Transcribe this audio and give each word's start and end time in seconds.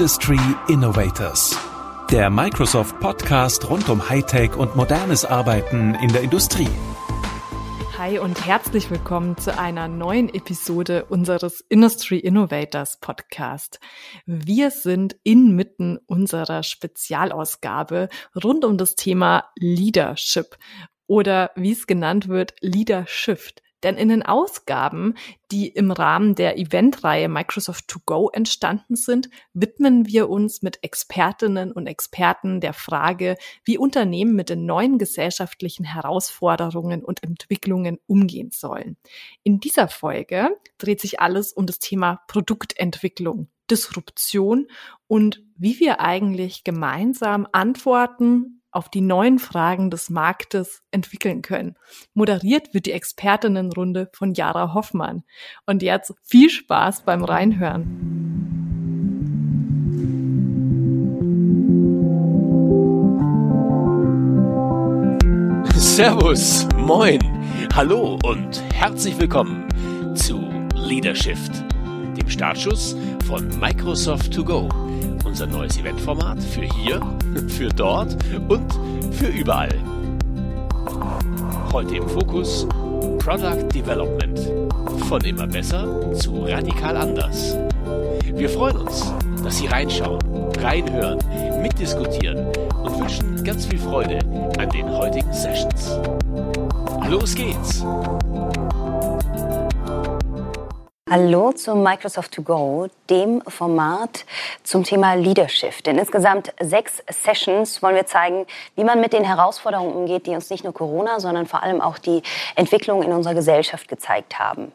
Industry 0.00 0.40
Innovators. 0.66 1.58
Der 2.10 2.30
Microsoft 2.30 2.98
Podcast 3.00 3.68
rund 3.68 3.90
um 3.90 4.08
Hightech 4.08 4.56
und 4.56 4.74
modernes 4.74 5.26
Arbeiten 5.26 5.94
in 5.96 6.10
der 6.10 6.22
Industrie. 6.22 6.70
Hi 7.98 8.18
und 8.18 8.46
herzlich 8.46 8.90
willkommen 8.90 9.36
zu 9.36 9.58
einer 9.58 9.88
neuen 9.88 10.32
Episode 10.32 11.04
unseres 11.04 11.60
Industry 11.68 12.18
Innovators 12.18 12.98
Podcast. 12.98 13.78
Wir 14.24 14.70
sind 14.70 15.16
inmitten 15.22 15.98
unserer 16.06 16.62
Spezialausgabe 16.62 18.08
rund 18.42 18.64
um 18.64 18.78
das 18.78 18.94
Thema 18.94 19.50
Leadership 19.58 20.56
oder 21.08 21.50
wie 21.56 21.72
es 21.72 21.86
genannt 21.86 22.26
wird, 22.26 22.54
Leadership. 22.62 23.60
Denn 23.82 23.96
in 23.96 24.08
den 24.08 24.22
Ausgaben, 24.22 25.14
die 25.50 25.68
im 25.68 25.90
Rahmen 25.90 26.34
der 26.34 26.58
Eventreihe 26.58 27.28
Microsoft 27.28 27.88
To 27.88 27.98
Go 28.04 28.28
entstanden 28.28 28.94
sind, 28.96 29.30
widmen 29.52 30.06
wir 30.06 30.28
uns 30.28 30.62
mit 30.62 30.82
Expertinnen 30.82 31.72
und 31.72 31.86
Experten 31.86 32.60
der 32.60 32.72
Frage, 32.72 33.36
wie 33.64 33.78
Unternehmen 33.78 34.34
mit 34.34 34.50
den 34.50 34.66
neuen 34.66 34.98
gesellschaftlichen 34.98 35.84
Herausforderungen 35.84 37.04
und 37.04 37.22
Entwicklungen 37.22 37.98
umgehen 38.06 38.50
sollen. 38.50 38.96
In 39.42 39.60
dieser 39.60 39.88
Folge 39.88 40.50
dreht 40.78 41.00
sich 41.00 41.20
alles 41.20 41.52
um 41.52 41.66
das 41.66 41.78
Thema 41.78 42.20
Produktentwicklung, 42.28 43.48
Disruption 43.70 44.66
und 45.06 45.42
wie 45.56 45.78
wir 45.80 46.00
eigentlich 46.00 46.64
gemeinsam 46.64 47.46
Antworten 47.52 48.59
auf 48.72 48.88
die 48.88 49.00
neuen 49.00 49.38
Fragen 49.38 49.90
des 49.90 50.10
Marktes 50.10 50.82
entwickeln 50.90 51.42
können. 51.42 51.76
Moderiert 52.14 52.72
wird 52.74 52.86
die 52.86 52.92
Expertinnenrunde 52.92 54.10
von 54.12 54.34
Jara 54.34 54.74
Hoffmann. 54.74 55.24
Und 55.66 55.82
jetzt 55.82 56.14
viel 56.22 56.50
Spaß 56.50 57.04
beim 57.04 57.24
Reinhören. 57.24 58.20
Servus, 65.74 66.66
moin, 66.76 67.20
hallo 67.74 68.18
und 68.24 68.62
herzlich 68.72 69.18
willkommen 69.18 69.66
zu 70.14 70.40
Leadership, 70.74 71.38
dem 72.16 72.28
Startschuss 72.28 72.96
von 73.26 73.48
Microsoft 73.58 74.32
To 74.32 74.44
Go 74.44 74.89
unser 75.24 75.46
neues 75.46 75.78
Eventformat 75.78 76.42
für 76.42 76.62
hier, 76.62 77.00
für 77.48 77.68
dort 77.68 78.16
und 78.48 78.72
für 79.14 79.28
überall. 79.28 79.74
Heute 81.72 81.96
im 81.96 82.08
Fokus 82.08 82.66
Product 83.18 83.68
Development. 83.74 84.38
Von 85.08 85.20
immer 85.22 85.46
besser 85.46 86.12
zu 86.14 86.44
radikal 86.44 86.96
anders. 86.96 87.56
Wir 88.24 88.48
freuen 88.48 88.76
uns, 88.78 89.12
dass 89.44 89.58
Sie 89.58 89.66
reinschauen, 89.66 90.20
reinhören, 90.58 91.18
mitdiskutieren 91.62 92.46
und 92.82 92.98
wünschen 92.98 93.44
ganz 93.44 93.66
viel 93.66 93.78
Freude 93.78 94.18
an 94.58 94.68
den 94.70 94.88
heutigen 94.90 95.32
Sessions. 95.32 95.98
Los 97.08 97.34
geht's! 97.34 97.84
Hallo 101.12 101.50
zum 101.50 101.82
Microsoft 101.82 102.30
To 102.34 102.42
Go, 102.42 102.86
dem 103.08 103.42
Format 103.48 104.24
zum 104.62 104.84
Thema 104.84 105.14
Leadership. 105.14 105.84
In 105.88 105.98
insgesamt 105.98 106.52
sechs 106.60 107.02
Sessions 107.08 107.82
wollen 107.82 107.96
wir 107.96 108.06
zeigen, 108.06 108.46
wie 108.76 108.84
man 108.84 109.00
mit 109.00 109.12
den 109.12 109.24
Herausforderungen 109.24 109.92
umgeht, 109.92 110.28
die 110.28 110.30
uns 110.30 110.50
nicht 110.50 110.62
nur 110.62 110.72
Corona, 110.72 111.18
sondern 111.18 111.46
vor 111.46 111.64
allem 111.64 111.80
auch 111.80 111.98
die 111.98 112.22
Entwicklung 112.54 113.02
in 113.02 113.10
unserer 113.10 113.34
Gesellschaft 113.34 113.88
gezeigt 113.88 114.38
haben. 114.38 114.70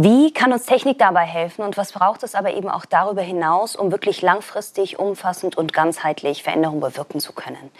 Wie 0.00 0.32
kann 0.32 0.52
uns 0.52 0.64
Technik 0.64 0.96
dabei 1.00 1.24
helfen 1.24 1.62
und 1.64 1.76
was 1.76 1.90
braucht 1.90 2.22
es 2.22 2.36
aber 2.36 2.54
eben 2.54 2.68
auch 2.68 2.84
darüber 2.84 3.20
hinaus, 3.20 3.74
um 3.74 3.90
wirklich 3.90 4.22
langfristig, 4.22 5.00
umfassend 5.00 5.56
und 5.56 5.72
ganzheitlich 5.72 6.44
Veränderungen 6.44 6.78
bewirken 6.78 7.18
zu 7.18 7.32
können? 7.32 7.72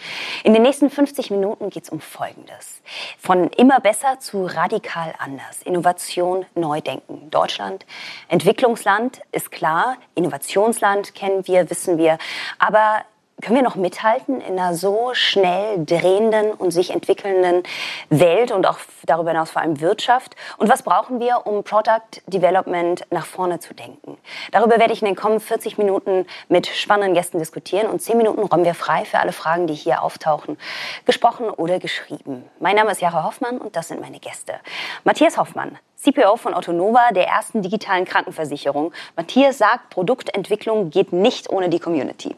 In 0.43 0.51
den 0.51 0.63
nächsten 0.63 0.89
50 0.89 1.31
Minuten 1.31 1.69
geht 1.69 1.83
es 1.83 1.89
um 1.89 2.01
Folgendes. 2.01 2.81
Von 3.17 3.47
immer 3.51 3.79
besser 3.79 4.19
zu 4.19 4.45
radikal 4.45 5.13
anders. 5.17 5.61
Innovation, 5.63 6.45
Neudenken. 6.55 7.31
Deutschland, 7.31 7.85
Entwicklungsland 8.27 9.21
ist 9.31 9.49
klar, 9.49 9.95
Innovationsland 10.13 11.15
kennen 11.15 11.47
wir, 11.47 11.69
wissen 11.69 11.97
wir. 11.97 12.17
Aber 12.57 13.05
können 13.41 13.55
wir 13.55 13.63
noch 13.63 13.75
mithalten 13.75 14.41
in 14.41 14.59
einer 14.59 14.73
so 14.73 15.11
schnell 15.13 15.85
drehenden 15.85 16.51
und 16.51 16.71
sich 16.71 16.91
entwickelnden 16.91 17.63
Welt 18.09 18.51
und 18.51 18.67
auch 18.67 18.79
darüber 19.05 19.31
hinaus 19.31 19.51
vor 19.51 19.61
allem 19.61 19.79
Wirtschaft? 19.79 20.35
Und 20.57 20.69
was 20.69 20.83
brauchen 20.83 21.19
wir, 21.19 21.45
um 21.45 21.63
Product 21.63 22.21
Development 22.27 23.05
nach 23.11 23.25
vorne 23.25 23.59
zu 23.59 23.73
denken? 23.73 24.17
Darüber 24.51 24.77
werde 24.79 24.93
ich 24.93 25.01
in 25.01 25.07
den 25.07 25.15
kommenden 25.15 25.45
40 25.45 25.77
Minuten 25.77 26.25
mit 26.49 26.67
spannenden 26.67 27.13
Gästen 27.13 27.39
diskutieren 27.39 27.87
und 27.87 28.01
10 28.01 28.17
Minuten 28.17 28.43
räumen 28.43 28.65
wir 28.65 28.75
frei 28.75 29.05
für 29.05 29.19
alle 29.19 29.31
Fragen, 29.31 29.67
die 29.67 29.73
hier 29.73 30.03
auftauchen, 30.03 30.57
gesprochen 31.05 31.49
oder 31.49 31.79
geschrieben. 31.79 32.43
Mein 32.59 32.75
Name 32.75 32.91
ist 32.91 33.01
Jara 33.01 33.23
Hoffmann 33.23 33.57
und 33.57 33.75
das 33.75 33.87
sind 33.87 34.01
meine 34.01 34.19
Gäste. 34.19 34.55
Matthias 35.03 35.37
Hoffmann, 35.37 35.77
CPO 35.95 36.35
von 36.37 36.53
Autonova, 36.53 37.11
der 37.11 37.27
ersten 37.27 37.61
digitalen 37.61 38.05
Krankenversicherung. 38.05 38.93
Matthias 39.15 39.57
sagt, 39.57 39.89
Produktentwicklung 39.91 40.89
geht 40.89 41.13
nicht 41.13 41.49
ohne 41.49 41.69
die 41.69 41.79
Community. 41.79 42.35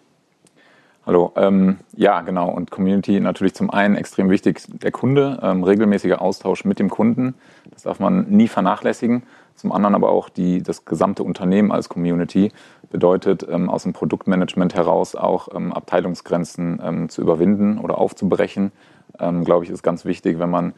Hallo, 1.03 1.33
ähm, 1.35 1.79
ja 1.95 2.21
genau 2.21 2.51
und 2.51 2.69
Community 2.69 3.19
natürlich 3.19 3.55
zum 3.55 3.71
einen 3.71 3.95
extrem 3.95 4.29
wichtig, 4.29 4.61
der 4.67 4.91
Kunde, 4.91 5.39
ähm, 5.41 5.63
regelmäßiger 5.63 6.21
Austausch 6.21 6.63
mit 6.63 6.77
dem 6.77 6.91
Kunden, 6.91 7.33
das 7.71 7.83
darf 7.83 7.99
man 7.99 8.29
nie 8.29 8.47
vernachlässigen. 8.47 9.23
Zum 9.55 9.71
anderen 9.71 9.95
aber 9.95 10.11
auch 10.11 10.29
die, 10.29 10.61
das 10.61 10.85
gesamte 10.85 11.23
Unternehmen 11.23 11.71
als 11.71 11.89
Community 11.89 12.51
bedeutet 12.91 13.47
ähm, 13.49 13.67
aus 13.67 13.81
dem 13.81 13.93
Produktmanagement 13.93 14.75
heraus 14.75 15.15
auch 15.15 15.47
ähm, 15.55 15.73
Abteilungsgrenzen 15.73 16.79
ähm, 16.83 17.09
zu 17.09 17.23
überwinden 17.23 17.79
oder 17.79 17.97
aufzubrechen. 17.97 18.71
Ähm, 19.19 19.43
Glaube 19.43 19.65
ich, 19.65 19.71
ist 19.71 19.81
ganz 19.81 20.05
wichtig, 20.05 20.37
wenn 20.37 20.51
man 20.51 20.73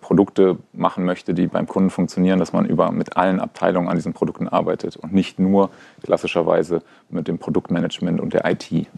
Produkte 0.00 0.58
machen 0.72 1.04
möchte, 1.04 1.34
die 1.34 1.46
beim 1.46 1.68
Kunden 1.68 1.90
funktionieren, 1.90 2.40
dass 2.40 2.52
man 2.52 2.66
über 2.66 2.90
mit 2.90 3.16
allen 3.16 3.38
Abteilungen 3.38 3.88
an 3.88 3.94
diesen 3.94 4.12
Produkten 4.12 4.48
arbeitet 4.48 4.96
und 4.96 5.12
nicht 5.12 5.38
nur 5.38 5.70
klassischerweise 6.02 6.82
mit 7.10 7.28
dem 7.28 7.38
Produktmanagement 7.38 8.20
und 8.20 8.34
der 8.34 8.50
IT. 8.50 8.88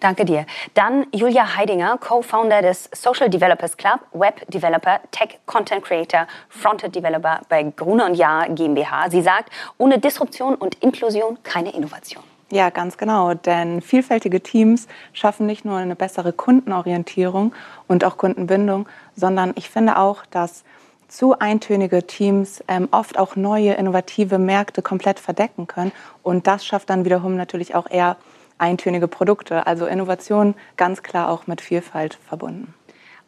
Danke 0.00 0.24
dir. 0.24 0.46
Dann 0.72 1.06
Julia 1.12 1.56
Heidinger, 1.56 1.98
Co-Founder 1.98 2.62
des 2.62 2.88
Social 2.92 3.28
Developers 3.28 3.76
Club, 3.76 4.00
Web 4.12 4.50
Developer, 4.50 5.00
Tech 5.10 5.38
Content 5.44 5.84
Creator, 5.84 6.26
Fronted 6.48 6.94
Developer 6.94 7.40
bei 7.50 7.62
Gruner 7.62 8.06
und 8.06 8.14
Jahr 8.14 8.48
GmbH. 8.48 9.10
Sie 9.10 9.20
sagt, 9.20 9.50
ohne 9.76 9.98
Disruption 9.98 10.54
und 10.54 10.76
Inklusion 10.76 11.38
keine 11.42 11.74
Innovation. 11.74 12.24
Ja, 12.50 12.70
ganz 12.70 12.96
genau. 12.96 13.34
Denn 13.34 13.82
vielfältige 13.82 14.40
Teams 14.40 14.88
schaffen 15.12 15.46
nicht 15.46 15.64
nur 15.64 15.76
eine 15.76 15.94
bessere 15.94 16.32
Kundenorientierung 16.32 17.54
und 17.86 18.02
auch 18.04 18.16
Kundenbindung, 18.16 18.88
sondern 19.14 19.52
ich 19.54 19.68
finde 19.68 19.98
auch, 19.98 20.24
dass 20.30 20.64
zu 21.08 21.38
eintönige 21.38 22.06
Teams 22.06 22.64
ähm, 22.68 22.88
oft 22.90 23.18
auch 23.18 23.36
neue, 23.36 23.74
innovative 23.74 24.38
Märkte 24.38 24.80
komplett 24.80 25.20
verdecken 25.20 25.66
können. 25.66 25.92
Und 26.22 26.46
das 26.46 26.64
schafft 26.64 26.88
dann 26.88 27.04
wiederum 27.04 27.36
natürlich 27.36 27.74
auch 27.74 27.90
eher 27.90 28.16
eintönige 28.60 29.08
Produkte. 29.08 29.66
Also 29.66 29.86
Innovation 29.86 30.54
ganz 30.76 31.02
klar 31.02 31.30
auch 31.30 31.46
mit 31.46 31.60
Vielfalt 31.60 32.18
verbunden. 32.26 32.74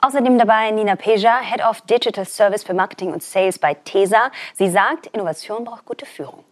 Außerdem 0.05 0.37
dabei 0.37 0.71
Nina 0.73 0.97
Peja, 0.97 1.39
Head 1.41 1.65
of 1.65 1.81
Digital 1.83 2.25
Service 2.25 2.65
für 2.65 2.75
Marketing 2.75 3.13
und 3.13 3.23
Sales 3.23 3.59
bei 3.59 3.75
TESA. 3.75 4.33
Sie 4.55 4.69
sagt, 4.69 5.07
Innovation 5.07 5.65
braucht 5.65 5.85
gute 5.85 6.07
Führung. 6.07 6.45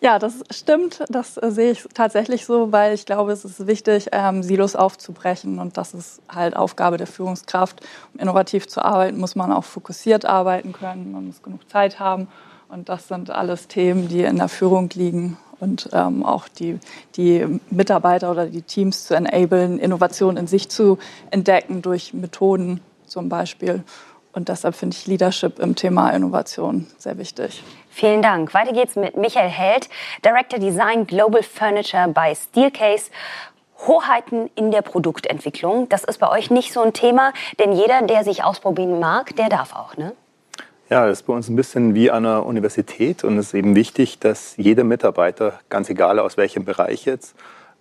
Ja, 0.00 0.18
das 0.18 0.42
stimmt. 0.50 1.02
Das 1.08 1.36
äh, 1.36 1.50
sehe 1.50 1.70
ich 1.70 1.84
tatsächlich 1.94 2.44
so, 2.44 2.70
weil 2.72 2.94
ich 2.94 3.06
glaube, 3.06 3.32
es 3.32 3.44
ist 3.44 3.66
wichtig, 3.66 4.08
ähm, 4.12 4.42
Silos 4.42 4.76
aufzubrechen. 4.76 5.58
Und 5.58 5.76
das 5.76 5.94
ist 5.94 6.20
halt 6.28 6.56
Aufgabe 6.56 6.96
der 6.96 7.06
Führungskraft. 7.06 7.80
Um 8.12 8.20
innovativ 8.20 8.68
zu 8.68 8.84
arbeiten, 8.84 9.18
muss 9.18 9.36
man 9.36 9.52
auch 9.52 9.64
fokussiert 9.64 10.24
arbeiten 10.24 10.72
können. 10.72 11.12
Man 11.12 11.26
muss 11.26 11.42
genug 11.42 11.68
Zeit 11.70 11.98
haben. 11.98 12.28
Und 12.68 12.88
das 12.88 13.08
sind 13.08 13.30
alles 13.30 13.68
Themen, 13.68 14.08
die 14.08 14.24
in 14.24 14.36
der 14.36 14.48
Führung 14.48 14.90
liegen 14.94 15.38
und 15.60 15.88
ähm, 15.92 16.24
auch 16.24 16.48
die, 16.48 16.78
die 17.16 17.60
Mitarbeiter 17.70 18.30
oder 18.30 18.46
die 18.46 18.62
Teams 18.62 19.06
zu 19.06 19.14
enablen, 19.14 19.78
Innovation 19.78 20.36
in 20.36 20.46
sich 20.46 20.68
zu 20.68 20.98
entdecken 21.30 21.82
durch 21.82 22.14
Methoden 22.14 22.80
zum 23.06 23.28
Beispiel. 23.28 23.84
Und 24.32 24.50
deshalb 24.50 24.74
finde 24.74 24.94
ich 24.94 25.06
Leadership 25.06 25.58
im 25.58 25.76
Thema 25.76 26.10
Innovation 26.10 26.86
sehr 26.98 27.16
wichtig. 27.16 27.62
Vielen 27.88 28.20
Dank. 28.20 28.52
Weiter 28.52 28.74
geht's 28.74 28.94
mit 28.94 29.16
Michael 29.16 29.48
Held, 29.48 29.88
Director 30.22 30.58
Design 30.58 31.06
Global 31.06 31.42
Furniture 31.42 32.08
bei 32.08 32.34
Steelcase. 32.34 33.10
Hoheiten 33.86 34.50
in 34.54 34.70
der 34.70 34.82
Produktentwicklung, 34.82 35.88
das 35.90 36.02
ist 36.02 36.18
bei 36.18 36.30
euch 36.30 36.50
nicht 36.50 36.72
so 36.72 36.80
ein 36.80 36.94
Thema, 36.94 37.32
denn 37.58 37.72
jeder, 37.72 38.00
der 38.02 38.24
sich 38.24 38.42
ausprobieren 38.42 39.00
mag, 39.00 39.36
der 39.36 39.50
darf 39.50 39.74
auch, 39.74 39.96
ne? 39.98 40.12
Ja, 40.88 41.04
das 41.08 41.18
ist 41.18 41.26
bei 41.26 41.32
uns 41.32 41.48
ein 41.48 41.56
bisschen 41.56 41.96
wie 41.96 42.12
an 42.12 42.24
einer 42.24 42.46
Universität 42.46 43.24
und 43.24 43.36
es 43.38 43.48
ist 43.48 43.54
eben 43.54 43.74
wichtig, 43.74 44.20
dass 44.20 44.56
jeder 44.56 44.84
Mitarbeiter, 44.84 45.58
ganz 45.68 45.90
egal 45.90 46.20
aus 46.20 46.36
welchem 46.36 46.64
Bereich 46.64 47.06
jetzt, 47.06 47.34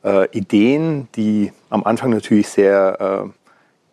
äh, 0.04 0.28
Ideen, 0.32 1.08
die 1.16 1.52
am 1.70 1.84
Anfang 1.84 2.10
natürlich 2.10 2.50
sehr 2.50 3.28
äh, 3.28 3.30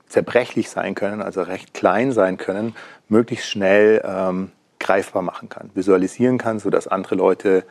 zerbrechlich 0.08 0.70
sein 0.70 0.94
können, 0.94 1.20
also 1.20 1.42
recht 1.42 1.74
klein 1.74 2.12
sein 2.12 2.38
können, 2.38 2.74
möglichst 3.10 3.50
schnell 3.50 4.02
ähm, 4.02 4.50
greifbar 4.80 5.20
machen 5.20 5.50
kann, 5.50 5.68
visualisieren 5.74 6.38
kann, 6.38 6.58
sodass 6.58 6.88
andere 6.88 7.14
Leute 7.14 7.64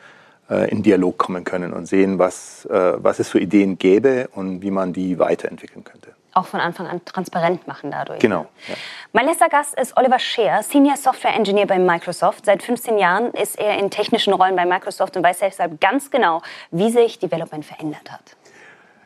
äh, 0.48 0.70
in 0.70 0.84
Dialog 0.84 1.18
kommen 1.18 1.42
können 1.42 1.72
und 1.72 1.86
sehen, 1.86 2.20
was, 2.20 2.66
äh, 2.66 2.92
was 2.98 3.18
es 3.18 3.28
für 3.28 3.40
Ideen 3.40 3.78
gäbe 3.78 4.28
und 4.32 4.62
wie 4.62 4.70
man 4.70 4.92
die 4.92 5.18
weiterentwickeln 5.18 5.82
könnte. 5.82 6.10
Auch 6.34 6.46
von 6.46 6.60
Anfang 6.60 6.86
an 6.86 7.04
transparent 7.04 7.66
machen 7.66 7.90
dadurch. 7.90 8.20
Genau. 8.20 8.46
Ja. 8.68 8.74
Mein 9.12 9.26
letzter 9.26 9.48
Gast 9.48 9.78
ist 9.78 9.96
Oliver 9.96 10.18
Scheer, 10.18 10.62
Senior 10.62 10.96
Software 10.96 11.34
Engineer 11.34 11.66
bei 11.66 11.78
Microsoft. 11.78 12.46
Seit 12.46 12.62
15 12.62 12.98
Jahren 12.98 13.32
ist 13.32 13.58
er 13.58 13.78
in 13.78 13.90
technischen 13.90 14.32
Rollen 14.32 14.56
bei 14.56 14.64
Microsoft 14.64 15.16
und 15.16 15.22
weiß 15.22 15.40
deshalb 15.40 15.80
ganz 15.80 16.10
genau, 16.10 16.40
wie 16.70 16.90
sich 16.90 17.18
Development 17.18 17.64
verändert 17.64 18.10
hat. 18.10 18.36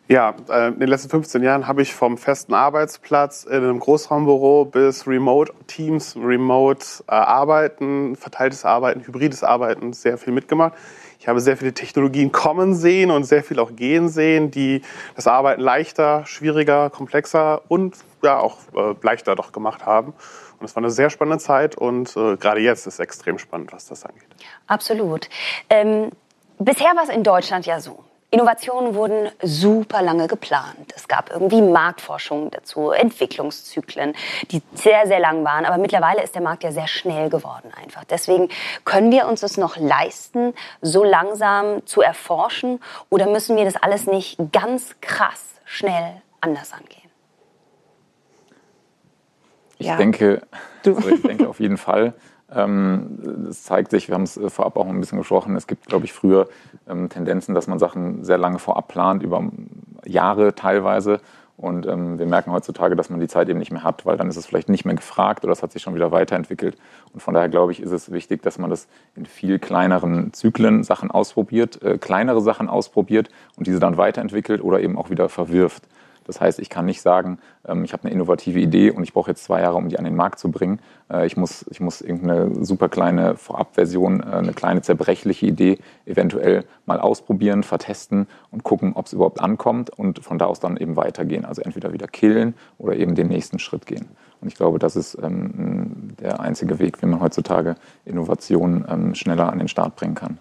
Ja, 0.08 0.36
äh, 0.48 0.68
in 0.68 0.78
den 0.78 0.88
letzten 0.88 1.08
15 1.08 1.42
Jahren 1.42 1.66
habe 1.66 1.82
ich 1.82 1.92
vom 1.92 2.16
festen 2.16 2.54
Arbeitsplatz 2.54 3.42
in 3.42 3.56
einem 3.56 3.80
Großraumbüro 3.80 4.64
bis 4.64 5.08
Remote-Teams, 5.08 6.16
Remote-Arbeiten, 6.16 8.12
äh, 8.12 8.16
verteiltes 8.16 8.64
Arbeiten, 8.64 9.04
hybrides 9.04 9.42
Arbeiten 9.42 9.92
sehr 9.92 10.16
viel 10.16 10.32
mitgemacht. 10.32 10.74
Ich 11.26 11.28
habe 11.28 11.40
sehr 11.40 11.56
viele 11.56 11.74
Technologien 11.74 12.30
kommen 12.30 12.72
sehen 12.72 13.10
und 13.10 13.24
sehr 13.24 13.42
viel 13.42 13.58
auch 13.58 13.74
gehen 13.74 14.08
sehen, 14.08 14.52
die 14.52 14.82
das 15.16 15.26
Arbeiten 15.26 15.60
leichter, 15.60 16.24
schwieriger, 16.24 16.88
komplexer 16.88 17.62
und 17.66 17.96
ja 18.22 18.38
auch 18.38 18.58
äh, 18.76 18.94
leichter 19.02 19.34
doch 19.34 19.50
gemacht 19.50 19.84
haben. 19.84 20.14
Und 20.60 20.66
es 20.66 20.76
war 20.76 20.84
eine 20.84 20.92
sehr 20.92 21.10
spannende 21.10 21.38
Zeit 21.38 21.74
und 21.74 22.16
äh, 22.16 22.36
gerade 22.36 22.60
jetzt 22.60 22.86
ist 22.86 22.94
es 22.94 23.00
extrem 23.00 23.40
spannend, 23.40 23.72
was 23.72 23.86
das 23.86 24.04
angeht. 24.04 24.28
Absolut. 24.68 25.28
Ähm, 25.68 26.12
bisher 26.60 26.94
war 26.94 27.02
es 27.02 27.08
in 27.08 27.24
Deutschland 27.24 27.66
ja 27.66 27.80
so. 27.80 28.04
Innovationen 28.30 28.94
wurden 28.94 29.30
super 29.40 30.02
lange 30.02 30.26
geplant. 30.26 30.92
Es 30.96 31.06
gab 31.06 31.30
irgendwie 31.30 31.62
Marktforschung 31.62 32.50
dazu, 32.50 32.90
Entwicklungszyklen, 32.90 34.14
die 34.50 34.62
sehr, 34.74 35.06
sehr 35.06 35.20
lang 35.20 35.44
waren. 35.44 35.64
Aber 35.64 35.78
mittlerweile 35.78 36.22
ist 36.22 36.34
der 36.34 36.42
Markt 36.42 36.64
ja 36.64 36.72
sehr 36.72 36.88
schnell 36.88 37.30
geworden 37.30 37.72
einfach. 37.80 38.04
Deswegen 38.04 38.48
können 38.84 39.12
wir 39.12 39.28
uns 39.28 39.44
es 39.44 39.56
noch 39.56 39.76
leisten, 39.76 40.54
so 40.82 41.04
langsam 41.04 41.86
zu 41.86 42.02
erforschen? 42.02 42.80
Oder 43.10 43.26
müssen 43.26 43.56
wir 43.56 43.64
das 43.64 43.76
alles 43.76 44.06
nicht 44.06 44.38
ganz 44.52 44.96
krass 45.00 45.60
schnell 45.64 46.20
anders 46.40 46.72
angehen? 46.72 47.10
Ich, 49.78 49.86
ja. 49.86 49.96
denke, 49.96 50.42
also 50.84 51.08
ich 51.08 51.22
denke 51.22 51.48
auf 51.48 51.60
jeden 51.60 51.76
Fall. 51.76 52.14
Ähm, 52.54 53.46
es 53.50 53.64
zeigt 53.64 53.90
sich, 53.90 54.08
wir 54.08 54.14
haben 54.14 54.22
es 54.22 54.36
äh, 54.36 54.50
vorab 54.50 54.76
auch 54.76 54.86
ein 54.86 55.00
bisschen 55.00 55.18
gesprochen, 55.18 55.56
es 55.56 55.66
gibt, 55.66 55.86
glaube 55.86 56.04
ich, 56.04 56.12
früher 56.12 56.48
ähm, 56.88 57.08
Tendenzen, 57.08 57.54
dass 57.54 57.66
man 57.66 57.78
Sachen 57.78 58.24
sehr 58.24 58.38
lange 58.38 58.58
vorab 58.58 58.88
plant, 58.88 59.22
über 59.22 59.42
Jahre 60.04 60.54
teilweise. 60.54 61.20
Und 61.56 61.86
ähm, 61.86 62.18
wir 62.18 62.26
merken 62.26 62.52
heutzutage, 62.52 62.96
dass 62.96 63.08
man 63.08 63.18
die 63.18 63.28
Zeit 63.28 63.48
eben 63.48 63.58
nicht 63.58 63.72
mehr 63.72 63.82
hat, 63.82 64.04
weil 64.04 64.18
dann 64.18 64.28
ist 64.28 64.36
es 64.36 64.44
vielleicht 64.44 64.68
nicht 64.68 64.84
mehr 64.84 64.94
gefragt 64.94 65.42
oder 65.42 65.54
es 65.54 65.62
hat 65.62 65.72
sich 65.72 65.80
schon 65.80 65.94
wieder 65.94 66.12
weiterentwickelt. 66.12 66.76
Und 67.14 67.20
von 67.20 67.32
daher 67.32 67.48
glaube 67.48 67.72
ich, 67.72 67.80
ist 67.80 67.92
es 67.92 68.12
wichtig, 68.12 68.42
dass 68.42 68.58
man 68.58 68.68
das 68.68 68.88
in 69.14 69.24
viel 69.24 69.58
kleineren 69.58 70.34
Zyklen 70.34 70.84
Sachen 70.84 71.10
ausprobiert, 71.10 71.82
äh, 71.82 71.96
kleinere 71.96 72.42
Sachen 72.42 72.68
ausprobiert 72.68 73.30
und 73.56 73.66
diese 73.66 73.80
dann 73.80 73.96
weiterentwickelt 73.96 74.62
oder 74.62 74.80
eben 74.80 74.98
auch 74.98 75.08
wieder 75.08 75.30
verwirft. 75.30 75.88
Das 76.26 76.40
heißt, 76.40 76.58
ich 76.58 76.68
kann 76.68 76.84
nicht 76.84 77.00
sagen, 77.00 77.38
ähm, 77.66 77.84
ich 77.84 77.92
habe 77.92 78.04
eine 78.04 78.12
innovative 78.12 78.58
Idee 78.58 78.90
und 78.90 79.02
ich 79.02 79.12
brauche 79.12 79.30
jetzt 79.30 79.44
zwei 79.44 79.60
Jahre, 79.60 79.76
um 79.76 79.88
die 79.88 79.98
an 79.98 80.04
den 80.04 80.16
Markt 80.16 80.38
zu 80.38 80.50
bringen. 80.50 80.80
Äh, 81.10 81.26
ich, 81.26 81.36
muss, 81.36 81.64
ich 81.70 81.80
muss 81.80 82.00
irgendeine 82.00 82.64
super 82.64 82.88
kleine 82.88 83.36
Vorabversion, 83.36 84.20
äh, 84.20 84.36
eine 84.36 84.52
kleine 84.52 84.82
zerbrechliche 84.82 85.46
Idee 85.46 85.78
eventuell 86.04 86.64
mal 86.84 87.00
ausprobieren, 87.00 87.62
vertesten 87.62 88.26
und 88.50 88.64
gucken, 88.64 88.92
ob 88.94 89.06
es 89.06 89.12
überhaupt 89.12 89.40
ankommt 89.40 89.90
und 89.90 90.22
von 90.22 90.38
da 90.38 90.46
aus 90.46 90.60
dann 90.60 90.76
eben 90.76 90.96
weitergehen. 90.96 91.44
Also 91.44 91.62
entweder 91.62 91.92
wieder 91.92 92.08
killen 92.08 92.54
oder 92.78 92.96
eben 92.96 93.14
den 93.14 93.28
nächsten 93.28 93.58
Schritt 93.58 93.86
gehen. 93.86 94.08
Und 94.40 94.48
ich 94.48 94.56
glaube, 94.56 94.78
das 94.78 94.96
ist 94.96 95.16
ähm, 95.22 96.14
der 96.20 96.40
einzige 96.40 96.78
Weg, 96.78 97.00
wie 97.02 97.06
man 97.06 97.20
heutzutage 97.20 97.76
Innovationen 98.04 98.84
ähm, 98.88 99.14
schneller 99.14 99.50
an 99.50 99.58
den 99.58 99.68
Start 99.68 99.96
bringen 99.96 100.14
kann. 100.14 100.38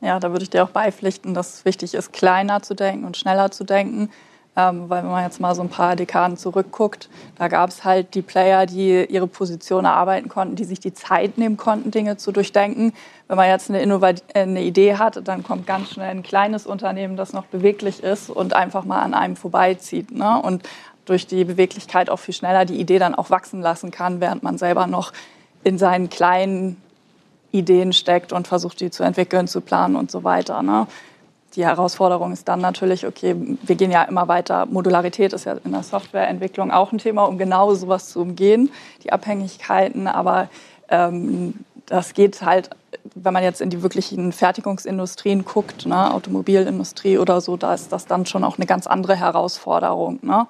Ja, 0.00 0.18
da 0.18 0.32
würde 0.32 0.42
ich 0.42 0.50
dir 0.50 0.64
auch 0.64 0.70
beipflichten, 0.70 1.32
dass 1.32 1.54
es 1.54 1.64
wichtig 1.64 1.94
ist, 1.94 2.12
kleiner 2.12 2.60
zu 2.60 2.74
denken 2.74 3.04
und 3.04 3.16
schneller 3.16 3.52
zu 3.52 3.62
denken. 3.62 4.10
Ähm, 4.54 4.90
weil 4.90 5.02
wenn 5.02 5.10
man 5.10 5.24
jetzt 5.24 5.40
mal 5.40 5.54
so 5.54 5.62
ein 5.62 5.70
paar 5.70 5.96
Dekaden 5.96 6.36
zurückguckt, 6.36 7.08
da 7.38 7.48
gab 7.48 7.70
es 7.70 7.84
halt 7.84 8.14
die 8.14 8.20
Player, 8.20 8.66
die 8.66 9.06
ihre 9.06 9.26
Position 9.26 9.86
erarbeiten 9.86 10.28
konnten, 10.28 10.56
die 10.56 10.64
sich 10.64 10.78
die 10.78 10.92
Zeit 10.92 11.38
nehmen 11.38 11.56
konnten, 11.56 11.90
Dinge 11.90 12.18
zu 12.18 12.32
durchdenken. 12.32 12.92
Wenn 13.28 13.36
man 13.38 13.48
jetzt 13.48 13.70
eine, 13.70 13.80
Innovat 13.80 14.22
äh, 14.34 14.40
eine 14.40 14.62
Idee 14.62 14.96
hat, 14.96 15.26
dann 15.26 15.42
kommt 15.42 15.66
ganz 15.66 15.92
schnell 15.92 16.10
ein 16.10 16.22
kleines 16.22 16.66
Unternehmen, 16.66 17.16
das 17.16 17.32
noch 17.32 17.46
beweglich 17.46 18.02
ist 18.02 18.28
und 18.28 18.52
einfach 18.52 18.84
mal 18.84 19.00
an 19.00 19.14
einem 19.14 19.36
vorbeizieht. 19.36 20.10
Ne? 20.10 20.42
Und 20.42 20.68
durch 21.06 21.26
die 21.26 21.44
Beweglichkeit 21.44 22.10
auch 22.10 22.18
viel 22.18 22.34
schneller 22.34 22.66
die 22.66 22.78
Idee 22.78 22.98
dann 22.98 23.14
auch 23.14 23.30
wachsen 23.30 23.62
lassen 23.62 23.90
kann, 23.90 24.20
während 24.20 24.42
man 24.42 24.58
selber 24.58 24.86
noch 24.86 25.12
in 25.64 25.78
seinen 25.78 26.10
kleinen 26.10 26.76
Ideen 27.52 27.92
steckt 27.92 28.32
und 28.32 28.48
versucht, 28.48 28.80
die 28.80 28.90
zu 28.90 29.02
entwickeln, 29.02 29.48
zu 29.48 29.62
planen 29.62 29.96
und 29.96 30.10
so 30.10 30.24
weiter. 30.24 30.62
Ne? 30.62 30.86
Die 31.54 31.66
Herausforderung 31.66 32.32
ist 32.32 32.48
dann 32.48 32.60
natürlich, 32.60 33.06
okay, 33.06 33.36
wir 33.36 33.76
gehen 33.76 33.90
ja 33.90 34.02
immer 34.04 34.28
weiter. 34.28 34.66
Modularität 34.66 35.32
ist 35.32 35.44
ja 35.44 35.56
in 35.64 35.72
der 35.72 35.82
Softwareentwicklung 35.82 36.70
auch 36.70 36.92
ein 36.92 36.98
Thema, 36.98 37.24
um 37.24 37.38
genau 37.38 37.74
sowas 37.74 38.08
zu 38.08 38.20
umgehen, 38.20 38.70
die 39.04 39.12
Abhängigkeiten. 39.12 40.06
Aber 40.06 40.48
ähm, 40.88 41.54
das 41.86 42.14
geht 42.14 42.42
halt, 42.42 42.70
wenn 43.14 43.32
man 43.32 43.42
jetzt 43.42 43.60
in 43.60 43.70
die 43.70 43.82
wirklichen 43.82 44.32
Fertigungsindustrien 44.32 45.44
guckt, 45.44 45.84
ne, 45.86 46.12
Automobilindustrie 46.14 47.18
oder 47.18 47.40
so, 47.40 47.56
da 47.56 47.74
ist 47.74 47.92
das 47.92 48.06
dann 48.06 48.24
schon 48.24 48.44
auch 48.44 48.56
eine 48.56 48.66
ganz 48.66 48.86
andere 48.86 49.16
Herausforderung. 49.16 50.18
Ne? 50.22 50.46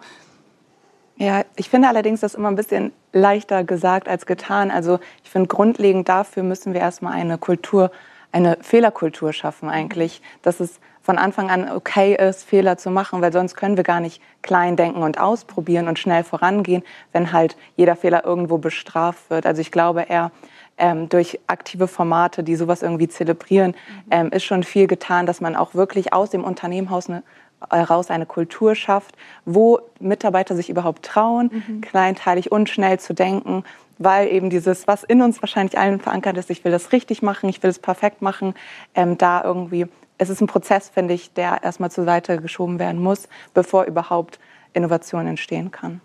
Ja, 1.17 1.43
ich 1.57 1.69
finde 1.69 1.89
allerdings 1.89 2.21
das 2.21 2.35
immer 2.35 2.49
ein 2.49 2.57
bisschen 2.57 2.93
leichter 3.13 3.65
gesagt 3.65 4.09
als 4.09 4.27
getan. 4.27 4.71
Also 4.71 4.99
ich 5.25 5.31
finde, 5.31 5.49
grundlegend 5.49 6.09
dafür 6.09 6.43
müssen 6.43 6.75
wir 6.75 6.81
erstmal 6.81 7.15
eine 7.15 7.39
Kultur, 7.39 7.91
eine 8.33 8.57
Fehlerkultur 8.61 9.33
schaffen 9.33 9.69
eigentlich, 9.69 10.23
dass 10.43 10.61
es 10.61 10.81
von 11.03 11.19
Anfang 11.19 11.51
an 11.51 11.71
okay 11.71 12.15
ist, 12.15 12.45
Fehler 12.45 12.79
zu 12.79 12.91
machen, 12.91 13.21
weil 13.21 13.33
sonst 13.33 13.57
können 13.57 13.77
wir 13.77 13.85
gar 13.85 14.01
nicht 14.01 14.23
klein 14.43 14.77
denken 14.77 15.03
und 15.03 15.19
ausprobieren 15.19 15.89
und 15.89 15.99
schnell 15.99 16.25
vorangehen, 16.25 16.83
wenn 17.13 17.33
halt 17.33 17.57
jeder 17.77 17.97
Fehler 17.97 18.25
irgendwo 18.25 18.59
bestraft 18.59 19.29
wird. 19.31 19.47
Also 19.47 19.61
ich 19.61 19.73
glaube 19.73 20.03
eher, 20.03 20.31
ähm, 20.79 21.09
durch 21.09 21.39
aktive 21.49 21.87
Formate, 21.87 22.43
die 22.43 22.57
sowas 22.57 22.83
irgendwie 22.83 23.09
zelebrieren, 23.09 23.73
mhm. 23.73 24.11
ähm, 24.11 24.31
ist 24.31 24.45
schon 24.45 24.63
viel 24.63 24.87
getan, 24.87 25.27
dass 25.27 25.41
man 25.41 25.55
auch 25.57 25.75
wirklich 25.75 26.13
aus 26.13 26.31
dem 26.31 26.45
Unternehmenshaus 26.45 27.09
eine 27.09 27.23
heraus 27.71 28.11
eine 28.11 28.27
Kultur 28.27 28.75
schafft, 28.75 29.15
wo 29.45 29.81
Mitarbeiter 30.01 30.57
sich 30.57 30.69
überhaupt 30.69 31.05
trauen, 31.05 31.51
mhm. 31.53 31.81
kleinteilig 31.81 32.51
und 32.51 32.69
schnell 32.69 32.99
zu 32.99 33.15
denken, 33.15 33.65
weil 33.99 34.29
eben 34.29 34.51
dieses, 34.51 34.89
was 34.89 35.05
in 35.05 35.23
uns 35.23 35.41
wahrscheinlich 35.43 35.79
allen 35.79 36.01
verankert 36.01 36.37
ist, 36.39 36.51
ich 36.51 36.65
will 36.65 36.73
das 36.73 36.93
richtig 36.93 37.23
machen, 37.23 37.49
ich 37.49 37.63
will 37.63 37.71
es 37.71 37.79
perfekt 37.79 38.21
machen, 38.21 38.55
ähm, 38.95 39.17
da 39.17 39.45
irgendwie 39.45 39.87
es 40.23 40.31
ist 40.31 40.41
ein 40.41 40.47
Prozess, 40.47 40.89
finde 40.89 41.15
ich, 41.15 41.33
der 41.33 41.63
erstmal 41.63 41.91
zur 41.91 42.05
Seite 42.05 42.41
geschoben 42.41 42.79
werden 42.79 43.03
muss, 43.03 43.29
bevor 43.55 43.85
überhaupt 43.85 44.39
Innovation 44.73 45.27
entstehen 45.27 45.71
kann. 45.71 46.01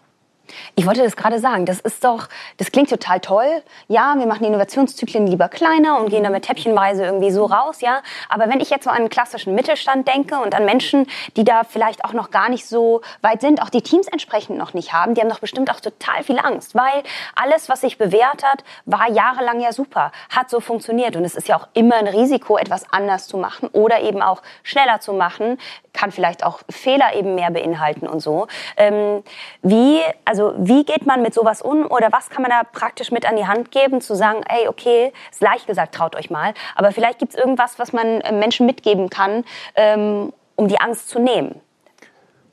Ich 0.75 0.85
wollte 0.85 1.03
das 1.03 1.15
gerade 1.15 1.39
sagen. 1.39 1.65
Das 1.65 1.79
ist 1.79 2.03
doch, 2.03 2.27
das 2.57 2.71
klingt 2.71 2.89
total 2.89 3.19
toll. 3.19 3.63
Ja, 3.87 4.15
wir 4.17 4.25
machen 4.25 4.43
die 4.43 4.47
Innovationszyklen 4.47 5.27
lieber 5.27 5.49
kleiner 5.49 5.99
und 5.99 6.09
gehen 6.09 6.23
damit 6.23 6.45
täppchenweise 6.45 7.05
irgendwie 7.05 7.31
so 7.31 7.45
raus, 7.45 7.81
ja. 7.81 8.01
Aber 8.29 8.49
wenn 8.49 8.59
ich 8.59 8.69
jetzt 8.69 8.83
so 8.83 8.89
an 8.89 8.97
einen 8.97 9.09
klassischen 9.09 9.55
Mittelstand 9.55 10.07
denke 10.07 10.39
und 10.39 10.55
an 10.55 10.65
Menschen, 10.65 11.07
die 11.35 11.43
da 11.43 11.63
vielleicht 11.63 12.05
auch 12.05 12.13
noch 12.13 12.31
gar 12.31 12.49
nicht 12.49 12.67
so 12.67 13.01
weit 13.21 13.41
sind, 13.41 13.61
auch 13.61 13.69
die 13.69 13.81
Teams 13.81 14.07
entsprechend 14.07 14.57
noch 14.57 14.73
nicht 14.73 14.93
haben, 14.93 15.13
die 15.13 15.21
haben 15.21 15.29
doch 15.29 15.39
bestimmt 15.39 15.71
auch 15.71 15.79
total 15.79 16.23
viel 16.23 16.39
Angst, 16.39 16.75
weil 16.75 17.03
alles, 17.35 17.69
was 17.69 17.81
sich 17.81 17.97
bewährt 17.97 18.43
hat, 18.43 18.63
war 18.85 19.09
jahrelang 19.09 19.59
ja 19.59 19.71
super, 19.71 20.11
hat 20.29 20.49
so 20.49 20.59
funktioniert 20.59 21.15
und 21.15 21.25
es 21.25 21.35
ist 21.35 21.47
ja 21.47 21.57
auch 21.57 21.67
immer 21.73 21.95
ein 21.95 22.07
Risiko, 22.07 22.57
etwas 22.57 22.91
anders 22.91 23.27
zu 23.27 23.37
machen 23.37 23.69
oder 23.73 24.01
eben 24.01 24.21
auch 24.21 24.41
schneller 24.63 24.99
zu 24.99 25.13
machen, 25.13 25.57
kann 25.97 26.11
vielleicht 26.11 26.45
auch 26.45 26.59
Fehler 26.69 27.15
eben 27.15 27.35
mehr 27.35 27.49
beinhalten 27.49 28.07
und 28.07 28.19
so. 28.19 28.47
Ähm, 28.77 29.23
wie, 29.63 29.99
also 30.25 30.53
wie 30.57 30.85
geht 30.85 31.05
man 31.05 31.21
mit 31.21 31.33
sowas 31.33 31.61
um 31.61 31.85
oder 31.89 32.11
was 32.11 32.29
kann 32.29 32.43
man 32.43 32.51
da 32.51 32.61
praktisch 32.63 33.11
mit 33.11 33.27
an 33.27 33.35
die 33.35 33.47
Hand 33.47 33.71
geben, 33.71 33.99
zu 33.99 34.15
sagen, 34.15 34.41
ey, 34.47 34.67
okay, 34.67 35.11
ist 35.31 35.41
leicht 35.41 35.65
gesagt, 35.65 35.95
traut 35.95 36.15
euch 36.15 36.29
mal, 36.29 36.53
aber 36.75 36.91
vielleicht 36.91 37.19
gibt 37.19 37.33
es 37.33 37.39
irgendwas, 37.39 37.79
was 37.79 37.93
man 37.93 38.21
äh, 38.21 38.31
Menschen 38.31 38.65
mitgeben 38.65 39.09
kann, 39.09 39.43
ähm, 39.75 40.31
um 40.55 40.67
die 40.67 40.79
Angst 40.79 41.09
zu 41.09 41.19
nehmen. 41.19 41.59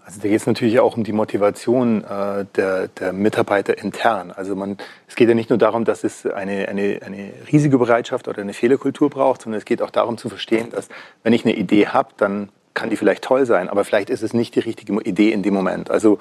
Also 0.06 0.20
da 0.20 0.28
geht 0.28 0.38
es 0.38 0.46
natürlich 0.46 0.80
auch 0.80 0.96
um 0.98 1.04
die 1.04 1.12
Motivation 1.12 2.04
äh, 2.04 2.44
der, 2.56 2.88
der, 2.88 3.14
Mitarbeiter 3.14 3.78
intern. 3.78 4.32
Also 4.32 4.54
man, 4.54 4.76
es 5.08 5.14
geht 5.14 5.28
ja 5.28 5.34
nicht 5.34 5.48
nur 5.48 5.58
darum, 5.58 5.86
dass 5.86 6.04
es 6.04 6.26
eine, 6.26 6.68
eine, 6.68 7.00
eine 7.02 7.32
riesige 7.50 7.78
Bereitschaft 7.78 8.28
oder 8.28 8.42
eine 8.42 8.52
Fehlerkultur 8.52 9.08
braucht, 9.08 9.42
sondern 9.42 9.58
es 9.58 9.64
geht 9.64 9.80
auch 9.80 9.90
darum 9.90 10.18
zu 10.18 10.28
verstehen, 10.28 10.68
dass 10.70 10.88
wenn 11.22 11.32
ich 11.32 11.46
eine 11.46 11.54
Idee 11.54 11.86
habe, 11.86 12.10
dann 12.18 12.50
kann 12.74 12.90
die 12.90 12.96
vielleicht 12.96 13.22
toll 13.22 13.46
sein, 13.46 13.68
aber 13.68 13.84
vielleicht 13.84 14.10
ist 14.10 14.22
es 14.22 14.34
nicht 14.34 14.54
die 14.54 14.60
richtige 14.60 15.00
Idee 15.02 15.32
in 15.32 15.42
dem 15.42 15.54
Moment. 15.54 15.90
Also 15.90 16.18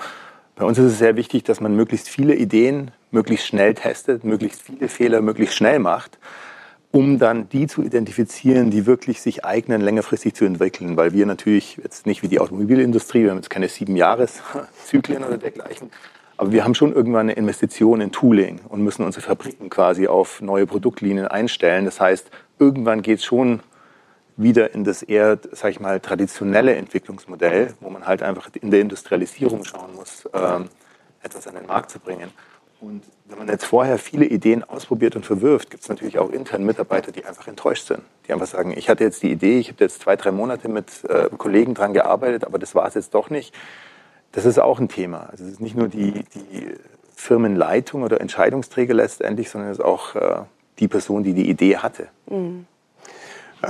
bei 0.55 0.65
uns 0.65 0.77
ist 0.77 0.85
es 0.85 0.99
sehr 0.99 1.15
wichtig, 1.15 1.43
dass 1.43 1.59
man 1.59 1.75
möglichst 1.75 2.07
viele 2.07 2.35
Ideen 2.35 2.91
möglichst 3.11 3.47
schnell 3.47 3.73
testet, 3.73 4.23
möglichst 4.23 4.61
viele 4.61 4.87
Fehler 4.87 5.21
möglichst 5.21 5.55
schnell 5.55 5.79
macht, 5.79 6.19
um 6.91 7.17
dann 7.17 7.49
die 7.49 7.65
zu 7.65 7.81
identifizieren, 7.81 8.69
die 8.69 8.85
wirklich 8.85 9.19
sich 9.19 9.43
eignen, 9.43 9.81
längerfristig 9.81 10.35
zu 10.35 10.45
entwickeln. 10.45 10.95
Weil 10.95 11.11
wir 11.11 11.25
natürlich 11.25 11.77
jetzt 11.81 12.05
nicht 12.05 12.21
wie 12.21 12.27
die 12.27 12.39
Automobilindustrie, 12.39 13.23
wir 13.23 13.31
haben 13.31 13.37
jetzt 13.37 13.49
keine 13.49 13.67
sieben 13.67 13.95
Jahreszyklen 13.95 15.23
oder 15.27 15.39
dergleichen, 15.39 15.89
aber 16.37 16.51
wir 16.51 16.63
haben 16.63 16.75
schon 16.75 16.93
irgendwann 16.93 17.29
eine 17.29 17.33
Investition 17.33 18.01
in 18.01 18.11
Tooling 18.11 18.59
und 18.69 18.83
müssen 18.83 19.03
unsere 19.03 19.25
Fabriken 19.25 19.69
quasi 19.69 20.07
auf 20.07 20.41
neue 20.41 20.67
Produktlinien 20.67 21.27
einstellen. 21.27 21.85
Das 21.85 21.99
heißt, 21.99 22.29
irgendwann 22.59 23.01
geht 23.01 23.19
es 23.19 23.25
schon 23.25 23.61
wieder 24.35 24.73
in 24.73 24.83
das 24.83 25.03
eher, 25.03 25.39
sag 25.51 25.71
ich 25.71 25.79
mal, 25.79 25.99
traditionelle 25.99 26.75
Entwicklungsmodell, 26.75 27.73
wo 27.79 27.89
man 27.89 28.07
halt 28.07 28.23
einfach 28.23 28.49
in 28.59 28.71
der 28.71 28.81
Industrialisierung 28.81 29.63
schauen 29.63 29.95
muss, 29.95 30.27
ähm, 30.33 30.69
etwas 31.21 31.47
an 31.47 31.55
den 31.55 31.67
Markt 31.67 31.91
zu 31.91 31.99
bringen. 31.99 32.31
Und 32.81 33.03
wenn 33.25 33.37
man 33.37 33.47
jetzt 33.47 33.65
vorher 33.65 33.97
viele 33.97 34.25
Ideen 34.25 34.63
ausprobiert 34.63 35.15
und 35.15 35.25
verwirft, 35.25 35.71
gibt 35.71 35.83
es 35.83 35.89
natürlich 35.89 36.19
auch 36.19 36.29
intern 36.29 36.65
Mitarbeiter, 36.65 37.13
die 37.13 37.23
einfach 37.23 37.47
enttäuscht 37.47 37.87
sind. 37.87 38.01
Die 38.27 38.33
einfach 38.33 38.47
sagen, 38.47 38.73
ich 38.75 38.89
hatte 38.89 39.05
jetzt 39.05 39.23
die 39.23 39.31
Idee, 39.31 39.59
ich 39.59 39.69
habe 39.69 39.81
jetzt 39.83 40.01
zwei, 40.01 40.17
drei 40.17 40.31
Monate 40.31 40.67
mit 40.67 41.05
äh, 41.05 41.29
Kollegen 41.37 41.75
dran 41.75 41.93
gearbeitet, 41.93 42.43
aber 42.43 42.59
das 42.59 42.75
war 42.75 42.85
es 42.85 42.95
jetzt 42.95 43.13
doch 43.13 43.29
nicht. 43.29 43.55
Das 44.33 44.43
ist 44.43 44.59
auch 44.59 44.79
ein 44.79 44.89
Thema. 44.89 45.29
Also 45.31 45.45
es 45.45 45.51
ist 45.51 45.61
nicht 45.61 45.77
nur 45.77 45.87
die, 45.87 46.25
die 46.33 46.75
Firmenleitung 47.15 48.03
oder 48.03 48.19
Entscheidungsträger 48.19 48.93
letztendlich, 48.93 49.49
sondern 49.49 49.71
es 49.71 49.77
ist 49.77 49.85
auch 49.85 50.15
äh, 50.15 50.41
die 50.79 50.89
Person, 50.89 51.23
die 51.23 51.33
die 51.33 51.49
Idee 51.49 51.77
hatte. 51.77 52.07
Mhm. 52.29 52.65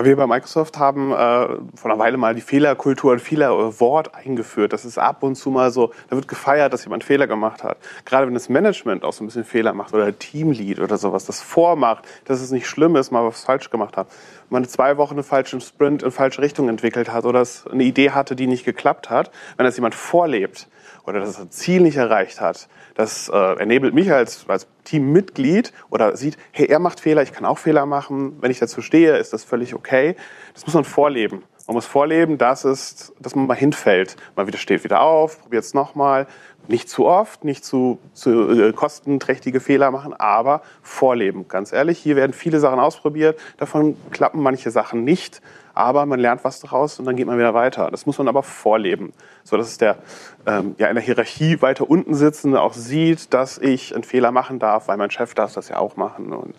Wir 0.01 0.15
bei 0.15 0.25
Microsoft 0.25 0.79
haben 0.79 1.11
äh, 1.11 1.15
vor 1.15 1.91
einer 1.91 1.99
Weile 1.99 2.17
mal 2.17 2.33
die 2.33 2.41
Fehlerkultur, 2.41 3.13
ein 3.13 3.19
Fehlerwort 3.19 4.15
eingeführt. 4.15 4.73
Das 4.73 4.85
ist 4.85 4.97
ab 4.97 5.21
und 5.21 5.35
zu 5.35 5.51
mal 5.51 5.69
so, 5.69 5.91
da 6.09 6.15
wird 6.15 6.27
gefeiert, 6.27 6.73
dass 6.73 6.83
jemand 6.83 7.03
Fehler 7.03 7.27
gemacht 7.27 7.63
hat. 7.63 7.77
Gerade 8.03 8.25
wenn 8.25 8.33
das 8.33 8.49
Management 8.49 9.03
auch 9.03 9.13
so 9.13 9.23
ein 9.23 9.27
bisschen 9.27 9.43
Fehler 9.43 9.73
macht 9.73 9.93
oder 9.93 10.17
Teamlead 10.17 10.79
oder 10.79 10.97
sowas, 10.97 11.25
das 11.25 11.43
vormacht, 11.43 12.05
dass 12.25 12.41
es 12.41 12.49
nicht 12.49 12.65
schlimm 12.65 12.95
ist, 12.95 13.11
mal 13.11 13.23
was 13.23 13.43
falsch 13.43 13.69
gemacht 13.69 13.95
hat. 13.95 14.07
Wenn 14.49 14.61
man 14.61 14.67
zwei 14.67 14.97
Wochen 14.97 15.13
einen 15.13 15.23
falschen 15.23 15.61
Sprint 15.61 16.01
in 16.01 16.09
falsche 16.09 16.41
Richtung 16.41 16.69
entwickelt 16.69 17.13
hat 17.13 17.25
oder 17.25 17.45
eine 17.71 17.83
Idee 17.83 18.09
hatte, 18.09 18.35
die 18.35 18.47
nicht 18.47 18.65
geklappt 18.65 19.11
hat, 19.11 19.29
wenn 19.57 19.65
das 19.67 19.77
jemand 19.77 19.93
vorlebt 19.93 20.69
oder 21.05 21.19
dass 21.19 21.37
er 21.37 21.43
ein 21.43 21.51
Ziel 21.51 21.81
nicht 21.81 21.97
erreicht 21.97 22.39
hat, 22.39 22.67
das 22.95 23.29
äh, 23.29 23.33
ernebelt 23.35 23.93
mich 23.93 24.11
als, 24.11 24.45
als 24.47 24.67
Teammitglied 24.83 25.73
oder 25.89 26.15
sieht, 26.15 26.37
hey, 26.51 26.67
er 26.67 26.79
macht 26.79 26.99
Fehler, 26.99 27.23
ich 27.23 27.33
kann 27.33 27.45
auch 27.45 27.57
Fehler 27.57 27.85
machen. 27.85 28.37
Wenn 28.41 28.51
ich 28.51 28.59
dazu 28.59 28.81
stehe, 28.81 29.17
ist 29.17 29.33
das 29.33 29.43
völlig 29.43 29.73
okay. 29.73 30.15
Das 30.53 30.65
muss 30.65 30.75
man 30.75 30.83
vorleben. 30.85 31.43
Man 31.73 31.77
muss 31.77 31.87
vorleben, 31.87 32.37
dass, 32.37 32.65
es, 32.65 33.13
dass 33.19 33.33
man 33.33 33.47
mal 33.47 33.55
hinfällt. 33.55 34.15
Man 34.35 34.45
wieder 34.45 34.59
steht 34.59 34.83
wieder 34.83 35.01
auf, 35.01 35.41
probiert 35.41 35.63
es 35.63 35.73
nochmal. 35.73 36.27
Nicht 36.67 36.87
zu 36.87 37.07
oft, 37.07 37.43
nicht 37.43 37.65
zu, 37.65 37.97
zu 38.13 38.51
äh, 38.51 38.73
kostenträchtige 38.73 39.59
Fehler 39.59 39.89
machen, 39.89 40.13
aber 40.13 40.61
vorleben. 40.83 41.47
Ganz 41.47 41.73
ehrlich, 41.73 41.97
hier 41.97 42.15
werden 42.15 42.33
viele 42.33 42.59
Sachen 42.59 42.79
ausprobiert. 42.79 43.39
Davon 43.57 43.97
klappen 44.11 44.39
manche 44.39 44.69
Sachen 44.69 45.03
nicht 45.03 45.41
aber 45.73 46.05
man 46.05 46.19
lernt 46.19 46.43
was 46.43 46.59
daraus 46.59 46.99
und 46.99 47.05
dann 47.05 47.15
geht 47.15 47.25
man 47.25 47.37
wieder 47.37 47.53
weiter. 47.53 47.89
Das 47.89 48.05
muss 48.05 48.17
man 48.17 48.27
aber 48.27 48.43
vorleben, 48.43 49.11
so 49.43 49.57
dass 49.57 49.67
es 49.67 49.77
der 49.77 49.97
ähm, 50.45 50.75
ja 50.77 50.87
in 50.87 50.95
der 50.95 51.03
Hierarchie 51.03 51.61
weiter 51.61 51.89
unten 51.89 52.13
sitzende 52.13 52.61
auch 52.61 52.73
sieht, 52.73 53.33
dass 53.33 53.57
ich 53.57 53.93
einen 53.93 54.03
Fehler 54.03 54.31
machen 54.31 54.59
darf, 54.59 54.87
weil 54.87 54.97
mein 54.97 55.09
Chef 55.09 55.33
darf 55.33 55.53
das 55.53 55.69
ja 55.69 55.79
auch 55.79 55.95
machen 55.95 56.31
und 56.31 56.55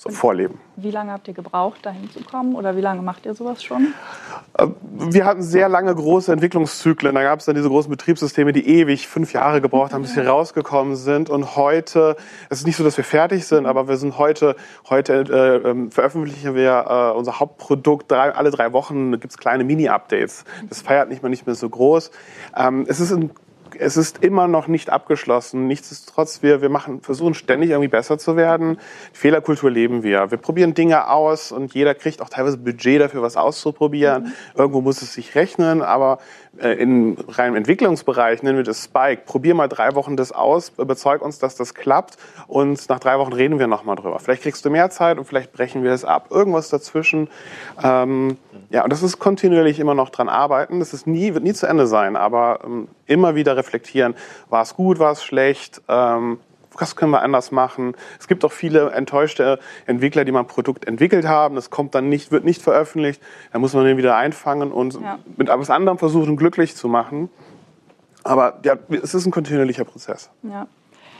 so 0.00 0.08
vorleben. 0.08 0.58
Wie 0.76 0.90
lange 0.90 1.12
habt 1.12 1.28
ihr 1.28 1.34
gebraucht, 1.34 1.84
dahin 1.84 2.10
zu 2.10 2.24
kommen? 2.24 2.54
Oder 2.54 2.74
wie 2.74 2.80
lange 2.80 3.02
macht 3.02 3.26
ihr 3.26 3.34
sowas 3.34 3.62
schon? 3.62 3.92
Äh, 4.56 4.68
wir 4.82 5.26
hatten 5.26 5.42
sehr 5.42 5.68
lange 5.68 5.94
große 5.94 6.32
Entwicklungszyklen. 6.32 7.14
Da 7.14 7.22
gab 7.22 7.40
es 7.40 7.44
dann 7.44 7.54
diese 7.54 7.68
großen 7.68 7.90
Betriebssysteme, 7.90 8.54
die 8.54 8.66
ewig 8.66 9.08
fünf 9.08 9.34
Jahre 9.34 9.60
gebraucht 9.60 9.92
haben, 9.92 10.00
bis 10.00 10.14
sie 10.14 10.26
rausgekommen 10.26 10.96
sind. 10.96 11.28
Und 11.28 11.54
heute, 11.54 12.16
es 12.48 12.60
ist 12.60 12.66
nicht 12.66 12.76
so, 12.76 12.84
dass 12.84 12.96
wir 12.96 13.04
fertig 13.04 13.46
sind, 13.46 13.66
aber 13.66 13.88
wir 13.88 13.98
sind 13.98 14.16
heute, 14.16 14.56
heute 14.88 15.12
äh, 15.64 15.68
ähm, 15.68 15.90
veröffentlichen 15.90 16.54
wir 16.54 16.86
äh, 16.88 17.18
unser 17.18 17.38
Hauptprodukt 17.38 18.10
drei, 18.10 18.34
alle 18.34 18.50
drei 18.50 18.72
Wochen. 18.72 19.12
gibt 19.12 19.32
es 19.32 19.36
kleine 19.36 19.64
Mini-Updates. 19.64 20.46
Das 20.70 20.80
feiert 20.80 21.10
nicht 21.10 21.22
mehr 21.22 21.28
nicht 21.28 21.44
mehr 21.44 21.56
so 21.56 21.68
groß. 21.68 22.10
Ähm, 22.56 22.86
es 22.88 23.00
ist 23.00 23.12
ein 23.12 23.32
es 23.80 23.96
ist 23.96 24.22
immer 24.22 24.46
noch 24.46 24.68
nicht 24.68 24.90
abgeschlossen. 24.90 25.66
Nichtsdestotrotz, 25.66 26.42
wir, 26.42 26.60
wir 26.60 26.68
machen, 26.68 27.00
versuchen 27.00 27.34
ständig 27.34 27.70
irgendwie 27.70 27.88
besser 27.88 28.18
zu 28.18 28.36
werden. 28.36 28.78
Die 29.14 29.18
Fehlerkultur 29.18 29.70
leben 29.70 30.02
wir. 30.02 30.30
Wir 30.30 30.38
probieren 30.38 30.74
Dinge 30.74 31.08
aus 31.08 31.50
und 31.50 31.72
jeder 31.74 31.94
kriegt 31.94 32.20
auch 32.20 32.28
teilweise 32.28 32.58
Budget 32.58 33.00
dafür, 33.00 33.22
was 33.22 33.36
auszuprobieren. 33.36 34.24
Mhm. 34.24 34.32
Irgendwo 34.54 34.80
muss 34.82 35.00
es 35.02 35.14
sich 35.14 35.34
rechnen, 35.34 35.82
aber 35.82 36.18
äh, 36.58 36.72
im 36.72 37.16
reinen 37.28 37.56
Entwicklungsbereich 37.56 38.42
nennen 38.42 38.58
wir 38.58 38.64
das 38.64 38.84
Spike. 38.84 39.22
Probier 39.24 39.54
mal 39.54 39.68
drei 39.68 39.94
Wochen 39.94 40.16
das 40.16 40.32
aus, 40.32 40.72
überzeug 40.78 41.22
uns, 41.22 41.38
dass 41.38 41.54
das 41.54 41.74
klappt 41.74 42.16
und 42.48 42.88
nach 42.88 42.98
drei 42.98 43.18
Wochen 43.18 43.32
reden 43.32 43.58
wir 43.58 43.66
nochmal 43.66 43.96
drüber. 43.96 44.18
Vielleicht 44.18 44.42
kriegst 44.42 44.64
du 44.64 44.70
mehr 44.70 44.90
Zeit 44.90 45.18
und 45.18 45.24
vielleicht 45.24 45.52
brechen 45.52 45.82
wir 45.84 45.92
es 45.92 46.04
ab. 46.04 46.28
Irgendwas 46.30 46.68
dazwischen. 46.68 47.28
Ähm, 47.82 48.36
ja, 48.70 48.84
und 48.84 48.92
das 48.92 49.02
ist 49.02 49.18
kontinuierlich 49.18 49.78
immer 49.78 49.94
noch 49.94 50.10
dran 50.10 50.28
arbeiten. 50.28 50.80
Das 50.80 50.92
ist 50.92 51.06
nie, 51.06 51.34
wird 51.34 51.44
nie 51.44 51.54
zu 51.54 51.66
Ende 51.66 51.86
sein, 51.86 52.16
aber 52.16 52.60
ähm, 52.64 52.88
immer 53.06 53.34
wieder 53.34 53.56
reflektieren. 53.56 54.14
War 54.48 54.62
es 54.62 54.74
gut, 54.74 54.98
war 54.98 55.12
es 55.12 55.22
schlecht? 55.22 55.80
Ähm, 55.88 56.38
was 56.80 56.96
können 56.96 57.12
wir 57.12 57.22
anders 57.22 57.50
machen? 57.50 57.94
Es 58.18 58.28
gibt 58.28 58.44
auch 58.44 58.52
viele 58.52 58.90
enttäuschte 58.90 59.58
Entwickler, 59.86 60.24
die 60.24 60.32
mal 60.32 60.40
ein 60.40 60.46
Produkt 60.46 60.86
entwickelt 60.86 61.26
haben. 61.26 61.54
Das 61.54 61.70
kommt 61.70 61.94
dann 61.94 62.08
nicht, 62.08 62.32
wird 62.32 62.44
nicht 62.44 62.62
veröffentlicht. 62.62 63.22
Da 63.52 63.58
muss 63.58 63.74
man 63.74 63.84
den 63.84 63.96
wieder 63.96 64.16
einfangen 64.16 64.72
und 64.72 64.94
ja. 64.94 65.18
mit 65.36 65.48
etwas 65.48 65.70
anderem 65.70 65.98
versuchen, 65.98 66.36
glücklich 66.36 66.76
zu 66.76 66.88
machen. 66.88 67.30
Aber 68.22 68.60
ja, 68.64 68.76
es 68.90 69.14
ist 69.14 69.26
ein 69.26 69.30
kontinuierlicher 69.30 69.84
Prozess. 69.84 70.30
Ja. 70.42 70.66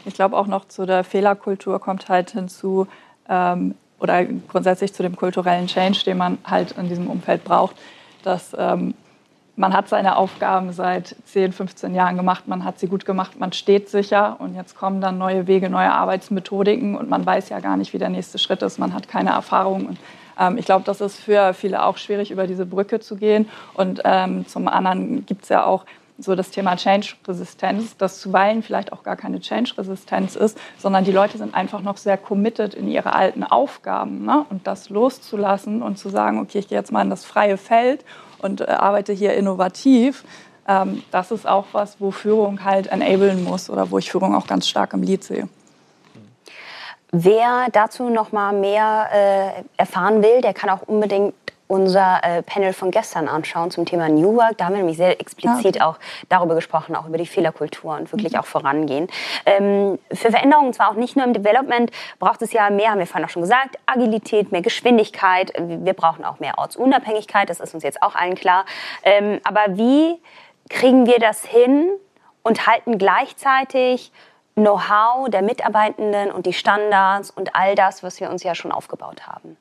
Ich 0.04 0.14
glaube 0.14 0.36
auch 0.36 0.46
noch 0.46 0.66
zu 0.66 0.86
der 0.86 1.04
Fehlerkultur 1.04 1.78
kommt 1.78 2.08
halt 2.08 2.30
hinzu, 2.30 2.86
ähm, 3.28 3.74
oder 3.98 4.24
grundsätzlich 4.24 4.94
zu 4.94 5.02
dem 5.02 5.14
kulturellen 5.14 5.66
Change, 5.66 6.02
den 6.04 6.16
man 6.16 6.38
halt 6.44 6.72
in 6.72 6.88
diesem 6.88 7.08
Umfeld 7.08 7.44
braucht, 7.44 7.76
dass 8.22 8.56
ähm, 8.58 8.94
man 9.60 9.74
hat 9.74 9.90
seine 9.90 10.16
Aufgaben 10.16 10.72
seit 10.72 11.14
10, 11.26 11.52
15 11.52 11.94
Jahren 11.94 12.16
gemacht, 12.16 12.48
man 12.48 12.64
hat 12.64 12.78
sie 12.78 12.86
gut 12.86 13.04
gemacht, 13.04 13.38
man 13.38 13.52
steht 13.52 13.90
sicher 13.90 14.36
und 14.38 14.54
jetzt 14.54 14.74
kommen 14.74 15.02
dann 15.02 15.18
neue 15.18 15.46
Wege, 15.46 15.68
neue 15.68 15.92
Arbeitsmethodiken 15.92 16.96
und 16.96 17.10
man 17.10 17.26
weiß 17.26 17.50
ja 17.50 17.60
gar 17.60 17.76
nicht, 17.76 17.92
wie 17.92 17.98
der 17.98 18.08
nächste 18.08 18.38
Schritt 18.38 18.62
ist, 18.62 18.78
man 18.78 18.94
hat 18.94 19.06
keine 19.06 19.30
Erfahrung. 19.30 19.84
Und, 19.84 19.98
ähm, 20.38 20.56
ich 20.56 20.64
glaube, 20.64 20.84
das 20.86 21.02
ist 21.02 21.20
für 21.20 21.52
viele 21.52 21.84
auch 21.84 21.98
schwierig, 21.98 22.30
über 22.30 22.46
diese 22.46 22.64
Brücke 22.64 23.00
zu 23.00 23.16
gehen. 23.16 23.50
Und 23.74 24.00
ähm, 24.04 24.46
zum 24.46 24.66
anderen 24.66 25.26
gibt 25.26 25.42
es 25.42 25.50
ja 25.50 25.66
auch 25.66 25.84
so 26.16 26.34
das 26.34 26.50
Thema 26.50 26.76
Change-Resistenz, 26.76 27.98
das 27.98 28.18
zuweilen 28.18 28.62
vielleicht 28.62 28.94
auch 28.94 29.02
gar 29.02 29.16
keine 29.16 29.40
Change-Resistenz 29.40 30.36
ist, 30.36 30.58
sondern 30.78 31.04
die 31.04 31.12
Leute 31.12 31.36
sind 31.36 31.54
einfach 31.54 31.82
noch 31.82 31.98
sehr 31.98 32.16
committed 32.16 32.72
in 32.72 32.88
ihre 32.88 33.14
alten 33.14 33.44
Aufgaben. 33.44 34.24
Ne? 34.24 34.46
Und 34.48 34.66
das 34.66 34.88
loszulassen 34.88 35.82
und 35.82 35.98
zu 35.98 36.08
sagen, 36.08 36.40
okay, 36.40 36.60
ich 36.60 36.68
gehe 36.68 36.78
jetzt 36.78 36.92
mal 36.92 37.02
in 37.02 37.10
das 37.10 37.26
freie 37.26 37.58
Feld 37.58 38.06
und 38.42 38.60
äh, 38.60 38.64
arbeite 38.64 39.12
hier 39.12 39.34
innovativ, 39.34 40.24
ähm, 40.68 41.02
das 41.10 41.30
ist 41.30 41.48
auch 41.48 41.66
was, 41.72 42.00
wo 42.00 42.10
Führung 42.10 42.64
halt 42.64 42.86
enablen 42.88 43.44
muss 43.44 43.70
oder 43.70 43.90
wo 43.90 43.98
ich 43.98 44.10
Führung 44.10 44.34
auch 44.34 44.46
ganz 44.46 44.68
stark 44.68 44.92
im 44.92 45.02
Lied 45.02 45.24
sehe. 45.24 45.48
Wer 47.12 47.66
dazu 47.72 48.08
noch 48.08 48.30
mal 48.30 48.52
mehr 48.52 49.08
äh, 49.12 49.62
erfahren 49.76 50.22
will, 50.22 50.40
der 50.42 50.54
kann 50.54 50.70
auch 50.70 50.82
unbedingt 50.82 51.34
unser 51.70 52.22
äh, 52.24 52.42
Panel 52.42 52.72
von 52.72 52.90
gestern 52.90 53.28
anschauen 53.28 53.70
zum 53.70 53.86
Thema 53.86 54.08
New 54.08 54.36
Work. 54.36 54.58
Da 54.58 54.64
haben 54.66 54.72
wir 54.72 54.78
nämlich 54.78 54.96
sehr 54.96 55.20
explizit 55.20 55.76
ja. 55.76 55.86
auch 55.86 55.98
darüber 56.28 56.56
gesprochen, 56.56 56.96
auch 56.96 57.06
über 57.06 57.16
die 57.16 57.26
Fehlerkultur 57.26 57.96
und 57.96 58.10
wirklich 58.12 58.32
mhm. 58.32 58.40
auch 58.40 58.46
vorangehen. 58.46 59.08
Ähm, 59.46 59.98
für 60.12 60.30
Veränderungen 60.30 60.72
zwar 60.72 60.90
auch 60.90 60.94
nicht 60.94 61.14
nur 61.16 61.24
im 61.24 61.32
Development, 61.32 61.92
braucht 62.18 62.42
es 62.42 62.52
ja 62.52 62.70
mehr, 62.70 62.90
haben 62.90 62.98
wir 62.98 63.06
vorhin 63.06 63.24
auch 63.24 63.30
schon 63.30 63.42
gesagt, 63.42 63.78
Agilität, 63.86 64.50
mehr 64.50 64.62
Geschwindigkeit. 64.62 65.52
Wir 65.56 65.94
brauchen 65.94 66.24
auch 66.24 66.40
mehr 66.40 66.58
Ortsunabhängigkeit, 66.58 67.48
das 67.48 67.60
ist 67.60 67.72
uns 67.72 67.84
jetzt 67.84 68.02
auch 68.02 68.16
allen 68.16 68.34
klar. 68.34 68.64
Ähm, 69.04 69.40
aber 69.44 69.76
wie 69.76 70.20
kriegen 70.68 71.06
wir 71.06 71.20
das 71.20 71.44
hin 71.44 71.88
und 72.42 72.66
halten 72.66 72.98
gleichzeitig 72.98 74.10
Know-how 74.56 75.30
der 75.30 75.42
Mitarbeitenden 75.42 76.32
und 76.32 76.46
die 76.46 76.52
Standards 76.52 77.30
und 77.30 77.54
all 77.54 77.76
das, 77.76 78.02
was 78.02 78.18
wir 78.18 78.28
uns 78.28 78.42
ja 78.42 78.56
schon 78.56 78.72
aufgebaut 78.72 79.28
haben? 79.28 79.56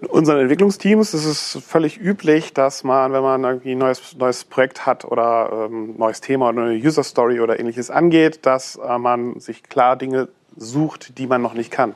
In 0.00 0.06
unseren 0.06 0.38
Entwicklungsteams 0.38 1.12
ist 1.12 1.26
es 1.26 1.58
völlig 1.66 2.00
üblich, 2.00 2.54
dass 2.54 2.84
man, 2.84 3.12
wenn 3.12 3.22
man 3.22 3.44
irgendwie 3.44 3.72
ein 3.72 3.78
neues, 3.78 4.16
neues 4.16 4.44
Projekt 4.44 4.86
hat 4.86 5.04
oder 5.04 5.68
ähm, 5.70 5.94
neues 5.98 6.20
Thema 6.20 6.48
oder 6.48 6.62
eine 6.62 6.74
User 6.74 7.04
Story 7.04 7.40
oder 7.40 7.60
ähnliches 7.60 7.90
angeht, 7.90 8.46
dass 8.46 8.76
äh, 8.76 8.98
man 8.98 9.40
sich 9.40 9.62
klar 9.62 9.96
Dinge 9.96 10.28
sucht, 10.56 11.18
die 11.18 11.26
man 11.26 11.42
noch 11.42 11.54
nicht 11.54 11.70
kann. 11.70 11.94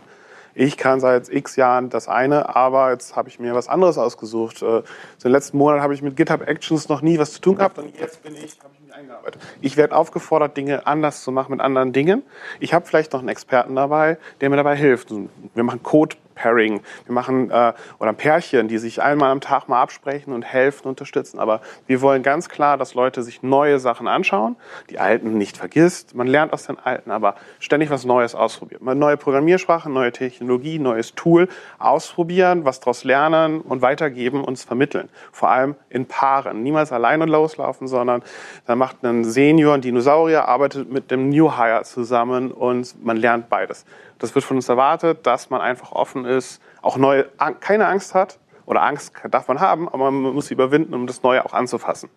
Ich 0.57 0.77
kann 0.77 1.01
seit 1.01 1.29
x 1.31 1.57
Jahren 1.57 1.91
das 1.91 2.07
eine, 2.07 2.55
aber 2.55 2.93
jetzt 2.93 3.17
habe 3.17 3.29
ich 3.29 3.41
mir 3.41 3.55
was 3.55 3.69
anderes 3.69 3.97
ausgesucht. 3.97 4.57
Äh, 4.57 4.67
so 4.67 4.85
den 5.25 5.33
letzten 5.33 5.57
Monat 5.57 5.81
habe 5.81 5.95
ich 5.95 6.03
mit 6.03 6.17
GitHub 6.17 6.47
Actions 6.47 6.89
noch 6.89 7.01
nie 7.01 7.19
was 7.19 7.33
zu 7.33 7.41
tun 7.41 7.57
gehabt 7.57 7.79
und 7.79 7.99
jetzt 7.99 8.23
bin 8.23 8.35
ich, 8.35 8.59
habe 8.63 8.75
ich 8.75 8.87
mich 8.87 8.95
eingearbeitet. 8.95 9.41
Ich 9.63 9.79
werde 9.79 9.97
aufgefordert, 9.97 10.59
Dinge 10.59 10.87
anders 10.87 11.23
zu 11.23 11.33
machen 11.33 11.53
mit 11.53 11.61
anderen 11.61 11.95
Dingen. 11.95 12.23
Ich 12.61 12.75
habe 12.75 12.85
vielleicht 12.85 13.15
noch 13.15 13.21
einen 13.21 13.31
Experten 13.31 13.75
dabei, 13.75 14.19
der 14.43 14.51
mir 14.51 14.57
dabei 14.57 14.77
hilft. 14.77 15.11
Wir 15.11 15.65
machen 15.65 15.83
Code 15.83 16.17
Pairing. 16.35 16.81
Wir 17.07 17.15
machen 17.15 17.51
äh, 17.51 17.73
oder 17.99 18.13
Pärchen, 18.13 18.69
die 18.69 18.79
sich 18.79 19.03
einmal 19.03 19.31
am 19.31 19.41
Tag 19.41 19.69
mal 19.69 19.81
absprechen 19.81 20.33
und 20.33 20.43
helfen, 20.43 20.89
unterstützen. 20.89 21.39
Aber 21.39 21.61
wir 21.87 22.01
wollen 22.01 22.23
ganz 22.23 22.49
klar, 22.49 22.77
dass 22.77 22.95
Leute 22.95 23.23
sich 23.23 23.43
neue 23.43 23.79
Sachen 23.79 24.09
anschauen, 24.09 24.57
die 24.91 24.99
alten 24.99 25.39
nicht 25.39 25.57
vergisst. 25.57 26.15
Man 26.15 26.27
lernt 26.27 26.53
aus 26.53 26.65
den 26.67 26.79
alten, 26.79 27.11
aber 27.11 27.35
ständig 27.59 27.91
was 27.91 28.05
Neues 28.05 28.35
ausprobieren. 28.35 28.85
Mal 28.85 28.95
neue 28.95 29.17
Programmiersprache, 29.17 29.91
neue 29.91 30.13
Technologie, 30.13 30.79
neues 30.79 31.15
Tool 31.15 31.49
ausprobieren, 31.79 32.65
was 32.65 32.81
daraus 32.81 33.05
lernen 33.05 33.61
und 33.61 33.83
weitergeben, 33.83 34.45
uns 34.45 34.65
vermitteln. 34.65 35.09
Vor 35.33 35.51
allem 35.51 35.77
in 35.89 36.07
Paaren. 36.07 36.63
Niemals 36.63 36.93
alleine 36.93 37.27
loslaufen, 37.27 37.89
sondern 37.89 38.23
da 38.67 38.77
macht 38.77 39.03
ein 39.05 39.25
Senior, 39.25 39.75
ein 39.75 39.81
Dinosaurier, 39.81 40.49
arbeitet 40.49 40.91
mit 40.91 41.11
dem 41.11 41.29
New 41.29 41.57
Hire 41.57 41.83
zusammen 41.85 42.51
und 42.53 43.05
man 43.05 43.17
lernt 43.17 43.49
beides. 43.49 43.85
Das 44.19 44.35
wird 44.35 44.45
von 44.45 44.57
uns 44.57 44.69
erwartet, 44.69 45.27
dass 45.27 45.51
man 45.51 45.61
einfach 45.61 45.93
offen 45.93 46.25
ist, 46.25 46.61
auch 46.83 46.97
neu, 46.97 47.25
keine 47.61 47.87
Angst 47.87 48.15
hat. 48.15 48.39
Oder 48.67 48.83
Angst 48.83 49.13
darf 49.31 49.49
man 49.49 49.61
haben, 49.61 49.89
aber 49.89 50.11
man 50.11 50.35
muss 50.35 50.47
sie 50.47 50.55
überwinden, 50.55 50.95
um 50.95 51.07
das 51.07 51.23
Neue 51.23 51.45
auch 51.45 51.53
anzufassen. 51.53 52.09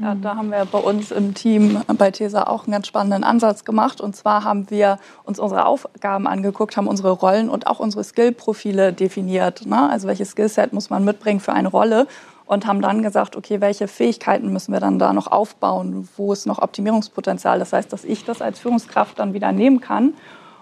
Ja, 0.00 0.14
da 0.14 0.36
haben 0.36 0.50
wir 0.50 0.64
bei 0.64 0.78
uns 0.78 1.10
im 1.10 1.34
Team 1.34 1.82
bei 1.98 2.12
TESA 2.12 2.44
auch 2.44 2.64
einen 2.64 2.72
ganz 2.72 2.86
spannenden 2.86 3.24
Ansatz 3.24 3.64
gemacht. 3.64 4.00
Und 4.00 4.14
zwar 4.14 4.44
haben 4.44 4.70
wir 4.70 4.98
uns 5.24 5.40
unsere 5.40 5.66
Aufgaben 5.66 6.28
angeguckt, 6.28 6.76
haben 6.76 6.86
unsere 6.86 7.10
Rollen 7.10 7.50
und 7.50 7.66
auch 7.66 7.80
unsere 7.80 8.04
Skillprofile 8.04 8.92
definiert. 8.92 9.66
Ne? 9.66 9.90
Also 9.90 10.06
welches 10.06 10.30
Skillset 10.30 10.72
muss 10.72 10.88
man 10.88 11.04
mitbringen 11.04 11.40
für 11.40 11.52
eine 11.52 11.68
Rolle? 11.68 12.06
Und 12.46 12.64
haben 12.66 12.80
dann 12.80 13.02
gesagt, 13.02 13.36
okay, 13.36 13.60
welche 13.60 13.88
Fähigkeiten 13.88 14.52
müssen 14.52 14.72
wir 14.72 14.80
dann 14.80 14.98
da 15.00 15.12
noch 15.12 15.26
aufbauen? 15.26 16.08
Wo 16.16 16.32
ist 16.32 16.46
noch 16.46 16.62
Optimierungspotenzial? 16.62 17.58
Das 17.58 17.72
heißt, 17.72 17.92
dass 17.92 18.04
ich 18.04 18.24
das 18.24 18.40
als 18.40 18.60
Führungskraft 18.60 19.18
dann 19.18 19.34
wieder 19.34 19.50
nehmen 19.50 19.80
kann 19.80 20.14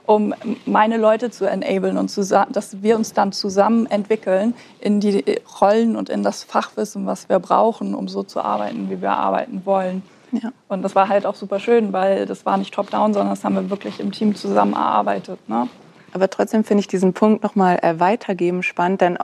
um 0.06 0.34
meine 0.64 0.96
Leute 0.96 1.30
zu 1.30 1.44
enablen 1.44 1.98
und 1.98 2.08
zu, 2.08 2.22
dass 2.22 2.82
wir 2.82 2.96
uns 2.96 3.12
dann 3.12 3.32
zusammen 3.32 3.86
entwickeln 3.86 4.54
in 4.80 5.00
die 5.00 5.24
Rollen 5.60 5.96
und 5.96 6.08
in 6.08 6.22
das 6.22 6.44
Fachwissen, 6.44 7.06
was 7.06 7.28
wir 7.28 7.38
brauchen, 7.38 7.94
um 7.94 8.08
so 8.08 8.22
zu 8.22 8.40
arbeiten, 8.40 8.88
wie 8.90 9.00
wir 9.02 9.12
arbeiten 9.12 9.62
wollen. 9.64 10.02
Ja. 10.32 10.50
Und 10.68 10.82
das 10.82 10.94
war 10.94 11.08
halt 11.08 11.26
auch 11.26 11.34
super 11.34 11.60
schön, 11.60 11.92
weil 11.92 12.26
das 12.26 12.44
war 12.46 12.56
nicht 12.56 12.74
top-down, 12.74 13.14
sondern 13.14 13.30
das 13.30 13.44
haben 13.44 13.54
wir 13.54 13.70
wirklich 13.70 14.00
im 14.00 14.12
Team 14.12 14.34
zusammen 14.34 14.74
erarbeitet. 14.74 15.38
Ne? 15.48 15.68
Aber 16.12 16.30
trotzdem 16.30 16.64
finde 16.64 16.80
ich 16.80 16.88
diesen 16.88 17.12
Punkt 17.12 17.42
nochmal 17.42 17.78
äh, 17.82 18.00
weitergeben 18.00 18.62
spannend, 18.62 19.00
denn 19.00 19.18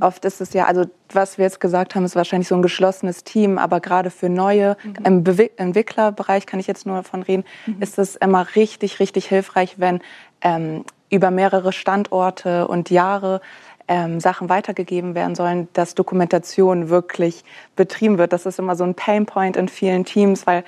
Oft 0.00 0.24
ist 0.24 0.40
es 0.40 0.52
ja, 0.52 0.66
also 0.66 0.84
was 1.12 1.38
wir 1.38 1.44
jetzt 1.44 1.60
gesagt 1.60 1.94
haben, 1.94 2.04
ist 2.04 2.16
wahrscheinlich 2.16 2.48
so 2.48 2.54
ein 2.54 2.62
geschlossenes 2.62 3.24
Team, 3.24 3.58
aber 3.58 3.80
gerade 3.80 4.10
für 4.10 4.28
neue, 4.28 4.76
mhm. 4.82 5.04
im 5.04 5.24
Be 5.24 5.50
Entwicklerbereich 5.56 6.46
kann 6.46 6.60
ich 6.60 6.66
jetzt 6.66 6.86
nur 6.86 6.96
davon 6.96 7.22
reden, 7.22 7.44
mhm. 7.66 7.80
ist 7.80 7.98
es 7.98 8.16
immer 8.16 8.46
richtig, 8.56 9.00
richtig 9.00 9.26
hilfreich, 9.26 9.74
wenn 9.78 10.00
ähm, 10.40 10.84
über 11.10 11.30
mehrere 11.30 11.72
Standorte 11.72 12.66
und 12.66 12.90
Jahre 12.90 13.40
ähm, 13.88 14.20
Sachen 14.20 14.48
weitergegeben 14.48 15.14
werden 15.14 15.34
sollen, 15.34 15.68
dass 15.74 15.94
Dokumentation 15.94 16.88
wirklich 16.88 17.44
betrieben 17.76 18.18
wird. 18.18 18.32
Das 18.32 18.46
ist 18.46 18.58
immer 18.58 18.76
so 18.76 18.84
ein 18.84 18.94
Painpoint 18.94 19.56
in 19.56 19.68
vielen 19.68 20.04
Teams, 20.04 20.46
weil 20.46 20.64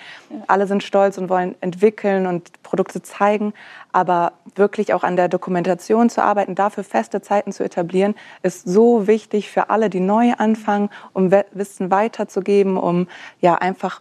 alle 0.47 0.67
sind 0.67 0.83
stolz 0.83 1.17
und 1.17 1.29
wollen 1.29 1.55
entwickeln 1.61 2.27
und 2.27 2.63
Produkte 2.63 3.03
zeigen. 3.03 3.55
Aber 3.93 4.33
wirklich 4.55 4.93
auch 4.93 5.03
an 5.03 5.17
der 5.17 5.29
Dokumentation 5.29 6.11
zu 6.11 6.23
arbeiten, 6.23 6.55
dafür 6.55 6.85
feste 6.85 7.23
Zeiten 7.23 7.53
zu 7.53 7.65
etablieren, 7.65 8.15
ist 8.43 8.69
so 8.69 9.07
wichtig 9.07 9.51
für 9.51 9.71
alle, 9.71 9.89
die 9.89 10.01
neu 10.01 10.33
anfangen, 10.37 10.91
um 11.15 11.31
Wissen 11.53 11.91
weiterzugeben, 11.91 12.77
um 12.77 13.09
ja 13.41 13.55
einfach 13.55 14.01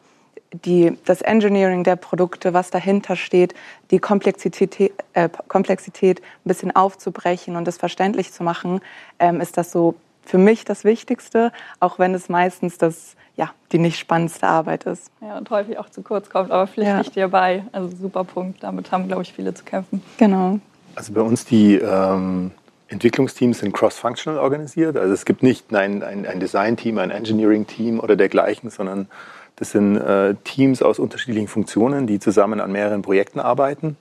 die, 0.64 0.98
das 1.06 1.22
Engineering 1.22 1.84
der 1.84 1.96
Produkte, 1.96 2.54
was 2.54 2.70
dahinter 2.70 3.16
steht, 3.16 3.54
die 3.92 4.00
Komplexität, 4.00 4.94
äh, 5.14 5.30
Komplexität 5.48 6.22
ein 6.22 6.48
bisschen 6.48 6.76
aufzubrechen 6.76 7.56
und 7.56 7.68
es 7.68 7.78
verständlich 7.78 8.32
zu 8.32 8.44
machen, 8.44 8.82
ähm, 9.20 9.42
ist 9.42 9.58
das 9.58 9.72
so 9.72 9.96
für 10.24 10.38
mich 10.38 10.66
das 10.66 10.84
Wichtigste, 10.84 11.52
auch 11.80 12.00
wenn 12.00 12.14
es 12.14 12.30
meistens 12.30 12.78
das, 12.78 13.16
ja, 13.36 13.52
die 13.72 13.78
nicht 13.78 14.00
spannendste 14.00 14.48
Arbeit 14.48 14.86
ist. 14.86 15.12
Ja, 15.22 15.38
und 15.38 15.50
häufig 15.50 15.78
auch 15.78 15.90
zu 15.90 16.02
kurz 16.02 16.30
kommt, 16.30 16.52
aber 16.52 16.68
pflichte 16.68 16.92
ja. 16.92 17.02
ich 17.02 17.12
dir 17.12 17.28
bei. 17.28 17.64
Also 17.72 17.96
super 17.96 18.24
Punkt, 18.24 18.64
damit 18.64 18.92
haben, 18.92 19.08
glaube 19.08 19.22
ich, 19.22 19.34
viele 19.34 19.54
zu 19.54 19.64
kämpfen. 19.64 20.02
Genau. 20.18 20.60
Also 20.96 21.14
bei 21.14 21.22
uns 21.22 21.46
die 21.46 21.76
ähm, 21.76 22.52
Entwicklungsteams 22.88 23.60
sind 23.60 23.74
cross-functional 23.74 24.40
organisiert. 24.40 24.98
Also 24.98 25.14
es 25.14 25.26
gibt 25.26 25.44
nicht 25.44 25.74
ein, 25.74 26.02
ein, 26.04 26.26
ein 26.26 26.40
Design-Team, 26.40 26.98
ein 26.98 27.12
Engineering-Team 27.12 28.00
oder 28.00 28.16
dergleichen, 28.16 28.70
sondern 28.70 29.08
das 29.56 29.72
sind 29.72 29.98
äh, 29.98 30.36
Teams 30.44 30.82
aus 30.82 31.00
unterschiedlichen 31.00 31.48
Funktionen, 31.48 32.08
die 32.08 32.20
zusammen 32.20 32.60
an 32.60 32.72
mehreren 32.72 33.02
Projekten 33.02 33.40
arbeiten. 33.40 33.98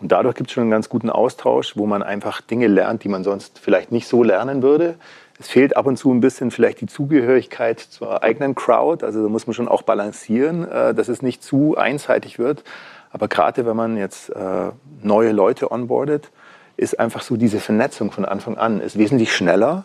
Und 0.00 0.12
dadurch 0.12 0.34
gibt 0.34 0.50
es 0.50 0.54
schon 0.54 0.62
einen 0.62 0.70
ganz 0.70 0.88
guten 0.88 1.10
Austausch, 1.10 1.76
wo 1.76 1.86
man 1.86 2.02
einfach 2.02 2.40
Dinge 2.40 2.66
lernt, 2.66 3.04
die 3.04 3.08
man 3.08 3.24
sonst 3.24 3.58
vielleicht 3.58 3.92
nicht 3.92 4.08
so 4.08 4.22
lernen 4.22 4.62
würde. 4.62 4.96
Es 5.38 5.48
fehlt 5.48 5.76
ab 5.76 5.86
und 5.86 5.96
zu 5.96 6.12
ein 6.12 6.20
bisschen 6.20 6.50
vielleicht 6.50 6.80
die 6.80 6.86
Zugehörigkeit 6.86 7.80
zur 7.80 8.22
eigenen 8.22 8.54
Crowd. 8.54 9.04
Also 9.04 9.22
da 9.22 9.28
muss 9.28 9.46
man 9.46 9.54
schon 9.54 9.68
auch 9.68 9.82
balancieren, 9.82 10.68
äh, 10.70 10.94
dass 10.94 11.08
es 11.08 11.22
nicht 11.22 11.42
zu 11.42 11.76
einseitig 11.76 12.38
wird. 12.38 12.64
Aber 13.10 13.28
gerade 13.28 13.66
wenn 13.66 13.76
man 13.76 13.96
jetzt 13.96 14.30
äh, 14.30 14.70
neue 15.02 15.32
Leute 15.32 15.70
onboardet, 15.70 16.30
ist 16.76 16.98
einfach 16.98 17.22
so 17.22 17.36
diese 17.36 17.60
Vernetzung 17.60 18.10
von 18.10 18.24
Anfang 18.24 18.58
an 18.58 18.80
ist 18.80 18.98
wesentlich 18.98 19.34
schneller. 19.34 19.84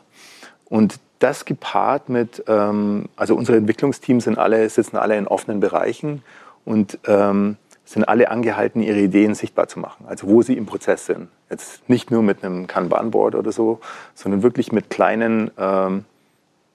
Und 0.66 1.00
das 1.20 1.46
gepaart 1.46 2.10
mit, 2.10 2.44
ähm, 2.48 3.06
also 3.16 3.36
unsere 3.36 3.58
Entwicklungsteams 3.58 4.24
sind 4.24 4.38
alle, 4.38 4.68
sitzen 4.70 4.98
alle 4.98 5.18
in 5.18 5.28
offenen 5.28 5.60
Bereichen 5.60 6.24
und 6.66 6.98
ähm, 7.06 7.58
sind 7.86 8.04
alle 8.08 8.30
angehalten, 8.30 8.82
ihre 8.82 9.00
Ideen 9.00 9.34
sichtbar 9.34 9.68
zu 9.68 9.80
machen, 9.80 10.06
also 10.08 10.28
wo 10.28 10.42
sie 10.42 10.56
im 10.56 10.66
Prozess 10.66 11.06
sind. 11.06 11.28
Jetzt 11.50 11.90
nicht 11.90 12.12
nur 12.12 12.22
mit 12.22 12.44
einem 12.44 12.68
Kanban-Board 12.68 13.36
oder 13.36 13.52
so, 13.52 13.80
sondern 14.14 14.44
wirklich 14.44 14.72
mit 14.72 14.90
kleinen 14.90 15.52
ähm, 15.58 16.06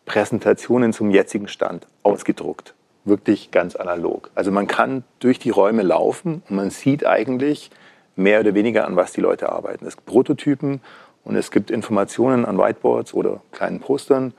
Präsentationen 0.07 0.93
zum 0.93 1.11
jetzigen 1.11 1.49
Stand 1.49 1.87
ausgedruckt. 2.03 2.75
Wirklich 3.05 3.51
ganz 3.51 3.77
analog. 3.77 4.31
Also 4.35 4.51
man 4.51 4.67
kann 4.67 5.05
durch 5.21 5.39
die 5.39 5.51
Räume 5.51 5.83
laufen 5.83 6.43
und 6.49 6.57
man 6.57 6.71
sieht 6.71 7.07
eigentlich 7.07 7.71
mehr 8.17 8.41
oder 8.41 8.55
weniger, 8.55 8.87
an 8.87 8.97
was 8.97 9.13
die 9.13 9.21
Leute 9.21 9.51
arbeiten. 9.51 9.87
Es 9.87 9.97
gibt 9.97 10.07
Prototypen 10.07 10.81
und 11.25 11.37
es 11.37 11.51
gibt 11.51 11.71
Informationen 11.71 12.45
an 12.45 12.59
Whiteboards 12.59 13.15
oder 13.15 13.41
kleinen 13.53 13.81
Postern, 13.81 14.35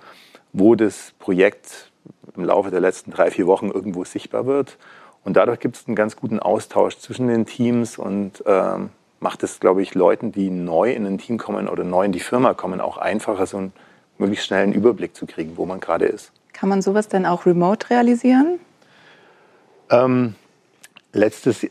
wo 0.54 0.76
das 0.76 1.14
Projekt 1.20 1.92
im 2.36 2.46
Laufe 2.46 2.72
der 2.72 2.80
letzten 2.80 3.12
drei, 3.12 3.32
vier 3.32 3.48
Wochen 3.48 3.70
irgendwo 3.70 4.04
sichtbar 4.04 4.46
wird. 4.46 4.78
Und 5.24 5.36
dadurch 5.36 5.60
gibt 5.60 5.76
es 5.76 5.88
einen 5.88 5.96
ganz 5.96 6.16
guten 6.16 6.40
Austausch 6.40 6.98
zwischen 6.98 7.28
den 7.28 7.46
Teams 7.46 7.98
und 7.98 8.44
ähm, 8.46 8.90
macht 9.20 9.42
es, 9.44 9.60
glaube 9.60 9.82
ich, 9.82 9.96
Leuten, 9.96 10.32
die 10.32 10.52
neu 10.52 10.92
in 10.92 11.06
ein 11.06 11.18
Team 11.18 11.38
kommen 11.38 11.68
oder 11.68 11.84
neu 11.84 12.06
in 12.06 12.12
die 12.12 12.20
Firma 12.20 12.54
kommen, 12.54 12.80
auch 12.80 12.98
einfacher, 12.98 13.48
so 13.48 13.58
einen 13.58 13.74
möglichst 14.20 14.46
schnellen 14.46 14.72
Überblick 14.72 15.16
zu 15.16 15.26
kriegen, 15.26 15.58
wo 15.58 15.66
man 15.66 15.80
gerade 15.80 16.06
ist. 16.06 16.32
Kann 16.54 16.70
man 16.70 16.82
sowas 16.82 17.08
denn 17.08 17.26
auch 17.26 17.46
remote 17.46 17.90
realisieren? 17.90 18.60
Ähm, 19.90 20.36
letztes 21.12 21.68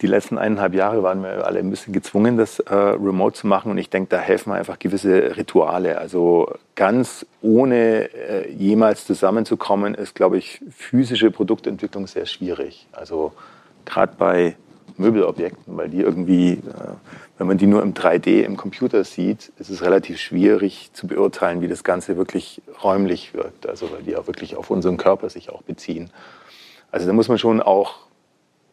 die 0.00 0.06
letzten 0.06 0.38
eineinhalb 0.38 0.74
Jahre 0.74 1.02
waren 1.02 1.22
wir 1.22 1.46
alle 1.46 1.58
ein 1.58 1.70
bisschen 1.70 1.92
gezwungen, 1.92 2.36
das 2.36 2.58
äh, 2.60 2.74
remote 2.74 3.36
zu 3.36 3.46
machen. 3.46 3.70
Und 3.70 3.78
ich 3.78 3.90
denke, 3.90 4.10
da 4.10 4.18
helfen 4.18 4.52
einfach 4.52 4.78
gewisse 4.78 5.36
Rituale. 5.36 5.98
Also 5.98 6.52
ganz 6.74 7.26
ohne 7.42 8.12
äh, 8.14 8.50
jemals 8.50 9.04
zusammenzukommen, 9.06 9.94
ist, 9.94 10.14
glaube 10.14 10.38
ich, 10.38 10.60
physische 10.70 11.30
Produktentwicklung 11.30 12.06
sehr 12.06 12.26
schwierig. 12.26 12.86
Also 12.92 13.32
gerade 13.84 14.14
bei 14.18 14.56
Möbelobjekten, 14.96 15.76
weil 15.76 15.88
die 15.88 16.00
irgendwie, 16.00 16.52
äh, 16.52 16.58
wenn 17.38 17.46
man 17.46 17.58
die 17.58 17.66
nur 17.66 17.82
im 17.82 17.94
3D 17.94 18.42
im 18.42 18.56
Computer 18.56 19.04
sieht, 19.04 19.52
ist 19.58 19.70
es 19.70 19.82
relativ 19.82 20.18
schwierig 20.18 20.90
zu 20.92 21.06
beurteilen, 21.06 21.60
wie 21.60 21.68
das 21.68 21.84
Ganze 21.84 22.16
wirklich 22.16 22.62
räumlich 22.82 23.34
wirkt. 23.34 23.68
Also 23.68 23.90
weil 23.92 24.02
die 24.02 24.16
auch 24.16 24.26
wirklich 24.26 24.56
auf 24.56 24.70
unseren 24.70 24.96
Körper 24.96 25.30
sich 25.30 25.50
auch 25.50 25.62
beziehen. 25.62 26.10
Also 26.90 27.06
da 27.06 27.12
muss 27.12 27.28
man 27.28 27.38
schon 27.38 27.60
auch 27.60 28.07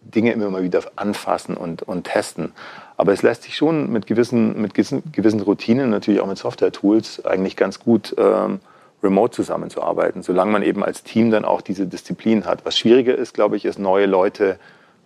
Dinge 0.05 0.31
immer 0.31 0.49
mal 0.49 0.63
wieder 0.63 0.81
anfassen 0.95 1.57
und, 1.57 1.81
und 1.83 2.05
testen. 2.05 2.53
Aber 2.97 3.11
es 3.11 3.21
lässt 3.21 3.43
sich 3.43 3.55
schon 3.55 3.91
mit 3.91 4.07
gewissen, 4.07 4.61
mit 4.61 4.73
gewissen 4.73 5.41
Routinen, 5.41 5.89
natürlich 5.89 6.21
auch 6.21 6.27
mit 6.27 6.37
Software-Tools, 6.37 7.25
eigentlich 7.25 7.55
ganz 7.55 7.79
gut 7.79 8.15
ähm, 8.17 8.59
remote 9.03 9.33
zusammenzuarbeiten, 9.33 10.23
solange 10.23 10.51
man 10.51 10.63
eben 10.63 10.83
als 10.83 11.03
Team 11.03 11.31
dann 11.31 11.45
auch 11.45 11.61
diese 11.61 11.85
Disziplin 11.85 12.45
hat. 12.45 12.65
Was 12.65 12.77
schwieriger 12.77 13.15
ist, 13.15 13.33
glaube 13.33 13.57
ich, 13.57 13.65
ist, 13.65 13.79
neue 13.79 14.05
Leute 14.05 14.57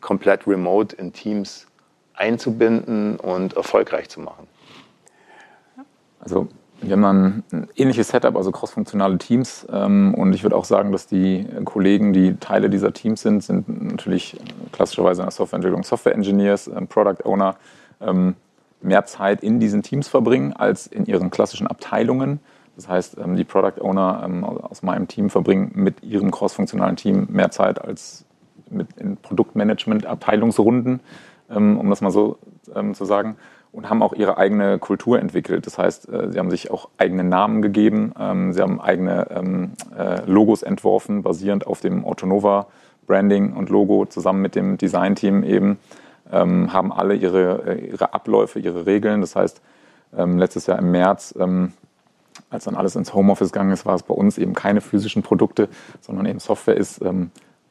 komplett 0.02 0.48
remote 0.48 0.96
in 0.96 1.14
Teams 1.14 1.68
einzubinden 2.14 3.18
und 3.18 3.54
erfolgreich 3.56 4.10
zu 4.10 4.20
machen. 4.20 4.48
Also 6.20 6.48
wir 6.82 6.94
haben 6.94 7.44
ein 7.52 7.68
ähnliches 7.76 8.10
Setup, 8.10 8.36
also 8.36 8.52
crossfunktionale 8.52 9.18
Teams. 9.18 9.68
Ähm, 9.72 10.14
und 10.16 10.34
ich 10.34 10.44
würde 10.44 10.56
auch 10.56 10.66
sagen, 10.66 10.92
dass 10.92 11.08
die 11.08 11.46
Kollegen, 11.66 12.14
die 12.14 12.36
Teile 12.38 12.70
dieser 12.70 12.94
Teams 12.94 13.22
sind, 13.22 13.44
sind 13.44 13.92
natürlich 13.92 14.38
klassischerweise 14.72 15.22
in 15.22 15.26
der 15.26 15.32
Softwareentwicklung 15.32 15.84
Software 15.84 16.16
Engineers, 16.16 16.68
ähm, 16.68 16.88
Product 16.88 17.26
Owner, 17.26 17.56
ähm, 18.02 18.36
mehr 18.82 19.06
Zeit 19.06 19.44
in 19.44 19.60
diesen 19.60 19.84
Teams 19.84 20.08
verbringen 20.08 20.54
als 20.54 20.88
in 20.88 21.06
ihren 21.06 21.30
klassischen 21.30 21.68
Abteilungen. 21.68 22.40
Das 22.78 22.88
heißt, 22.88 23.18
die 23.36 23.44
Product 23.44 23.82
Owner 23.82 24.26
aus 24.70 24.84
meinem 24.84 25.10
Team 25.10 25.30
verbringen 25.30 25.74
mit 25.76 26.02
ihrem 26.02 26.32
crossfunktionalen 26.32 26.96
Team 26.96 27.28
mehr 27.30 27.52
Zeit 27.52 27.84
als 27.84 28.24
mit 28.70 28.88
in 28.96 29.18
Produktmanagement-Abteilungsrunden, 29.18 31.02
um 31.50 31.90
das 31.90 32.00
mal 32.00 32.12
so 32.12 32.40
zu 32.94 33.04
sagen 33.04 33.36
und 33.72 33.90
haben 33.90 34.02
auch 34.02 34.14
ihre 34.14 34.38
eigene 34.38 34.80
Kultur 34.80 35.20
entwickelt. 35.20 35.66
Das 35.66 35.78
heißt, 35.78 36.10
äh, 36.10 36.32
sie 36.32 36.40
haben 36.40 36.50
sich 36.50 36.72
auch 36.72 36.90
eigene 36.98 37.24
Namen 37.24 37.62
gegeben, 37.62 38.14
ähm, 38.20 38.54
sie 38.54 38.62
haben 38.62 38.82
eigene 38.82 39.28
ähm, 39.32 39.72
äh, 39.98 40.22
Logos 40.26 40.64
entworfen, 40.64 41.22
basierend 41.22 41.68
auf 41.68 41.82
dem 41.82 42.06
Autonova 42.06 42.68
Branding 43.06 43.54
und 43.54 43.70
Logo 43.70 44.06
zusammen 44.06 44.42
mit 44.42 44.56
dem 44.56 44.78
Designteam 44.78 45.44
eben, 45.44 45.80
ähm, 46.32 46.74
haben 46.74 46.92
alle 46.92 47.16
ihre, 47.16 47.64
äh, 47.66 47.88
ihre 47.88 48.14
Abläufe, 48.14 48.60
ihre 48.60 48.86
Regeln. 48.86 49.22
Das 49.22 49.36
heißt, 49.36 49.62
letztes 50.12 50.66
Jahr 50.66 50.80
im 50.80 50.90
März, 50.90 51.36
als 52.50 52.64
dann 52.64 52.76
alles 52.76 52.96
ins 52.96 53.14
Homeoffice 53.14 53.52
gegangen 53.52 53.72
ist, 53.72 53.86
war 53.86 53.94
es 53.94 54.02
bei 54.02 54.16
uns 54.16 54.40
eben 54.40 54.56
keine 54.56 54.82
physischen 54.82 55.22
Produkte, 55.22 55.70
sondern 56.02 56.26
eben 56.26 56.40
Software 56.40 56.76
ist 56.76 57.00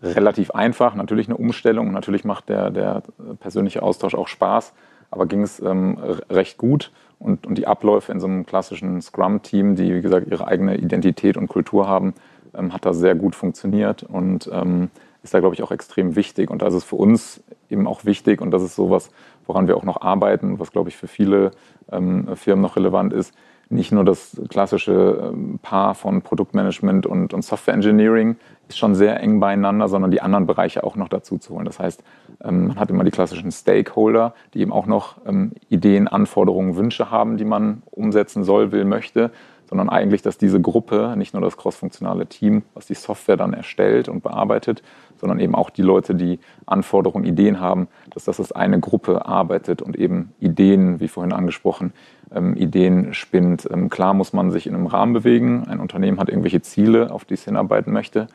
relativ 0.01 0.53
einfach. 0.53 0.95
Natürlich 0.95 1.27
eine 1.27 1.37
Umstellung, 1.37 1.91
natürlich 1.91 2.25
macht 2.25 2.49
der, 2.49 2.71
der 2.71 3.03
persönliche 3.41 3.83
Austausch 3.83 4.15
auch 4.15 4.29
Spaß. 4.29 4.73
Aber 5.11 5.27
ging 5.27 5.43
es 5.43 5.61
ähm, 5.61 5.99
recht 6.31 6.59
gut. 6.59 6.93
Und, 7.19 7.47
und 7.47 7.59
die 7.59 7.67
Abläufe 7.67 8.13
in 8.13 8.21
so 8.21 8.27
einem 8.27 8.47
klassischen 8.47 9.03
Scrum-Team, 9.03 9.75
die, 9.75 9.95
wie 9.95 10.01
gesagt, 10.03 10.29
ihre 10.31 10.47
eigene 10.47 10.77
Identität 10.77 11.37
und 11.37 11.49
Kultur 11.49 11.89
haben, 11.89 12.15
ähm, 12.55 12.73
hat 12.73 12.87
da 12.87 12.95
sehr 12.95 13.15
gut 13.15 13.35
funktioniert 13.35 14.05
und 14.05 14.49
ähm, 14.53 14.91
ist 15.23 15.35
da, 15.35 15.41
glaube 15.41 15.55
ich, 15.55 15.63
auch 15.63 15.73
extrem 15.73 16.15
wichtig. 16.15 16.51
Und 16.51 16.63
das 16.63 16.75
ist 16.75 16.85
für 16.85 16.97
uns 16.97 17.43
eben 17.71 17.87
auch 17.87 18.05
wichtig 18.05 18.41
und 18.41 18.51
das 18.53 18.63
ist 18.63 18.77
sowas, 18.77 19.11
woran 19.47 19.67
wir 19.67 19.77
auch 19.77 19.85
noch 19.85 20.01
arbeiten, 20.01 20.59
was, 20.59 20.71
glaube 20.71 20.91
ich, 20.91 20.97
für 20.97 21.09
viele 21.09 21.51
ähm, 21.91 22.37
Firmen 22.37 22.63
noch 22.63 22.77
relevant 22.77 23.13
ist, 23.13 23.35
nicht 23.71 23.93
nur 23.93 24.05
das 24.05 24.41
klassische 24.49 25.31
ähm, 25.33 25.59
Paar 25.61 25.95
von 25.95 26.23
Produktmanagement 26.23 27.07
und, 27.07 27.35
und 27.35 27.43
Software 27.43 27.75
Engineering 27.75 28.37
ist 28.69 28.79
schon 28.79 28.95
sehr 28.95 29.21
eng 29.21 29.41
beieinander, 29.41 29.89
sondern 29.89 30.11
die 30.11 30.21
anderen 30.21 30.47
Bereiche 30.47 30.85
auch 30.85 30.97
noch 30.97 31.09
dazu 31.09 31.39
zu 31.39 31.55
holen. 31.55 31.65
Das 31.65 31.79
heißt, 31.79 32.03
ähm, 32.45 32.69
man 32.69 32.81
hat 32.81 32.91
immer 32.91 33.05
die 33.05 33.11
klassischen 33.11 33.53
Stakeholder, 33.53 34.35
die 34.55 34.61
eben 34.61 34.73
auch 34.73 34.87
noch 34.87 35.17
ähm, 35.27 35.53
Ideen, 35.69 36.09
Anforderungen, 36.09 36.77
Wünsche 36.77 37.11
haben, 37.11 37.37
die 37.37 37.45
man 37.45 37.83
umsetzen 37.91 38.45
soll, 38.45 38.73
will, 38.73 38.85
möchte, 38.85 39.31
sondern 39.69 39.91
eigentlich, 39.91 40.23
dass 40.23 40.39
diese 40.39 40.61
Gruppe, 40.61 41.15
nicht 41.17 41.35
nur 41.35 41.43
das 41.43 41.57
crossfunktionale 41.57 42.27
Team, 42.27 42.63
was 42.73 42.87
die 42.87 42.95
Software 42.95 43.37
dann 43.37 43.53
erstellt 43.53 44.09
und 44.09 44.23
bearbeitet, 44.23 44.83
sondern 45.19 45.41
eben 45.41 45.55
auch 45.55 45.69
die 45.69 45.83
Leute, 45.83 46.15
die 46.15 46.39
Anforderungen, 46.65 47.27
Ideen 47.27 47.61
haben, 47.61 47.89
dass 48.15 48.25
das 48.25 48.41
als 48.41 48.53
eine 48.53 48.81
Gruppe 48.81 49.27
arbeitet 49.27 49.83
und 49.83 49.97
eben 49.97 50.33
Ideen, 50.41 51.01
wie 51.01 51.09
vorhin 51.09 51.33
angesprochen, 51.33 51.93
ähm, 52.35 52.57
Ideen 52.57 53.15
spinnt. 53.15 53.69
Ähm, 53.71 53.89
klar 53.89 54.15
muss 54.15 54.33
man 54.33 54.51
sich 54.51 54.67
in 54.67 54.75
einem 54.75 54.87
Rahmen 54.87 55.13
bewegen. 55.13 55.65
Ein 55.69 55.81
Unternehmen 55.81 56.19
hat 56.21 56.29
irgendwelche 56.29 56.63
Ziele, 56.63 57.11
auf 57.11 57.25
die 57.25 57.35
es 57.35 57.45
hinarbeiten 57.45 57.93
möchte. 57.93 58.29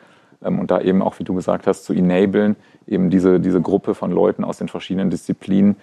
Ähm, 0.44 0.60
und 0.60 0.72
da 0.72 0.82
eben 0.82 1.02
auch, 1.02 1.20
wie 1.20 1.24
du 1.24 1.34
gesagt 1.34 1.68
hast, 1.68 1.84
zu 1.86 1.94
enablen, 1.94 2.56
eben 2.88 3.10
diese, 3.10 3.40
diese 3.40 3.62
Gruppe 3.62 3.96
von 3.96 4.12
Leuten 4.12 4.44
aus 4.44 4.58
den 4.58 4.68
verschiedenen 4.68 5.10
Disziplinen 5.10 5.76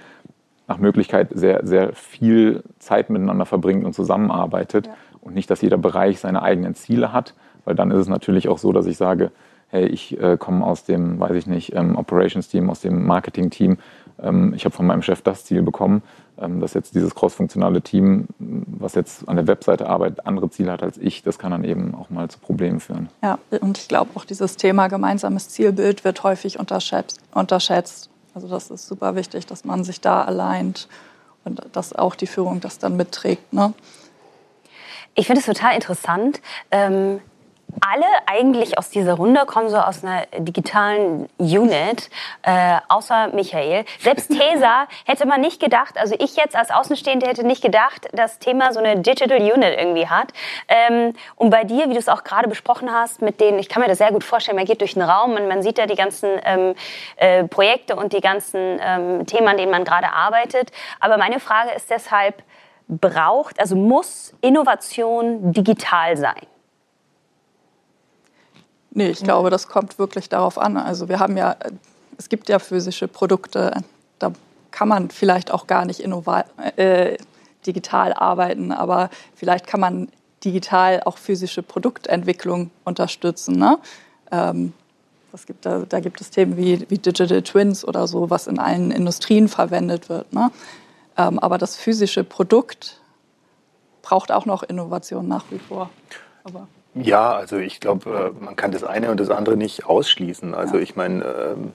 nach 0.69 0.79
Möglichkeit 0.79 1.31
sehr, 1.35 1.67
sehr 1.67 1.93
viel 1.95 2.63
Zeit 2.79 3.11
miteinander 3.11 3.47
verbringt 3.47 3.85
und 3.85 3.93
zusammenarbeitet. 3.93 4.87
Ja. 4.87 4.93
Und 5.21 5.35
nicht, 5.35 5.51
dass 5.51 5.61
jeder 5.61 5.79
Bereich 5.79 6.21
seine 6.21 6.43
eigenen 6.43 6.75
Ziele 6.75 7.13
hat, 7.13 7.35
weil 7.65 7.75
dann 7.75 7.91
ist 7.91 7.99
es 7.99 8.09
natürlich 8.09 8.49
auch 8.49 8.59
so, 8.59 8.73
dass 8.73 8.87
ich 8.87 8.97
sage, 8.97 9.33
hey, 9.69 9.87
ich 9.87 10.21
äh, 10.21 10.37
komme 10.39 10.65
aus 10.65 10.85
dem, 10.85 11.21
weiß 11.21 11.37
ich 11.37 11.47
nicht, 11.47 11.75
ähm, 11.75 11.97
Operations-Team, 11.97 12.71
aus 12.71 12.81
dem 12.81 13.07
Marketing-Team. 13.07 13.79
Ähm, 14.23 14.55
ich 14.55 14.65
habe 14.65 14.75
von 14.75 14.87
meinem 14.87 15.03
Chef 15.03 15.23
das 15.23 15.45
Ziel 15.45 15.63
bekommen, 15.63 16.03
ähm, 16.39 16.61
dass 16.61 16.75
jetzt 16.75 16.95
dieses 16.95 17.15
cross-funktionale 17.15 17.83
Team, 17.83 18.27
was 18.39 18.95
jetzt 18.95 19.29
an 19.29 19.37
der 19.37 19.47
Webseite 19.47 19.89
arbeitet, 19.89 20.27
andere 20.27 20.51
Ziele 20.51 20.73
hat 20.73 20.83
als 20.83 20.99
ich. 20.99 21.23
Das 21.23 21.39
kann 21.39 21.51
dann 21.51 21.65
eben 21.65 21.95
auch 21.95 22.11
mal 22.11 22.29
zu 22.29 22.39
Problemen 22.39 22.81
führen. 22.81 23.09
Ja, 23.23 23.39
und 23.61 23.79
ich 23.79 23.89
glaube 23.89 24.11
auch 24.15 24.25
dieses 24.25 24.57
Thema 24.57 24.89
gemeinsames 24.89 25.49
Zielbild 25.49 26.05
wird 26.05 26.23
häufig 26.23 26.59
unterschätzt. 26.59 27.21
unterschätzt. 27.33 28.11
Also 28.35 28.49
das 28.49 28.71
ist 28.71 28.87
super 28.87 29.17
wichtig, 29.17 29.47
dass 29.47 29.65
man 29.65 29.85
sich 29.85 30.01
da 30.01 30.23
alleint 30.23 30.89
und 31.45 31.63
dass 31.73 31.93
auch 31.95 32.15
die 32.15 32.27
Führung 32.27 32.61
das 32.61 32.79
dann 32.79 32.97
mitträgt. 32.97 33.53
Ne? 33.53 33.73
Ich 35.15 35.27
finde 35.27 35.41
es 35.41 35.47
total 35.47 35.75
interessant. 35.75 36.41
Ähm, 36.71 37.21
alle 37.81 38.07
eigentlich 38.27 38.79
aus 38.79 38.91
dieser 38.91 39.15
Runde 39.15 39.45
kommen 39.47 39.69
so 39.69 39.79
aus 39.79 40.05
einer 40.05 40.27
digitalen 40.39 41.29
Unit, 41.39 42.11
äh, 42.43 42.77
außer 42.89 43.29
Michael. 43.29 43.85
Selbst 43.99 44.31
Tesa 44.31 44.87
hätte 45.05 45.27
man 45.27 45.41
nicht 45.41 45.61
gedacht, 45.61 45.97
also 45.99 46.15
ich 46.19 46.37
jetzt 46.37 46.57
als 46.57 46.71
Außenstehende 46.71 47.27
hätte 47.27 47.47
nicht 47.47 47.63
gedacht, 47.63 48.09
dass 48.13 48.39
Thema 48.39 48.73
so 48.73 48.81
eine 48.81 49.01
Digital 49.01 49.39
Unit 49.39 49.79
irgendwie 49.79 50.09
hat. 50.09 50.33
Ähm, 50.69 51.15
und 51.37 51.51
bei 51.51 51.65
dir, 51.65 51.89
wie 51.89 51.95
du 51.95 51.99
es 51.99 52.09
auch 52.09 52.25
gerade 52.25 52.49
besprochen 52.49 52.93
hast, 52.93 53.23
mit 53.23 53.41
denen, 53.41 53.59
ich 53.59 53.69
kann 53.69 53.83
mir 53.83 53.89
das 53.89 53.99
sehr 53.99 54.13
gut 54.13 54.25
vorstellen, 54.25 54.57
man 54.57 54.67
geht 54.67 54.81
durch 54.81 54.95
den 54.95 55.03
Raum 55.03 55.33
und 55.33 55.49
man 55.49 55.63
sieht 55.63 55.79
da 55.79 55.87
die 55.87 55.97
ganzen 55.97 56.29
ähm, 56.45 56.75
äh, 57.17 57.45
Projekte 57.45 57.97
und 57.97 58.13
die 58.13 58.21
ganzen 58.21 58.81
ähm, 58.83 59.27
Themen, 59.27 59.49
an 59.49 59.57
denen 59.57 59.71
man 59.71 59.85
gerade 59.85 60.13
arbeitet. 60.13 60.73
Aber 61.01 61.19
meine 61.19 61.41
Frage 61.41 61.71
ist 61.73 61.91
deshalb, 61.91 62.43
braucht, 62.89 63.61
also 63.61 63.77
muss 63.77 64.35
Innovation 64.41 65.53
digital 65.53 66.17
sein? 66.17 66.47
Nee, 68.93 69.11
ich 69.11 69.23
glaube, 69.23 69.51
das 69.51 69.69
kommt 69.69 69.99
wirklich 69.99 70.29
darauf 70.29 70.59
an. 70.59 70.77
Also 70.77 71.09
wir 71.09 71.21
haben 71.21 71.37
ja, 71.37 71.57
es 72.19 72.29
gibt 72.29 72.49
ja 72.49 72.59
physische 72.59 73.07
Produkte, 73.07 73.73
da 74.19 74.33
kann 74.71 74.89
man 74.89 75.11
vielleicht 75.11 75.51
auch 75.53 75.67
gar 75.67 75.85
nicht 75.85 76.01
äh, 76.77 77.17
digital 77.67 78.13
arbeiten, 78.13 78.73
aber 78.73 79.11
vielleicht 79.35 79.67
kann 79.67 79.81
man 79.81 80.09
digital 80.45 81.03
auch 81.05 81.19
physische 81.19 81.63
Produktentwicklung 81.63 82.71
unterstützen. 82.85 83.59
Ne? 83.59 83.79
Ähm, 84.33 84.73
gibt, 85.47 85.67
da, 85.67 85.85
da, 85.89 86.01
gibt 86.01 86.21
es 86.21 86.31
Themen 86.31 86.57
wie, 86.57 86.85
wie, 86.89 86.99
Digital 86.99 87.43
Twins 87.43 87.85
oder 87.85 88.07
so, 88.07 88.31
was 88.31 88.47
in 88.47 88.59
allen 88.59 88.91
Industrien 88.91 89.49
verwendet 89.49 90.09
wird. 90.09 90.33
Ne? 90.33 90.51
Ähm, 91.17 91.39
aber 91.39 91.59
das 91.59 91.77
physische 91.77 92.25
Produkt 92.25 93.01
braucht 94.03 94.33
auch 94.33 94.47
noch 94.47 94.63
Innovation 94.63 95.29
nach 95.29 95.45
wie 95.51 95.59
vor. 95.59 95.91
Aber 96.43 96.67
ja, 96.95 97.33
also 97.33 97.57
ich 97.59 97.81
glaube, 97.81 98.33
äh, 98.39 98.45
man 98.45 98.57
kann 98.57 98.73
das 98.73 98.85
eine 98.85 99.11
und 99.11 99.21
das 99.21 99.31
andere 99.31 99.57
nicht 99.57 99.87
ausschließen. 99.87 100.55
Also 100.55 100.79
ich 100.79 100.97
meine, 100.97 101.25
ähm, 101.25 101.73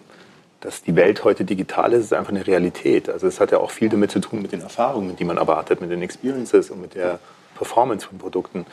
dass 0.60 0.82
die 0.82 0.95
Welt 0.95 1.23
heute 1.23 1.45
digital 1.45 1.93
ist, 1.93 2.06
ist 2.06 2.13
einfach 2.13 2.32
eine 2.32 2.45
Realität. 2.45 3.10
Also 3.10 3.28
es 3.28 3.39
hat 3.39 3.51
ja 3.51 3.60
auch 3.60 3.71
viel 3.71 3.89
damit 3.89 4.12
zu 4.12 4.19
tun 4.19 4.41
mit 4.41 4.51
den 4.51 4.62
Erfahrungen, 4.62 5.15
die 5.15 5.23
man 5.23 5.38
erwartet, 5.38 5.80
mit 5.80 5.91
den 5.91 6.01
Experiences 6.01 6.69
und 6.69 6.82
mit 6.82 6.95
der 6.95 7.19
Performance 7.56 8.08
von 8.08 8.17
Produkten. 8.17 8.65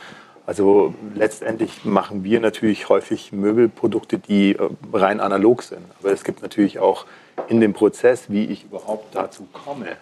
Also 0.45 0.93
letztendlich 1.15 1.85
machen 1.85 2.25
wir 2.25 2.41
natürlich 2.41 2.89
häufig 2.89 3.31
Möbelprodukte, 3.31 4.17
die 4.17 4.55
äh, 4.55 4.69
rein 4.91 5.21
analog 5.21 5.63
sind. 5.63 5.85
Aber 6.01 6.11
es 6.11 6.23
gibt 6.23 6.41
natürlich 6.41 6.79
auch 6.79 7.05
in 7.47 7.61
dem 7.61 7.73
Prozess, 7.73 8.29
wie 8.29 8.45
ich 8.45 8.65
überhaupt 8.65 9.15
dazu 9.15 9.47
komme, 9.53 9.97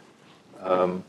ähm, 0.67 1.03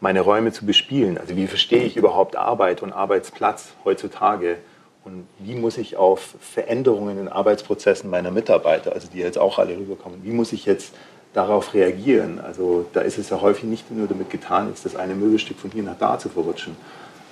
meine 0.00 0.20
Räume 0.20 0.52
zu 0.52 0.66
bespielen. 0.66 1.18
Also 1.18 1.36
wie 1.36 1.46
verstehe 1.46 1.84
ich 1.84 1.96
überhaupt 1.96 2.36
Arbeit 2.36 2.82
und 2.82 2.92
Arbeitsplatz 2.92 3.72
heutzutage? 3.84 4.58
Und 5.04 5.26
wie 5.38 5.54
muss 5.54 5.78
ich 5.78 5.96
auf 5.96 6.34
Veränderungen 6.40 7.18
in 7.18 7.28
Arbeitsprozessen 7.28 8.10
meiner 8.10 8.30
Mitarbeiter, 8.30 8.92
also 8.92 9.08
die 9.12 9.18
jetzt 9.18 9.38
auch 9.38 9.58
alle 9.58 9.76
rüberkommen, 9.76 10.20
wie 10.24 10.32
muss 10.32 10.52
ich 10.52 10.66
jetzt 10.66 10.94
darauf 11.32 11.74
reagieren? 11.74 12.40
Also 12.40 12.86
da 12.92 13.02
ist 13.02 13.16
es 13.16 13.30
ja 13.30 13.40
häufig 13.40 13.64
nicht 13.64 13.90
nur 13.90 14.08
damit 14.08 14.30
getan, 14.30 14.68
jetzt 14.68 14.84
das 14.84 14.96
eine 14.96 15.14
Möbelstück 15.14 15.58
von 15.58 15.70
hier 15.70 15.84
nach 15.84 15.98
da 15.98 16.18
zu 16.18 16.28
verrutschen. 16.28 16.76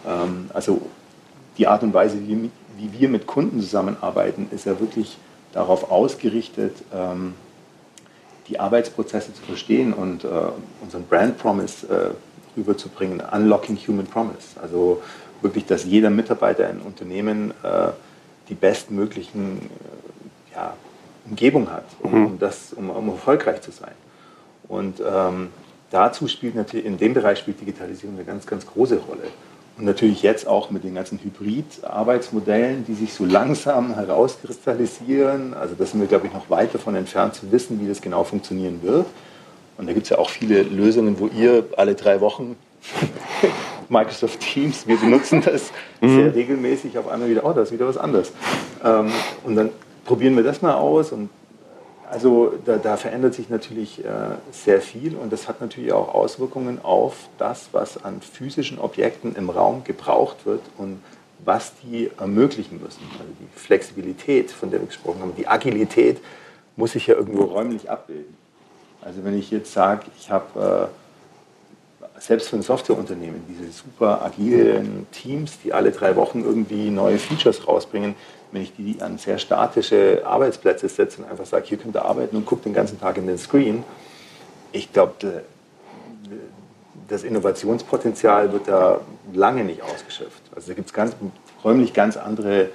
Ähm, 0.07 0.51
also 0.55 0.83
die 1.59 1.67
Art 1.67 1.83
und 1.83 1.93
Weise, 1.93 2.19
wie, 2.27 2.51
wir 2.77 3.09
mit 3.09 3.27
Kunden 3.27 3.61
zusammenarbeiten, 3.61 4.49
ist 4.53 4.67
ja 4.67 4.79
wirklich 4.79 5.19
darauf 5.53 5.91
ausgerichtet, 5.91 6.77
ähm, 6.95 7.35
die 8.49 8.61
Arbeitsprozesse 8.61 9.33
zu 9.35 9.43
verstehen 9.43 9.93
und 9.93 10.25
äh, 10.25 10.29
unseren 10.83 11.07
Brand 11.07 11.39
Promise 11.39 11.87
äh, 11.87 12.15
rüberzubringen, 12.57 13.21
Unlocking 13.21 13.77
Human 13.87 14.07
Promise. 14.07 14.61
Also 14.61 15.03
wirklich, 15.41 15.67
dass 15.67 15.85
jeder 15.85 16.11
Mitarbeiter 16.11 16.69
in 16.71 16.81
Unternehmen 16.81 17.53
äh, 17.63 17.89
die 18.49 18.55
bestmöglichen 18.55 19.59
äh, 19.59 20.55
ja, 20.55 20.75
Umgebung 21.29 21.71
hat, 21.71 21.85
um, 22.01 22.11
mhm. 22.11 22.27
um 22.27 22.39
das, 22.39 22.73
um, 22.73 22.91
um, 22.91 23.09
erfolgreich 23.11 23.61
zu 23.61 23.71
sein. 23.71 23.93
Und 24.69 25.01
ähm, 25.01 25.49
dazu 25.91 26.29
spielt 26.29 26.55
natürlich, 26.55 26.87
in 26.87 26.99
dem 26.99 27.15
Bereich 27.15 27.39
spielt 27.39 27.61
Digitalisierung 27.61 28.17
eine 28.17 28.25
ganz, 28.25 28.47
ganz 28.47 28.67
große 28.67 28.99
Rolle. 28.99 29.29
Und 29.77 29.87
natürlich 29.87 30.23
jetzt 30.23 30.47
auch 30.47 30.71
mit 30.71 30.85
den 30.85 30.95
ganzen 30.95 31.19
Hybrid-Arbeitsmodellen, 31.19 32.85
die 32.87 32.95
sich 32.95 33.13
so 33.13 33.25
langsam 33.25 33.95
herauskristallisieren. 33.95 35.53
Also 35.55 35.75
da 35.77 35.85
sind 35.85 36.01
wir, 36.01 36.07
glaube 36.07 36.29
ich, 36.29 36.33
noch 36.33 36.49
weit 36.49 36.75
davon 36.75 36.95
entfernt 36.95 37.35
zu 37.35 37.51
wissen, 37.51 37.81
wie 37.81 37.89
das 37.89 38.01
genau 38.01 38.23
funktionieren 38.23 38.81
wird. 38.83 39.07
Und 39.77 39.87
da 39.87 39.93
gibt 39.93 40.05
es 40.05 40.11
ja 40.11 40.19
auch 40.19 40.31
viele 40.31 40.63
Lösungen, 40.63 41.19
wo 41.19 41.27
ihr 41.27 41.65
alle 41.77 41.95
drei 41.95 42.21
Wochen 42.21 42.57
Microsoft 43.89 44.41
Teams, 44.41 44.87
wir 44.87 44.97
benutzen 44.97 45.43
das 45.45 45.73
mhm. 46.01 46.17
sehr 46.17 46.35
regelmäßig, 46.35 46.99
auf 46.99 47.09
einmal 47.09 47.29
wieder, 47.29 47.45
oh, 47.45 47.53
da 47.53 47.63
ist 47.63 47.73
wieder 47.73 47.87
was 47.87 47.97
anderes. 47.97 48.33
Ähm, 48.85 49.11
und 49.45 49.57
dann 49.57 49.71
probieren 50.05 50.37
wir 50.37 50.43
das 50.43 50.63
mal 50.63 50.75
aus. 50.75 51.13
Und 51.13 51.31
also 52.11 52.53
da, 52.65 52.77
da 52.77 52.97
verändert 52.97 53.35
sich 53.35 53.49
natürlich 53.49 54.05
äh, 54.05 54.09
sehr 54.53 54.81
viel 54.81 55.17
und 55.17 55.33
das 55.33 55.49
hat 55.49 55.61
natürlich 55.61 55.93
auch 55.93 56.15
Auswirkungen 56.15 56.79
auf 56.83 57.29
das, 57.39 57.71
was 57.73 58.05
an 58.05 58.21
physischen 58.21 58.79
Objekten 58.79 59.35
im 59.37 59.51
Raum 59.51 59.85
gebraucht 59.85 60.45
wird 60.45 60.61
und 60.79 61.03
was 61.45 61.73
die 61.83 62.11
ermöglichen 62.19 62.81
müssen. 62.81 63.03
Also 63.13 63.33
die 63.41 63.59
Flexibilität, 63.59 64.51
von 64.51 64.71
der 64.71 64.81
wir 64.81 64.87
gesprochen 64.87 65.21
haben, 65.21 65.33
die 65.37 65.47
Agilität 65.47 66.21
muss 66.77 66.93
sich 66.93 67.07
ja 67.07 67.15
irgendwo 67.15 67.45
räumlich 67.45 67.91
abbilden. 67.91 68.37
Also 69.05 69.23
wenn 69.25 69.39
ich 69.39 69.51
jetzt 69.51 69.73
sage, 69.73 70.07
ich 70.19 70.31
habe 70.31 70.91
äh, 72.19 72.21
selbst 72.21 72.49
für 72.49 72.57
ein 72.57 72.63
Softwareunternehmen 72.63 73.43
diese 73.49 73.71
super 73.71 74.23
agilen 74.23 75.07
Teams, 75.13 75.59
die 75.63 75.73
alle 75.73 75.91
drei 75.91 76.17
Wochen 76.17 76.43
irgendwie 76.43 76.91
neue 76.91 77.19
Features 77.19 77.69
rausbringen, 77.69 78.15
wenn 78.53 78.63
ich 78.63 78.75
die 78.75 78.97
an 79.01 79.19
sehr 79.19 79.39
statische 79.39 80.23
Arbeitsplätze 80.25 80.89
setze 80.89 81.23
und 81.23 81.31
einfach 81.31 81.45
sage, 81.45 81.67
hier 81.67 81.77
könnt 81.77 81.97
ihr 81.97 82.05
arbeiten 82.05 82.37
und 82.37 82.47
guckt 82.47 82.65
den 82.65 82.73
ganzen 82.73 82.99
Tag 82.99 83.19
in 83.19 83.27
den 83.27 83.37
Screen, 83.37 83.85
ich 84.73 84.93
glaube, 84.93 85.43
das 87.09 87.23
Innovationspotenzial 87.23 88.53
wird 88.53 88.69
da 88.69 89.01
lange 89.33 89.65
nicht 89.65 89.83
ausgeschöpft. 89.83 90.43
Also 90.55 90.69
da 90.69 90.75
gibt 90.75 90.89
es 90.89 90.93
ganz, 90.95 91.15
räumlich 91.63 91.93
ganz 91.93 92.17
andere, 92.17 92.71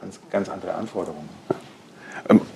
ganz, 0.00 0.20
ganz 0.30 0.48
andere 0.48 0.74
Anforderungen. 0.74 1.28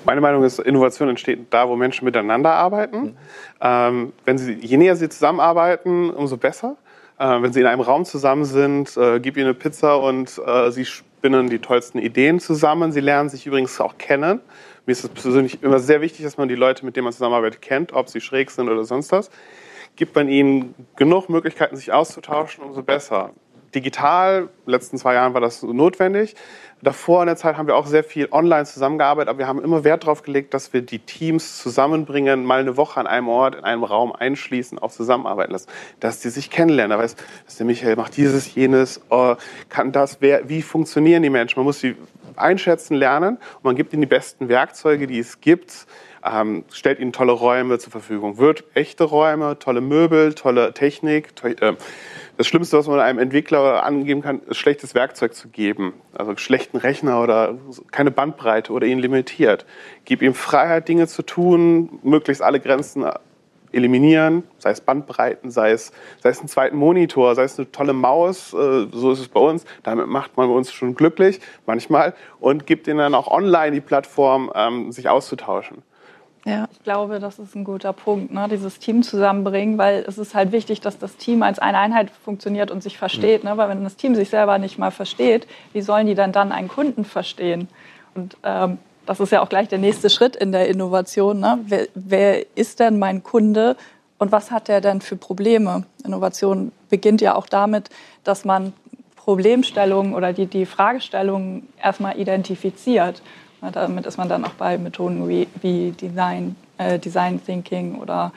Meine 0.05 0.21
Meinung 0.21 0.45
ist, 0.45 0.59
Innovation 0.59 1.09
entsteht 1.09 1.47
da, 1.51 1.69
wo 1.69 1.77
Menschen 1.77 2.05
miteinander 2.05 2.53
arbeiten. 2.53 3.03
Mhm. 3.03 3.17
Ähm, 3.61 4.13
wenn 4.25 4.39
sie, 4.39 4.55
je 4.55 4.77
näher 4.77 4.97
sie 4.97 5.09
zusammenarbeiten, 5.09 6.11
umso 6.11 6.37
besser. 6.37 6.77
Äh, 7.19 7.43
wenn 7.43 7.53
sie 7.53 7.61
in 7.61 7.67
einem 7.67 7.81
Raum 7.81 8.05
zusammen 8.05 8.45
sind, 8.45 8.97
äh, 8.97 9.21
gib 9.21 9.37
ihnen 9.37 9.47
eine 9.47 9.55
Pizza 9.55 9.97
und 9.97 10.41
äh, 10.45 10.71
sie 10.71 10.85
spinnen 10.85 11.49
die 11.49 11.59
tollsten 11.59 11.99
Ideen 11.99 12.41
zusammen. 12.41 12.93
Sie 12.93 13.01
lernen 13.01 13.29
sich 13.29 13.47
übrigens 13.47 13.81
auch 13.81 13.97
kennen. 13.99 14.41
Mir 14.87 14.93
ist 14.93 15.05
es 15.05 15.11
persönlich 15.11 15.63
immer 15.63 15.79
sehr 15.79 16.01
wichtig, 16.01 16.25
dass 16.25 16.37
man 16.37 16.49
die 16.49 16.55
Leute, 16.55 16.85
mit 16.85 16.97
denen 16.97 17.05
man 17.05 17.13
zusammenarbeitet, 17.13 17.63
kennt, 17.63 17.93
ob 17.93 18.09
sie 18.09 18.21
schräg 18.21 18.51
sind 18.51 18.69
oder 18.69 18.85
sonst 18.85 19.13
was. 19.13 19.31
Gibt 19.97 20.15
man 20.17 20.29
ihnen 20.29 20.75
genug 20.97 21.29
Möglichkeiten, 21.29 21.77
sich 21.77 21.93
auszutauschen, 21.93 22.65
umso 22.65 22.83
besser. 22.83 23.31
Digital, 23.75 24.43
in 24.43 24.49
den 24.67 24.71
letzten 24.71 24.99
zwei 24.99 25.15
Jahren 25.15 25.35
war 25.35 25.41
das 25.41 25.63
notwendig. 25.63 26.35
Davor 26.85 27.23
in 27.23 27.29
der 27.29 27.37
Zeit 27.37 27.57
haben 27.57 27.67
wir 27.67 27.77
auch 27.77 27.87
sehr 27.87 28.05
viel 28.05 28.29
online 28.31 28.67
zusammengearbeitet, 28.67 29.31
aber 29.31 29.39
wir 29.39 29.47
haben 29.47 29.63
immer 29.63 29.85
Wert 29.85 30.03
darauf 30.03 30.23
gelegt, 30.23 30.53
dass 30.53 30.75
wir 30.75 30.83
die 30.83 30.99
Teams 30.99 31.59
zusammenbringen, 31.59 32.45
mal 32.45 32.61
eine 32.61 32.77
Woche 32.77 33.01
an 33.01 33.07
einem 33.07 33.29
Ort, 33.29 33.55
in 33.55 33.65
einem 33.65 33.85
Raum 33.85 34.13
einschließen, 34.13 34.79
auch 34.79 34.93
zusammenarbeiten 34.93 35.53
lassen, 35.53 35.71
dass 36.01 36.21
die 36.21 36.29
sich 36.29 36.51
kennenlernen. 36.51 36.99
Da 36.99 37.03
weiß, 37.03 37.17
dass 37.47 37.57
der 37.57 37.65
Michael 37.65 37.97
macht 37.97 38.19
dieses, 38.19 38.55
jenes, 38.55 39.01
oh, 39.09 39.35
kann 39.71 39.93
das, 39.93 40.19
wer, 40.21 40.47
wie 40.51 40.61
funktionieren 40.61 41.23
die 41.23 41.31
Menschen? 41.31 41.59
Man 41.59 41.65
muss 41.65 41.81
sie 41.81 41.97
einschätzen 42.37 42.97
lernen 42.97 43.39
und 43.57 43.65
man 43.65 43.77
gibt 43.77 43.95
ihnen 43.95 44.03
die 44.03 44.07
besten 44.07 44.51
Werkzeuge, 44.51 45.07
die 45.07 45.19
es 45.19 45.41
gibt. 45.41 45.87
Ähm, 46.23 46.65
stellt 46.73 47.01
ihnen 47.01 47.13
tolle 47.13 47.33
Räume 47.33 47.79
zur 47.79 47.93
Verfügung. 47.93 48.39
Wird 48.39 48.65
echte 48.75 49.05
Räume, 49.05 49.59
tolle 49.59 49.81
Möbel, 49.81 50.35
tolle 50.35 50.73
Technik, 50.73 51.37
to 51.37 51.49
äh, 51.49 51.77
das 52.37 52.47
Schlimmste, 52.47 52.77
was 52.77 52.87
man 52.87 53.01
einem 53.01 53.19
Entwickler 53.19 53.85
angeben 53.85 54.23
kann, 54.23 54.41
ist 54.49 54.57
schlechtes 54.57 54.95
Werkzeug 54.95 55.35
zu 55.35 55.49
geben. 55.49 55.95
Also 56.15 56.37
schlechten 56.37 56.77
Rechner 56.77 57.23
oder 57.23 57.57
keine 57.91 58.11
Bandbreite 58.11 58.73
oder 58.73 58.87
ihn 58.87 58.99
limitiert. 58.99 59.67
Gib 60.05 60.23
ihm 60.23 60.35
Freiheit, 60.35 60.89
Dinge 60.89 61.07
zu 61.07 61.23
tun, 61.23 62.01
möglichst 62.03 62.43
alle 62.43 62.61
Grenzen 62.61 63.05
eliminieren, 63.75 64.45
sei 64.59 64.71
es 64.71 64.81
Bandbreiten, 64.81 65.51
sei 65.51 65.73
es, 65.73 65.93
sei 66.23 66.31
es 66.31 66.39
einen 66.39 66.49
zweiten 66.49 66.77
Monitor, 66.77 67.35
sei 67.35 67.45
es 67.45 67.59
eine 67.59 67.71
tolle 67.71 67.93
Maus, 67.93 68.55
äh, 68.55 68.87
so 68.93 69.13
ist 69.13 69.21
es 69.21 69.29
bei 69.29 69.41
uns. 69.41 69.65
Damit 69.83 70.07
macht 70.07 70.37
man 70.37 70.49
uns 70.49 70.73
schon 70.73 70.95
glücklich, 70.95 71.41
manchmal, 71.67 72.15
und 72.41 72.67
gibt 72.67 72.87
ihnen 72.87 72.99
dann 72.99 73.15
auch 73.15 73.29
online 73.29 73.73
die 73.73 73.81
Plattform, 73.81 74.53
ähm, 74.55 74.93
sich 74.93 75.09
auszutauschen. 75.09 75.83
Ja. 76.45 76.69
Ich 76.73 76.83
glaube, 76.83 77.21
das 77.21 77.39
ist 77.39 77.55
ein 77.55 77.65
guter 77.65 77.95
Punkt, 77.95 78.33
ne? 78.33 78.49
dieses 78.51 78.79
Team 78.79 79.03
zusammenbringen, 79.03 79.79
weil 79.79 80.05
es 80.07 80.19
ist 80.19 80.35
halt 80.35 80.53
wichtig, 80.53 80.81
dass 80.81 80.99
das 80.99 81.17
Team 81.17 81.43
als 81.43 81.59
eine 81.59 81.79
Einheit 81.79 82.11
funktioniert 82.11 82.71
und 82.71 82.83
sich 82.83 82.99
versteht. 82.99 83.45
Mhm. 83.45 83.51
Ne? 83.51 83.57
Weil 83.57 83.71
wenn 83.71 83.83
das 83.83 83.97
Team 83.97 84.15
sich 84.15 84.29
selber 84.29 84.59
nicht 84.59 84.79
mal 84.79 84.91
versteht, 84.91 85.47
wie 85.73 85.81
sollen 85.81 86.07
die 86.07 86.15
dann 86.15 86.33
dann 86.33 86.53
einen 86.53 86.69
Kunden 86.69 87.05
verstehen? 87.05 87.69
Und 88.15 88.37
ähm, 88.43 88.79
das 89.07 89.21
ist 89.21 89.33
ja 89.33 89.43
auch 89.43 89.49
gleich 89.49 89.69
der 89.69 89.79
nächste 89.79 90.11
Schritt 90.11 90.37
in 90.37 90.53
der 90.53 90.69
Innovation. 90.69 91.41
Ne? 91.41 91.59
Wer, 91.67 91.89
wer 91.95 92.57
ist 92.57 92.81
denn 92.81 92.99
mein 92.99 93.23
Kunde 93.23 93.77
und 94.19 94.31
was 94.31 94.51
hat 94.51 94.69
der 94.69 94.81
denn 94.81 95.01
für 95.01 95.17
Probleme? 95.17 95.85
Innovation 96.05 96.73
beginnt 96.91 97.21
ja 97.21 97.35
auch 97.35 97.47
damit, 97.47 97.89
dass 98.23 98.45
man 98.45 98.75
Problemstellungen 99.17 100.15
oder 100.15 100.35
die, 100.35 100.47
die 100.47 100.67
Fragestellungen 100.67 101.69
erstmal 101.83 102.19
identifiziert. 102.19 103.23
Damit 103.71 104.07
ist 104.07 104.17
man 104.17 104.29
dann 104.29 104.45
auch 104.45 104.55
bei 104.55 104.79
Methoden 104.79 105.29
wie, 105.29 105.49
wie 105.61 105.93
Design, 105.93 106.57
äh, 106.79 106.99
Design 106.99 107.45
Thinking 107.45 107.97
oder 107.97 108.33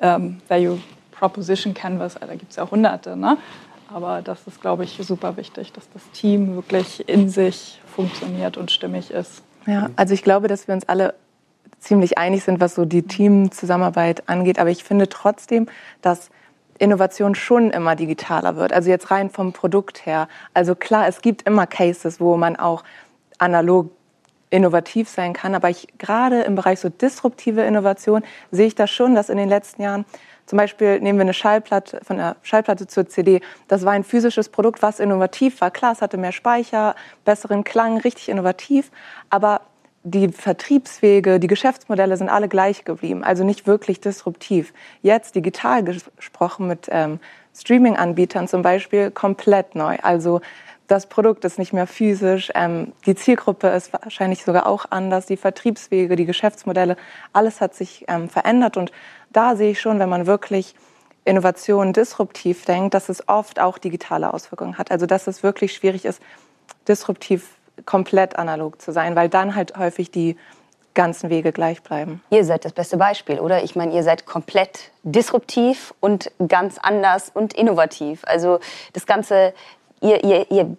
ähm, 0.00 0.40
Value 0.48 0.78
Proposition 1.12 1.72
Canvas, 1.72 2.14
da 2.14 2.34
gibt 2.34 2.50
es 2.50 2.56
ja 2.56 2.68
hunderte. 2.68 3.16
Ne? 3.16 3.38
Aber 3.94 4.22
das 4.22 4.46
ist, 4.46 4.60
glaube 4.60 4.84
ich, 4.84 4.98
super 5.00 5.36
wichtig, 5.36 5.72
dass 5.72 5.88
das 5.90 6.02
Team 6.10 6.56
wirklich 6.56 7.08
in 7.08 7.28
sich 7.28 7.80
funktioniert 7.86 8.56
und 8.56 8.70
stimmig 8.70 9.10
ist. 9.10 9.42
Ja, 9.66 9.90
also 9.96 10.14
ich 10.14 10.24
glaube, 10.24 10.48
dass 10.48 10.66
wir 10.66 10.74
uns 10.74 10.88
alle 10.88 11.14
ziemlich 11.78 12.18
einig 12.18 12.42
sind, 12.42 12.60
was 12.60 12.74
so 12.74 12.84
die 12.84 13.02
Teamzusammenarbeit 13.02 14.28
angeht. 14.28 14.58
Aber 14.58 14.70
ich 14.70 14.82
finde 14.82 15.08
trotzdem, 15.08 15.68
dass 16.00 16.30
Innovation 16.78 17.34
schon 17.34 17.70
immer 17.70 17.94
digitaler 17.94 18.56
wird. 18.56 18.72
Also 18.72 18.90
jetzt 18.90 19.10
rein 19.10 19.30
vom 19.30 19.52
Produkt 19.52 20.06
her. 20.06 20.28
Also 20.54 20.74
klar, 20.74 21.06
es 21.06 21.22
gibt 21.22 21.42
immer 21.42 21.66
Cases, 21.66 22.18
wo 22.20 22.36
man 22.36 22.56
auch 22.56 22.82
analog 23.38 23.90
innovativ 24.52 25.08
sein 25.08 25.32
kann. 25.32 25.54
Aber 25.54 25.70
ich, 25.70 25.88
gerade 25.98 26.42
im 26.42 26.54
Bereich 26.54 26.80
so 26.80 26.88
disruptive 26.88 27.62
Innovation 27.62 28.22
sehe 28.50 28.66
ich 28.66 28.74
das 28.74 28.90
schon, 28.90 29.14
dass 29.14 29.28
in 29.28 29.38
den 29.38 29.48
letzten 29.48 29.82
Jahren 29.82 30.04
zum 30.46 30.58
Beispiel 30.58 31.00
nehmen 31.00 31.18
wir 31.18 31.22
eine 31.22 31.34
Schallplatte 31.34 32.00
von 32.02 32.18
der 32.18 32.36
Schallplatte 32.42 32.86
zur 32.86 33.08
CD. 33.08 33.40
Das 33.68 33.84
war 33.84 33.92
ein 33.92 34.04
physisches 34.04 34.48
Produkt, 34.48 34.82
was 34.82 35.00
innovativ 35.00 35.60
war. 35.60 35.70
Klar, 35.70 35.92
es 35.92 36.02
hatte 36.02 36.18
mehr 36.18 36.32
Speicher, 36.32 36.94
besseren 37.24 37.64
Klang, 37.64 37.98
richtig 37.98 38.28
innovativ. 38.28 38.90
Aber 39.30 39.62
die 40.04 40.28
Vertriebswege, 40.28 41.38
die 41.38 41.46
Geschäftsmodelle 41.46 42.16
sind 42.16 42.28
alle 42.28 42.48
gleich 42.48 42.84
geblieben, 42.84 43.22
also 43.22 43.44
nicht 43.44 43.66
wirklich 43.66 44.00
disruptiv. 44.00 44.74
Jetzt 45.00 45.36
digital 45.36 45.84
gesprochen 45.84 46.66
mit 46.66 46.88
ähm, 46.90 47.20
Streaming-Anbietern 47.54 48.48
zum 48.48 48.62
Beispiel 48.62 49.10
komplett 49.10 49.74
neu. 49.74 49.96
Also 50.02 50.40
das 50.92 51.06
Produkt 51.06 51.46
ist 51.46 51.58
nicht 51.58 51.72
mehr 51.72 51.86
physisch, 51.86 52.52
ähm, 52.54 52.92
die 53.06 53.14
Zielgruppe 53.14 53.68
ist 53.68 53.94
wahrscheinlich 53.94 54.44
sogar 54.44 54.66
auch 54.66 54.84
anders, 54.90 55.24
die 55.24 55.38
Vertriebswege, 55.38 56.16
die 56.16 56.26
Geschäftsmodelle, 56.26 56.98
alles 57.32 57.62
hat 57.62 57.74
sich 57.74 58.04
ähm, 58.08 58.28
verändert. 58.28 58.76
Und 58.76 58.92
da 59.30 59.56
sehe 59.56 59.70
ich 59.70 59.80
schon, 59.80 59.98
wenn 59.98 60.10
man 60.10 60.26
wirklich 60.26 60.74
Innovation 61.24 61.94
disruptiv 61.94 62.66
denkt, 62.66 62.92
dass 62.92 63.08
es 63.08 63.26
oft 63.26 63.58
auch 63.58 63.78
digitale 63.78 64.34
Auswirkungen 64.34 64.76
hat. 64.76 64.90
Also 64.90 65.06
dass 65.06 65.26
es 65.26 65.42
wirklich 65.42 65.72
schwierig 65.72 66.04
ist, 66.04 66.20
disruptiv 66.86 67.56
komplett 67.86 68.36
analog 68.36 68.82
zu 68.82 68.92
sein, 68.92 69.16
weil 69.16 69.30
dann 69.30 69.54
halt 69.54 69.78
häufig 69.78 70.10
die 70.10 70.36
ganzen 70.94 71.30
Wege 71.30 71.52
gleich 71.52 71.82
bleiben. 71.82 72.22
Ihr 72.28 72.44
seid 72.44 72.66
das 72.66 72.72
beste 72.72 72.98
Beispiel, 72.98 73.40
oder? 73.40 73.64
Ich 73.64 73.74
meine, 73.76 73.94
ihr 73.94 74.02
seid 74.02 74.26
komplett 74.26 74.90
disruptiv 75.02 75.94
und 76.00 76.30
ganz 76.48 76.76
anders 76.78 77.30
und 77.32 77.54
innovativ. 77.54 78.22
Also 78.24 78.60
das 78.92 79.06
Ganze 79.06 79.54
ihr, 80.02 80.22
ihr, 80.24 80.50
ihr 80.50 80.76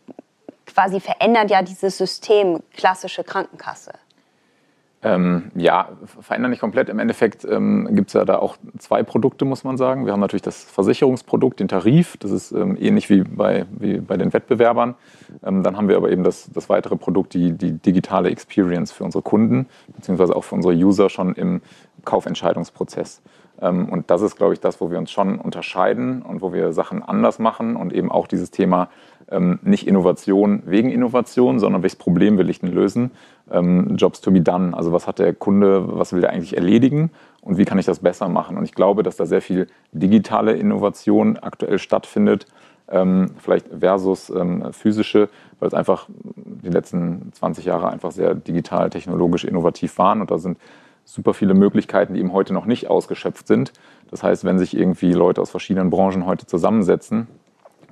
quasi 0.66 1.00
verändert 1.00 1.50
ja 1.50 1.62
dieses 1.62 1.98
System 1.98 2.60
klassische 2.76 3.24
Krankenkasse. 3.24 3.94
Ähm, 5.06 5.52
ja, 5.56 5.90
verändern 6.22 6.52
nicht 6.52 6.62
komplett. 6.62 6.88
Im 6.88 6.98
Endeffekt 6.98 7.44
ähm, 7.44 7.90
gibt 7.92 8.08
es 8.08 8.14
ja 8.14 8.24
da 8.24 8.40
auch 8.40 8.56
zwei 8.78 9.04
Produkte, 9.04 9.44
muss 9.44 9.66
man 9.66 9.76
sagen. 9.76 10.06
Wir 10.06 10.14
haben 10.14 10.22
natürlich 10.22 10.44
das 10.44 10.64
Versicherungsprodukt, 10.64 11.60
den 11.60 11.68
Tarif. 11.68 12.16
Das 12.18 12.32
ist 12.32 12.54
ähm, 12.54 12.78
ähnlich 12.80 13.10
wie 13.10 13.24
bei, 13.24 13.66
wie 13.70 14.00
bei 14.00 14.16
den 14.16 14.32
Wettbewerbern. 14.32 14.96
Ähm, 15.44 15.62
dann 15.62 15.76
haben 15.76 15.90
wir 15.90 15.98
aber 15.98 16.10
eben 16.10 16.24
das, 16.24 16.50
das 16.54 16.70
weitere 16.70 16.96
Produkt, 16.96 17.34
die, 17.34 17.52
die 17.52 17.74
digitale 17.74 18.30
Experience 18.30 18.94
für 18.94 19.04
unsere 19.04 19.22
Kunden, 19.22 19.68
beziehungsweise 19.94 20.38
auch 20.38 20.46
für 20.46 20.56
unsere 20.56 20.74
User 20.74 21.10
schon 21.10 21.36
im 21.36 21.62
Kaufentscheidungsprozess. 22.06 23.22
Ähm, 23.62 23.90
und 23.90 24.10
das 24.10 24.22
ist, 24.22 24.38
glaube 24.38 24.54
ich, 24.54 24.62
das, 24.62 24.80
wo 24.80 24.90
wir 24.90 24.98
uns 24.98 25.12
schon 25.12 25.38
unterscheiden 25.38 26.22
und 26.22 26.42
wo 26.42 26.54
wir 26.54 26.72
Sachen 26.72 27.04
anders 27.04 27.40
machen 27.40 27.76
und 27.76 27.92
eben 27.92 28.10
auch 28.10 28.28
dieses 28.28 28.52
Thema 28.52 28.90
ähm, 29.34 29.60
nicht 29.64 29.88
Innovation 29.88 30.64
wegen 30.66 30.90
Innovation, 30.90 31.60
sondern 31.60 31.82
welches 31.82 31.98
Problem 31.98 32.38
will 32.38 32.50
ich 32.50 32.60
denn 32.60 32.72
lösen? 32.72 33.12
Ähm, 33.52 33.96
Jobs 33.98 34.22
to 34.22 34.32
be 34.32 34.42
done. 34.42 34.76
Also 34.76 34.92
was 34.92 35.08
hat 35.08 35.20
der 35.20 35.34
Kunde, 35.34 35.98
was 35.98 36.14
will 36.14 36.22
der 36.22 36.30
eigentlich 36.30 36.56
erledigen 36.56 37.12
und 37.42 37.58
wie 37.58 37.66
kann 37.66 37.80
ich 37.80 37.86
das 37.86 38.00
besser 38.00 38.30
machen? 38.30 38.58
Und 38.58 38.64
ich 38.64 38.74
glaube, 38.74 39.04
dass 39.04 39.18
da 39.18 39.26
sehr 39.26 39.42
viel 39.42 39.68
digitale 39.92 40.54
Innovation 40.54 41.38
aktuell 41.38 41.80
stattfindet, 41.80 42.46
ähm, 42.90 43.32
vielleicht 43.38 43.68
versus 43.80 44.30
ähm, 44.30 44.72
physische, 44.72 45.30
weil 45.60 45.68
es 45.68 45.74
einfach 45.74 46.08
die 46.36 46.70
letzten 46.70 47.32
20 47.34 47.66
Jahre 47.66 47.90
einfach 47.90 48.12
sehr 48.12 48.36
digital, 48.36 48.90
technologisch 48.90 49.46
innovativ 49.46 49.98
waren 49.98 50.22
und 50.22 50.32
da 50.32 50.38
sind 50.38 50.58
super 51.06 51.34
viele 51.34 51.54
Möglichkeiten, 51.54 52.14
die 52.14 52.20
eben 52.20 52.34
heute 52.34 52.54
noch 52.54 52.66
nicht 52.66 52.90
ausgeschöpft 52.90 53.48
sind. 53.48 53.74
Das 54.10 54.24
heißt, 54.24 54.46
wenn 54.46 54.60
sich 54.60 54.78
irgendwie 54.78 55.12
Leute 55.12 55.42
aus 55.42 55.50
verschiedenen 55.50 55.90
Branchen 55.90 56.26
heute 56.26 56.46
zusammensetzen, 56.46 57.28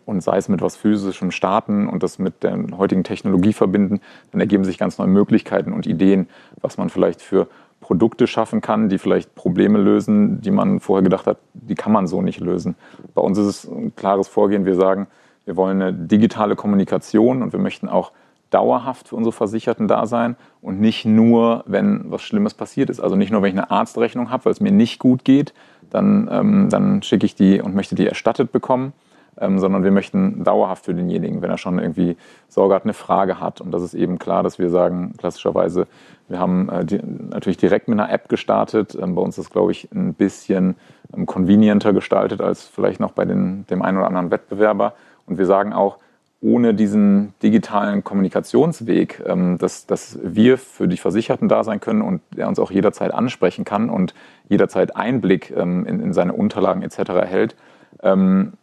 und 0.05 0.21
sei 0.21 0.37
es 0.37 0.49
mit 0.49 0.61
was 0.61 0.75
Physischem 0.75 1.31
starten 1.31 1.87
und 1.87 2.03
das 2.03 2.19
mit 2.19 2.43
der 2.43 2.57
heutigen 2.77 3.03
Technologie 3.03 3.53
verbinden, 3.53 4.01
dann 4.31 4.41
ergeben 4.41 4.63
sich 4.63 4.77
ganz 4.77 4.97
neue 4.97 5.07
Möglichkeiten 5.07 5.73
und 5.73 5.85
Ideen, 5.85 6.27
was 6.61 6.77
man 6.77 6.89
vielleicht 6.89 7.21
für 7.21 7.47
Produkte 7.79 8.27
schaffen 8.27 8.61
kann, 8.61 8.89
die 8.89 8.97
vielleicht 8.97 9.35
Probleme 9.35 9.79
lösen, 9.79 10.41
die 10.41 10.51
man 10.51 10.79
vorher 10.79 11.03
gedacht 11.03 11.25
hat, 11.25 11.37
die 11.53 11.75
kann 11.75 11.91
man 11.91 12.07
so 12.07 12.21
nicht 12.21 12.39
lösen. 12.39 12.75
Bei 13.13 13.21
uns 13.21 13.37
ist 13.37 13.47
es 13.47 13.63
ein 13.65 13.95
klares 13.95 14.27
Vorgehen. 14.27 14.65
Wir 14.65 14.75
sagen, 14.75 15.07
wir 15.45 15.57
wollen 15.57 15.81
eine 15.81 15.91
digitale 15.91 16.55
Kommunikation 16.55 17.41
und 17.41 17.51
wir 17.51 17.59
möchten 17.59 17.89
auch 17.89 18.11
dauerhaft 18.51 19.07
für 19.07 19.15
unsere 19.15 19.31
Versicherten 19.31 19.87
da 19.87 20.05
sein 20.05 20.35
und 20.61 20.79
nicht 20.79 21.05
nur, 21.05 21.63
wenn 21.65 22.11
was 22.11 22.21
Schlimmes 22.21 22.53
passiert 22.53 22.89
ist. 22.89 22.99
Also 22.99 23.15
nicht 23.15 23.31
nur, 23.31 23.41
wenn 23.41 23.49
ich 23.49 23.57
eine 23.57 23.71
Arztrechnung 23.71 24.29
habe, 24.29 24.45
weil 24.45 24.51
es 24.51 24.61
mir 24.61 24.71
nicht 24.71 24.99
gut 24.99 25.25
geht, 25.25 25.53
dann, 25.89 26.29
ähm, 26.31 26.69
dann 26.69 27.01
schicke 27.01 27.25
ich 27.25 27.35
die 27.35 27.61
und 27.61 27.75
möchte 27.75 27.95
die 27.95 28.07
erstattet 28.07 28.51
bekommen, 28.51 28.93
ähm, 29.39 29.59
sondern 29.59 29.83
wir 29.83 29.91
möchten 29.91 30.43
dauerhaft 30.43 30.85
für 30.85 30.93
denjenigen, 30.93 31.41
wenn 31.41 31.49
er 31.49 31.57
schon 31.57 31.79
irgendwie 31.79 32.17
Sorge 32.47 32.75
hat, 32.75 32.83
eine 32.83 32.93
Frage 32.93 33.39
hat. 33.39 33.61
Und 33.61 33.71
das 33.71 33.81
ist 33.83 33.93
eben 33.93 34.19
klar, 34.19 34.43
dass 34.43 34.59
wir 34.59 34.69
sagen, 34.69 35.13
klassischerweise, 35.17 35.87
wir 36.27 36.39
haben 36.39 36.69
äh, 36.69 36.85
die, 36.85 36.99
natürlich 37.01 37.57
direkt 37.57 37.87
mit 37.87 37.99
einer 37.99 38.11
App 38.11 38.29
gestartet. 38.29 38.97
Ähm, 38.99 39.15
bei 39.15 39.21
uns 39.21 39.37
ist, 39.37 39.51
glaube 39.51 39.71
ich, 39.71 39.89
ein 39.91 40.13
bisschen 40.13 40.75
ähm, 41.15 41.25
convenienter 41.25 41.93
gestaltet 41.93 42.41
als 42.41 42.67
vielleicht 42.67 42.99
noch 42.99 43.11
bei 43.11 43.25
den, 43.25 43.65
dem 43.67 43.81
einen 43.81 43.97
oder 43.97 44.07
anderen 44.07 44.31
Wettbewerber. 44.31 44.93
Und 45.25 45.37
wir 45.37 45.45
sagen 45.45 45.73
auch, 45.73 45.97
ohne 46.41 46.73
diesen 46.73 47.33
digitalen 47.43 48.03
Kommunikationsweg, 48.03 49.23
ähm, 49.27 49.59
dass, 49.59 49.85
dass 49.85 50.17
wir 50.23 50.57
für 50.57 50.87
die 50.87 50.97
Versicherten 50.97 51.47
da 51.47 51.63
sein 51.63 51.79
können 51.79 52.01
und 52.01 52.21
er 52.35 52.47
uns 52.47 52.57
auch 52.57 52.71
jederzeit 52.71 53.13
ansprechen 53.13 53.63
kann 53.63 53.89
und 53.89 54.15
jederzeit 54.49 54.95
Einblick 54.95 55.53
ähm, 55.55 55.85
in, 55.85 55.99
in 55.99 56.13
seine 56.13 56.33
Unterlagen 56.33 56.81
etc. 56.81 56.97
erhält, 57.11 57.55
ähm, 58.03 58.53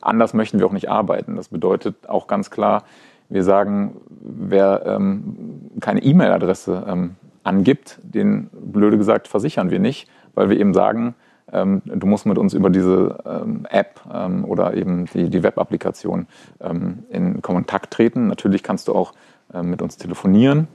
anders 0.00 0.34
möchten 0.34 0.58
wir 0.58 0.66
auch 0.66 0.72
nicht 0.72 0.90
arbeiten. 0.90 1.36
Das 1.36 1.48
bedeutet 1.48 2.08
auch 2.08 2.26
ganz 2.26 2.50
klar, 2.50 2.84
wir 3.28 3.44
sagen, 3.44 3.96
wer 4.20 4.82
ähm, 4.86 5.70
keine 5.80 6.02
E-Mail-Adresse 6.02 6.84
ähm, 6.88 7.16
angibt, 7.42 7.98
den 8.02 8.48
blöde 8.52 8.98
gesagt 8.98 9.28
versichern 9.28 9.70
wir 9.70 9.78
nicht, 9.78 10.08
weil 10.34 10.50
wir 10.50 10.58
eben 10.58 10.74
sagen, 10.74 11.14
ähm, 11.52 11.82
du 11.84 12.06
musst 12.06 12.26
mit 12.26 12.38
uns 12.38 12.54
über 12.54 12.70
diese 12.70 13.18
ähm, 13.24 13.66
App 13.70 14.00
ähm, 14.12 14.44
oder 14.44 14.74
eben 14.74 15.06
die, 15.06 15.30
die 15.30 15.42
Web-Applikation 15.42 16.26
ähm, 16.60 17.04
in 17.10 17.42
Kontakt 17.42 17.92
treten. 17.92 18.28
Natürlich 18.28 18.62
kannst 18.62 18.88
du 18.88 18.94
auch 18.94 19.12
ähm, 19.52 19.70
mit 19.70 19.82
uns 19.82 19.96
telefonieren. 19.96 20.68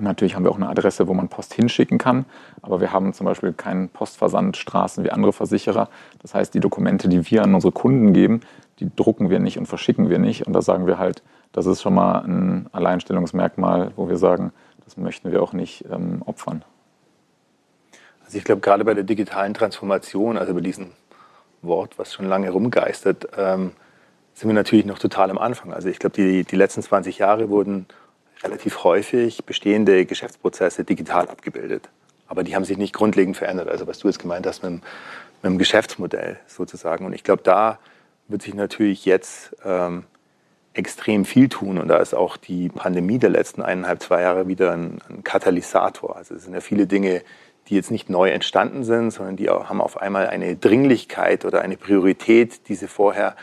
Natürlich 0.00 0.34
haben 0.34 0.44
wir 0.44 0.50
auch 0.50 0.56
eine 0.56 0.68
Adresse, 0.68 1.06
wo 1.06 1.14
man 1.14 1.28
Post 1.28 1.54
hinschicken 1.54 1.98
kann, 1.98 2.24
aber 2.62 2.80
wir 2.80 2.92
haben 2.92 3.12
zum 3.12 3.26
Beispiel 3.26 3.52
keinen 3.52 3.88
Postversandstraßen 3.88 5.04
wie 5.04 5.10
andere 5.10 5.32
Versicherer. 5.32 5.88
Das 6.20 6.34
heißt, 6.34 6.52
die 6.54 6.60
Dokumente, 6.60 7.08
die 7.08 7.30
wir 7.30 7.42
an 7.42 7.54
unsere 7.54 7.72
Kunden 7.72 8.12
geben, 8.12 8.40
die 8.80 8.94
drucken 8.94 9.30
wir 9.30 9.38
nicht 9.38 9.58
und 9.58 9.66
verschicken 9.66 10.10
wir 10.10 10.18
nicht. 10.18 10.46
Und 10.46 10.52
da 10.52 10.62
sagen 10.62 10.86
wir 10.86 10.98
halt, 10.98 11.22
das 11.52 11.66
ist 11.66 11.82
schon 11.82 11.94
mal 11.94 12.24
ein 12.24 12.66
Alleinstellungsmerkmal, 12.72 13.92
wo 13.94 14.08
wir 14.08 14.16
sagen, 14.16 14.52
das 14.84 14.96
möchten 14.96 15.30
wir 15.30 15.42
auch 15.42 15.52
nicht 15.52 15.84
ähm, 15.90 16.22
opfern. 16.26 16.64
Also 18.24 18.38
ich 18.38 18.44
glaube, 18.44 18.60
gerade 18.60 18.84
bei 18.84 18.94
der 18.94 19.04
digitalen 19.04 19.54
Transformation, 19.54 20.36
also 20.36 20.54
bei 20.54 20.60
diesem 20.60 20.90
Wort, 21.62 21.98
was 21.98 22.12
schon 22.12 22.26
lange 22.26 22.50
rumgeistert, 22.50 23.28
ähm, 23.36 23.72
sind 24.34 24.48
wir 24.48 24.54
natürlich 24.54 24.84
noch 24.84 24.98
total 24.98 25.30
am 25.30 25.38
Anfang. 25.38 25.72
Also 25.72 25.88
ich 25.88 25.98
glaube, 25.98 26.16
die, 26.16 26.44
die 26.44 26.56
letzten 26.56 26.82
20 26.82 27.18
Jahre 27.18 27.48
wurden 27.48 27.86
relativ 28.44 28.84
häufig 28.84 29.44
bestehende 29.44 30.04
Geschäftsprozesse 30.04 30.84
digital 30.84 31.28
abgebildet. 31.28 31.88
Aber 32.28 32.44
die 32.44 32.54
haben 32.54 32.64
sich 32.64 32.78
nicht 32.78 32.94
grundlegend 32.94 33.36
verändert. 33.36 33.68
Also 33.68 33.86
was 33.86 33.98
du 33.98 34.08
jetzt 34.08 34.18
gemeint 34.18 34.46
hast 34.46 34.62
mit 34.62 34.70
dem, 34.70 34.82
mit 35.42 35.52
dem 35.52 35.58
Geschäftsmodell 35.58 36.38
sozusagen. 36.46 37.06
Und 37.06 37.12
ich 37.12 37.24
glaube, 37.24 37.42
da 37.42 37.78
wird 38.28 38.42
sich 38.42 38.54
natürlich 38.54 39.04
jetzt 39.04 39.56
ähm, 39.64 40.04
extrem 40.72 41.24
viel 41.24 41.48
tun. 41.48 41.78
Und 41.78 41.88
da 41.88 41.98
ist 41.98 42.14
auch 42.14 42.36
die 42.36 42.68
Pandemie 42.68 43.18
der 43.18 43.30
letzten 43.30 43.62
eineinhalb, 43.62 44.02
zwei 44.02 44.22
Jahre 44.22 44.48
wieder 44.48 44.72
ein, 44.72 45.00
ein 45.08 45.24
Katalysator. 45.24 46.16
Also 46.16 46.34
es 46.34 46.44
sind 46.44 46.54
ja 46.54 46.60
viele 46.60 46.86
Dinge, 46.86 47.22
die 47.68 47.76
jetzt 47.76 47.90
nicht 47.90 48.10
neu 48.10 48.28
entstanden 48.30 48.84
sind, 48.84 49.10
sondern 49.10 49.36
die 49.36 49.48
haben 49.48 49.80
auf 49.80 50.00
einmal 50.00 50.26
eine 50.26 50.56
Dringlichkeit 50.56 51.44
oder 51.44 51.62
eine 51.62 51.76
Priorität, 51.76 52.68
die 52.68 52.74
sie 52.74 52.88
vorher 52.88 53.36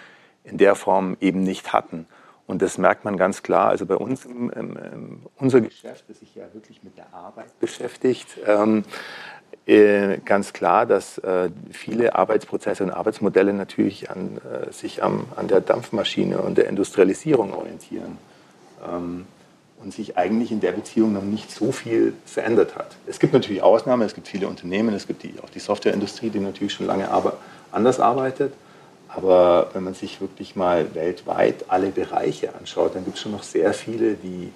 in 0.44 0.58
der 0.58 0.76
Form 0.76 1.18
eben 1.22 1.42
nicht 1.42 1.74
hatten. 1.74 2.06
Und 2.52 2.62
das 2.62 2.78
merkt 2.78 3.06
man 3.06 3.16
ganz 3.16 3.44
klar. 3.44 3.70
Also 3.70 3.86
bei 3.86 3.96
uns, 3.96 4.26
im, 4.26 5.22
unser 5.38 5.62
Geschäft, 5.62 6.04
das 6.10 6.20
sich 6.20 6.36
ja 6.36 6.44
wirklich 6.52 6.84
mit 6.84 6.98
der 6.98 7.06
Arbeit 7.14 7.58
beschäftigt, 7.62 8.28
ähm, 8.46 8.84
äh, 9.66 10.18
ganz 10.26 10.52
klar, 10.52 10.86
dass 10.86 11.18
äh, 11.20 11.50
viele 11.72 12.14
Arbeitsprozesse 12.14 12.84
und 12.84 12.92
Arbeitsmodelle 12.92 13.54
natürlich 13.54 14.12
an, 14.12 14.38
äh, 14.40 14.70
sich 14.74 15.02
am, 15.02 15.28
an 15.38 15.48
der 15.48 15.62
Dampfmaschine 15.62 16.40
und 16.40 16.58
der 16.58 16.68
Industrialisierung 16.68 17.54
orientieren. 17.54 18.18
Ähm, 18.86 19.26
und 19.82 19.94
sich 19.94 20.18
eigentlich 20.18 20.52
in 20.52 20.60
der 20.60 20.74
Beziehung 20.74 21.14
noch 21.14 21.24
nicht 21.24 21.50
so 21.52 21.72
viel 21.72 22.14
verändert 22.26 22.76
hat. 22.76 22.98
Es 23.08 23.20
gibt 23.20 23.34
natürlich 23.34 23.64
Ausnahmen, 23.64 24.04
es 24.04 24.14
gibt 24.14 24.28
viele 24.28 24.48
Unternehmen, 24.48 24.94
es 24.94 25.08
gibt 25.08 25.24
die, 25.24 25.34
auch 25.42 25.50
die 25.50 25.60
Softwareindustrie, 25.60 26.30
die 26.30 26.40
natürlich 26.40 26.74
schon 26.74 26.86
lange 26.86 27.10
aber 27.10 27.38
anders 27.72 28.02
arbeitet. 28.02 28.54
Aber 29.14 29.70
wenn 29.74 29.84
man 29.84 29.94
sich 29.94 30.22
wirklich 30.22 30.56
mal 30.56 30.96
weltweit 30.96 31.66
alle 31.68 31.90
Bereiche 31.90 32.56
anschaut, 32.56 32.96
dann 32.96 33.04
gibt 33.04 33.18
es 33.18 33.22
schon 33.22 33.34
noch 33.34 33.44
sehr 33.44 33.74
viele, 33.74 34.14
die 34.14 34.52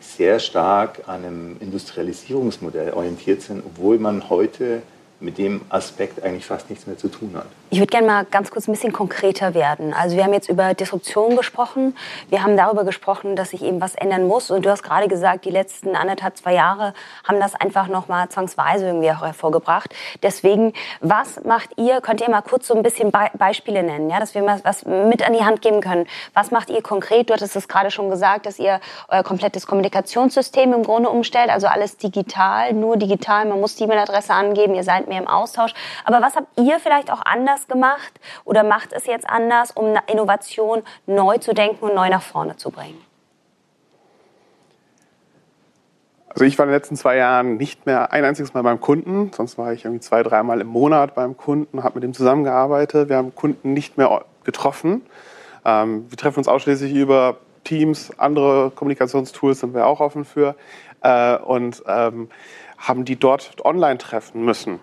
sehr 0.00 0.40
stark 0.40 1.02
an 1.06 1.24
einem 1.24 1.56
Industrialisierungsmodell 1.60 2.92
orientiert 2.92 3.42
sind, 3.42 3.62
obwohl 3.64 3.98
man 3.98 4.28
heute 4.28 4.82
mit 5.20 5.38
dem 5.38 5.60
Aspekt 5.68 6.22
eigentlich 6.22 6.46
fast 6.46 6.70
nichts 6.70 6.86
mehr 6.86 6.98
zu 6.98 7.08
tun 7.08 7.32
hat. 7.34 7.46
Ich 7.72 7.78
würde 7.78 7.86
gerne 7.86 8.06
mal 8.08 8.24
ganz 8.24 8.50
kurz 8.50 8.66
ein 8.66 8.72
bisschen 8.72 8.92
konkreter 8.92 9.54
werden. 9.54 9.94
Also 9.94 10.16
wir 10.16 10.24
haben 10.24 10.32
jetzt 10.32 10.48
über 10.48 10.74
Disruption 10.74 11.36
gesprochen. 11.36 11.96
Wir 12.28 12.42
haben 12.42 12.56
darüber 12.56 12.82
gesprochen, 12.82 13.36
dass 13.36 13.50
sich 13.50 13.62
eben 13.62 13.80
was 13.80 13.94
ändern 13.94 14.26
muss. 14.26 14.50
Und 14.50 14.66
du 14.66 14.70
hast 14.70 14.82
gerade 14.82 15.06
gesagt, 15.06 15.44
die 15.44 15.50
letzten 15.50 15.94
anderthalb, 15.94 16.36
zwei 16.36 16.54
Jahre 16.54 16.94
haben 17.28 17.38
das 17.38 17.54
einfach 17.54 17.86
noch 17.86 18.08
mal 18.08 18.28
zwangsweise 18.28 18.86
irgendwie 18.86 19.12
auch 19.12 19.22
hervorgebracht. 19.22 19.94
Deswegen, 20.20 20.72
was 21.00 21.44
macht 21.44 21.70
ihr? 21.76 22.00
Könnt 22.00 22.20
ihr 22.20 22.28
mal 22.28 22.42
kurz 22.42 22.66
so 22.66 22.74
ein 22.74 22.82
bisschen 22.82 23.12
Be 23.12 23.30
Beispiele 23.34 23.84
nennen, 23.84 24.10
ja, 24.10 24.18
dass 24.18 24.34
wir 24.34 24.42
mal 24.42 24.58
was 24.64 24.84
mit 24.84 25.24
an 25.24 25.32
die 25.32 25.44
Hand 25.44 25.62
geben 25.62 25.80
können? 25.80 26.08
Was 26.34 26.50
macht 26.50 26.70
ihr 26.70 26.82
konkret? 26.82 27.30
Du 27.30 27.34
hattest 27.34 27.54
es 27.54 27.68
gerade 27.68 27.92
schon 27.92 28.10
gesagt, 28.10 28.46
dass 28.46 28.58
ihr 28.58 28.80
euer 29.06 29.22
komplettes 29.22 29.68
Kommunikationssystem 29.68 30.72
im 30.72 30.82
Grunde 30.82 31.08
umstellt, 31.08 31.50
also 31.50 31.68
alles 31.68 31.96
digital, 31.98 32.72
nur 32.72 32.96
digital. 32.96 33.44
Man 33.44 33.60
muss 33.60 33.76
die 33.76 33.84
E-Mail-Adresse 33.84 34.34
angeben. 34.34 34.74
Ihr 34.74 34.82
seid 34.82 35.06
mehr 35.06 35.20
im 35.20 35.28
Austausch. 35.28 35.72
Aber 36.04 36.20
was 36.20 36.34
habt 36.34 36.48
ihr 36.58 36.80
vielleicht 36.80 37.12
auch 37.12 37.22
anders 37.24 37.59
anders 37.60 37.68
gemacht 37.68 38.20
oder 38.44 38.64
macht 38.64 38.92
es 38.92 39.06
jetzt 39.06 39.28
anders, 39.28 39.70
um 39.72 39.94
Innovation 40.06 40.82
neu 41.06 41.38
zu 41.38 41.54
denken 41.54 41.84
und 41.84 41.94
neu 41.94 42.08
nach 42.08 42.22
vorne 42.22 42.56
zu 42.56 42.70
bringen? 42.70 43.00
Also 46.28 46.44
ich 46.44 46.56
war 46.58 46.64
in 46.64 46.70
den 46.70 46.76
letzten 46.76 46.96
zwei 46.96 47.16
Jahren 47.16 47.56
nicht 47.56 47.86
mehr 47.86 48.12
ein 48.12 48.24
einziges 48.24 48.54
Mal 48.54 48.62
beim 48.62 48.80
Kunden, 48.80 49.32
sonst 49.34 49.58
war 49.58 49.72
ich 49.72 49.84
irgendwie 49.84 50.00
zwei, 50.00 50.22
dreimal 50.22 50.60
im 50.60 50.68
Monat 50.68 51.14
beim 51.14 51.36
Kunden, 51.36 51.82
habe 51.82 51.96
mit 51.96 52.04
dem 52.04 52.14
zusammengearbeitet. 52.14 53.08
Wir 53.08 53.16
haben 53.16 53.34
Kunden 53.34 53.72
nicht 53.72 53.98
mehr 53.98 54.24
getroffen. 54.44 55.02
Ähm, 55.64 56.06
wir 56.08 56.16
treffen 56.16 56.38
uns 56.38 56.48
ausschließlich 56.48 56.94
über 56.94 57.38
Teams, 57.64 58.12
andere 58.16 58.70
Kommunikationstools 58.70 59.60
sind 59.60 59.74
wir 59.74 59.86
auch 59.86 60.00
offen 60.00 60.24
für 60.24 60.54
äh, 61.02 61.36
und 61.36 61.82
ähm, 61.86 62.30
haben 62.78 63.04
die 63.04 63.16
dort 63.16 63.62
online 63.64 63.98
treffen 63.98 64.44
müssen 64.44 64.80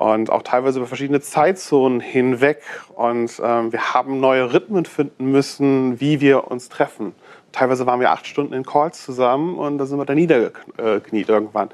und 0.00 0.30
auch 0.30 0.40
teilweise 0.42 0.78
über 0.78 0.88
verschiedene 0.88 1.20
Zeitzonen 1.20 2.00
hinweg. 2.00 2.62
Und 2.94 3.38
ähm, 3.44 3.70
wir 3.70 3.92
haben 3.92 4.18
neue 4.18 4.54
Rhythmen 4.54 4.86
finden 4.86 5.30
müssen, 5.30 6.00
wie 6.00 6.22
wir 6.22 6.50
uns 6.50 6.70
treffen. 6.70 7.14
Teilweise 7.52 7.84
waren 7.84 8.00
wir 8.00 8.10
acht 8.10 8.26
Stunden 8.26 8.54
in 8.54 8.64
Calls 8.64 9.04
zusammen 9.04 9.58
und 9.58 9.76
da 9.76 9.84
sind 9.84 9.98
wir 9.98 10.06
dann 10.06 10.16
niedergekniet 10.16 11.28
irgendwann. 11.28 11.68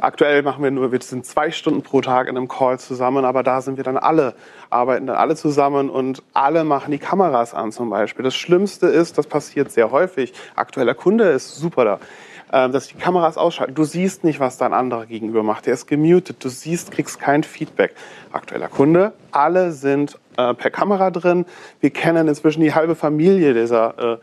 Aktuell 0.00 0.42
machen 0.42 0.62
wir 0.62 0.70
nur, 0.70 0.92
wir 0.92 1.00
sind 1.00 1.24
zwei 1.24 1.50
Stunden 1.50 1.80
pro 1.80 2.02
Tag 2.02 2.28
in 2.28 2.36
einem 2.36 2.48
Call 2.48 2.78
zusammen, 2.78 3.24
aber 3.24 3.42
da 3.42 3.62
sind 3.62 3.78
wir 3.78 3.84
dann 3.84 3.96
alle, 3.96 4.34
arbeiten 4.68 5.06
dann 5.06 5.16
alle 5.16 5.34
zusammen 5.34 5.88
und 5.88 6.22
alle 6.34 6.64
machen 6.64 6.90
die 6.90 6.98
Kameras 6.98 7.54
an 7.54 7.72
zum 7.72 7.88
Beispiel. 7.88 8.22
Das 8.22 8.34
Schlimmste 8.34 8.88
ist, 8.88 9.16
das 9.16 9.26
passiert 9.26 9.72
sehr 9.72 9.90
häufig. 9.90 10.34
Aktueller 10.56 10.94
Kunde 10.94 11.24
ist 11.30 11.56
super 11.56 11.84
da 11.86 12.00
dass 12.52 12.88
die 12.88 12.94
Kameras 12.94 13.38
ausschalten. 13.38 13.74
Du 13.74 13.84
siehst 13.84 14.24
nicht, 14.24 14.38
was 14.38 14.58
dein 14.58 14.72
anderer 14.72 15.06
gegenüber 15.06 15.42
macht. 15.42 15.66
Der 15.66 15.74
ist 15.74 15.86
gemutet. 15.86 16.44
Du 16.44 16.48
siehst, 16.48 16.90
kriegst 16.90 17.18
kein 17.18 17.42
Feedback. 17.42 17.94
Aktueller 18.30 18.68
Kunde, 18.68 19.12
alle 19.30 19.72
sind 19.72 20.18
äh, 20.36 20.54
per 20.54 20.70
Kamera 20.70 21.10
drin. 21.10 21.46
Wir 21.80 21.90
kennen 21.90 22.28
inzwischen 22.28 22.60
die 22.60 22.74
halbe 22.74 22.94
Familie 22.94 23.54
dieser 23.54 24.20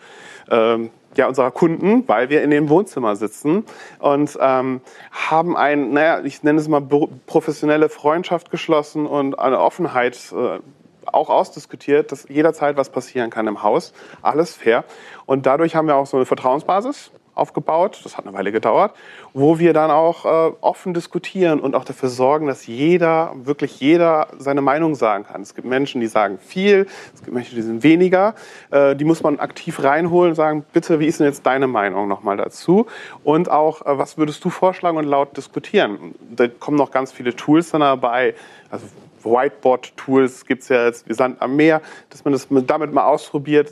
äh, 0.49 0.73
äh, 0.73 0.89
ja, 1.15 1.27
unserer 1.27 1.51
Kunden, 1.51 2.07
weil 2.07 2.29
wir 2.29 2.43
in 2.43 2.51
dem 2.51 2.69
Wohnzimmer 2.69 3.15
sitzen 3.15 3.65
und 3.99 4.37
ähm, 4.39 4.81
haben 5.11 5.57
ein, 5.57 5.91
naja, 5.91 6.21
ich 6.23 6.43
nenne 6.43 6.59
es 6.59 6.67
mal 6.67 6.81
professionelle 7.25 7.89
Freundschaft 7.89 8.51
geschlossen 8.51 9.05
und 9.05 9.37
eine 9.39 9.59
Offenheit 9.59 10.17
äh, 10.31 10.59
auch 11.05 11.29
ausdiskutiert, 11.29 12.11
dass 12.11 12.29
jederzeit 12.29 12.77
was 12.77 12.89
passieren 12.91 13.31
kann 13.31 13.47
im 13.47 13.63
Haus. 13.63 13.93
Alles 14.21 14.53
fair. 14.53 14.83
Und 15.25 15.45
dadurch 15.47 15.75
haben 15.75 15.87
wir 15.87 15.95
auch 15.95 16.05
so 16.05 16.17
eine 16.17 16.27
Vertrauensbasis 16.27 17.11
aufgebaut, 17.39 18.01
das 18.03 18.17
hat 18.17 18.25
eine 18.25 18.35
Weile 18.35 18.51
gedauert, 18.51 18.93
wo 19.33 19.59
wir 19.59 19.73
dann 19.73 19.91
auch 19.91 20.25
äh, 20.25 20.51
offen 20.61 20.93
diskutieren 20.93 21.59
und 21.59 21.75
auch 21.75 21.85
dafür 21.85 22.09
sorgen, 22.09 22.47
dass 22.47 22.67
jeder, 22.67 23.33
wirklich 23.35 23.79
jeder 23.79 24.27
seine 24.37 24.61
Meinung 24.61 24.95
sagen 24.95 25.25
kann. 25.25 25.41
Es 25.41 25.55
gibt 25.55 25.67
Menschen, 25.67 26.01
die 26.01 26.07
sagen 26.07 26.37
viel, 26.39 26.87
es 27.13 27.23
gibt 27.23 27.33
Menschen, 27.33 27.55
die 27.55 27.61
sind 27.61 27.83
weniger. 27.83 28.35
Äh, 28.71 28.95
die 28.95 29.05
muss 29.05 29.23
man 29.23 29.39
aktiv 29.39 29.83
reinholen 29.83 30.31
und 30.31 30.35
sagen, 30.35 30.65
bitte, 30.73 30.99
wie 30.99 31.07
ist 31.07 31.19
denn 31.19 31.27
jetzt 31.27 31.45
deine 31.45 31.67
Meinung 31.67 32.07
nochmal 32.07 32.37
dazu? 32.37 32.85
Und 33.23 33.49
auch, 33.49 33.85
äh, 33.85 33.97
was 33.97 34.17
würdest 34.17 34.43
du 34.43 34.49
vorschlagen 34.49 34.97
und 34.97 35.05
laut 35.05 35.35
diskutieren? 35.37 36.15
Da 36.29 36.47
kommen 36.47 36.77
noch 36.77 36.91
ganz 36.91 37.11
viele 37.11 37.35
Tools 37.35 37.71
dann 37.71 37.81
dabei. 37.81 38.35
Also 38.69 38.85
Whiteboard-Tools 39.23 40.45
gibt 40.45 40.63
es 40.63 40.69
ja 40.69 40.85
jetzt 40.85 41.07
wie 41.09 41.13
Sand 41.13 41.41
am 41.41 41.55
Meer, 41.55 41.81
dass 42.09 42.25
man 42.25 42.33
das 42.33 42.47
damit 42.49 42.93
mal 42.93 43.05
ausprobiert, 43.05 43.71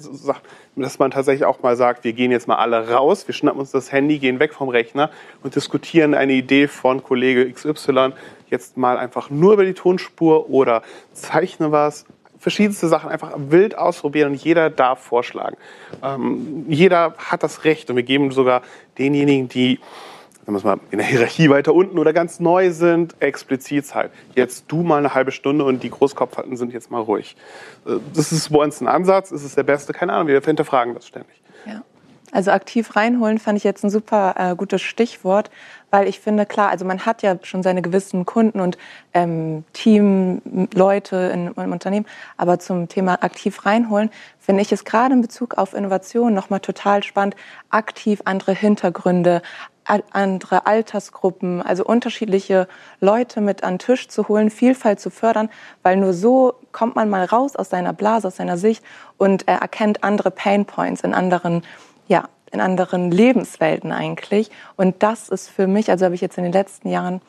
dass 0.75 0.99
man 0.99 1.11
tatsächlich 1.11 1.45
auch 1.45 1.61
mal 1.61 1.75
sagt, 1.75 2.03
wir 2.03 2.13
gehen 2.13 2.31
jetzt 2.31 2.47
mal 2.47 2.55
alle 2.55 2.89
raus, 2.89 3.27
wir 3.27 3.33
schnappen 3.33 3.59
uns 3.59 3.71
das 3.71 3.91
Handy, 3.91 4.19
gehen 4.19 4.39
weg 4.39 4.53
vom 4.53 4.69
Rechner 4.69 5.09
und 5.43 5.55
diskutieren 5.55 6.13
eine 6.13 6.33
Idee 6.33 6.67
von 6.67 7.03
Kollege 7.03 7.51
XY 7.51 8.13
jetzt 8.49 8.77
mal 8.77 8.97
einfach 8.97 9.29
nur 9.29 9.53
über 9.53 9.65
die 9.65 9.73
Tonspur 9.73 10.49
oder 10.49 10.81
zeichne 11.11 11.71
was, 11.71 12.05
verschiedenste 12.39 12.87
Sachen 12.87 13.09
einfach 13.09 13.33
wild 13.35 13.77
ausprobieren 13.77 14.31
und 14.31 14.43
jeder 14.43 14.69
darf 14.69 14.99
vorschlagen. 14.99 15.57
Ähm, 16.03 16.65
jeder 16.67 17.15
hat 17.17 17.43
das 17.43 17.63
Recht 17.63 17.89
und 17.89 17.95
wir 17.95 18.03
geben 18.03 18.31
sogar 18.31 18.61
denjenigen, 18.97 19.49
die 19.49 19.79
sagen 20.47 20.63
wir 20.63 20.75
mal, 20.77 20.79
in 20.91 20.99
der 20.99 21.07
Hierarchie 21.07 21.49
weiter 21.49 21.73
unten 21.73 21.99
oder 21.99 22.13
ganz 22.13 22.39
neu 22.39 22.71
sind, 22.71 23.15
explizit 23.19 23.85
Zeit. 23.85 24.11
Jetzt 24.33 24.65
du 24.69 24.81
mal 24.81 24.97
eine 24.97 25.13
halbe 25.13 25.31
Stunde 25.31 25.65
und 25.65 25.83
die 25.83 25.89
Großkopfhalten 25.89 26.55
sind 26.55 26.71
jetzt 26.71 26.89
mal 26.89 27.01
ruhig. 27.01 27.35
Äh, 27.85 27.97
das 28.13 28.31
ist 28.31 28.49
bei 28.51 28.59
uns 28.59 28.79
ein 28.79 28.87
Ansatz, 28.87 29.31
ist 29.31 29.43
es 29.43 29.55
der 29.55 29.63
beste, 29.63 29.91
keine 29.91 30.13
Ahnung, 30.13 30.27
wir 30.27 30.39
hinterfragen 30.39 30.93
das 30.93 31.05
ständig. 31.07 31.41
Ja, 31.65 31.81
Also 32.31 32.51
aktiv 32.51 32.95
reinholen 32.95 33.39
fand 33.39 33.57
ich 33.57 33.65
jetzt 33.65 33.83
ein 33.83 33.89
super 33.89 34.35
äh, 34.37 34.55
gutes 34.55 34.81
Stichwort, 34.81 35.49
weil 35.91 36.07
ich 36.07 36.21
finde, 36.21 36.45
klar, 36.45 36.69
also 36.69 36.85
man 36.85 37.05
hat 37.05 37.23
ja 37.23 37.37
schon 37.43 37.61
seine 37.61 37.81
gewissen 37.81 38.25
Kunden 38.25 38.61
und 38.61 38.77
ähm, 39.13 39.65
Teamleute 39.73 41.15
in, 41.33 41.47
im 41.47 41.71
Unternehmen, 41.73 42.05
aber 42.37 42.59
zum 42.59 42.87
Thema 42.87 43.21
aktiv 43.21 43.65
reinholen 43.65 44.11
finde 44.39 44.61
ich 44.61 44.71
es 44.71 44.85
gerade 44.85 45.13
in 45.13 45.21
Bezug 45.21 45.57
auf 45.57 45.73
Innovation 45.73 46.33
nochmal 46.33 46.61
total 46.61 47.03
spannend, 47.03 47.35
aktiv 47.69 48.21
andere 48.23 48.53
Hintergründe, 48.53 49.41
andere 50.11 50.65
Altersgruppen, 50.65 51.61
also 51.61 51.83
unterschiedliche 51.85 52.67
Leute 52.99 53.41
mit 53.41 53.63
an 53.63 53.73
den 53.73 53.79
Tisch 53.79 54.07
zu 54.07 54.27
holen, 54.27 54.49
Vielfalt 54.49 54.99
zu 54.99 55.09
fördern, 55.09 55.49
weil 55.83 55.97
nur 55.97 56.13
so 56.13 56.55
kommt 56.71 56.95
man 56.95 57.09
mal 57.09 57.25
raus 57.25 57.55
aus 57.55 57.69
seiner 57.69 57.93
Blase, 57.93 58.27
aus 58.27 58.37
seiner 58.37 58.57
Sicht 58.57 58.83
und 59.17 59.47
äh, 59.47 59.53
erkennt 59.53 60.03
andere 60.03 60.31
Pain 60.31 60.65
Points 60.65 61.01
in 61.01 61.13
anderen 61.13 61.63
ja, 62.07 62.29
in 62.51 62.61
anderen 62.61 63.11
Lebenswelten 63.11 63.91
eigentlich. 63.91 64.49
Und 64.77 65.03
das 65.03 65.29
ist 65.29 65.49
für 65.49 65.67
mich, 65.67 65.89
also 65.89 66.05
habe 66.05 66.15
ich 66.15 66.21
jetzt 66.21 66.37
in 66.37 66.45
den 66.45 66.53
letzten 66.53 66.89
Jahren 66.89 67.21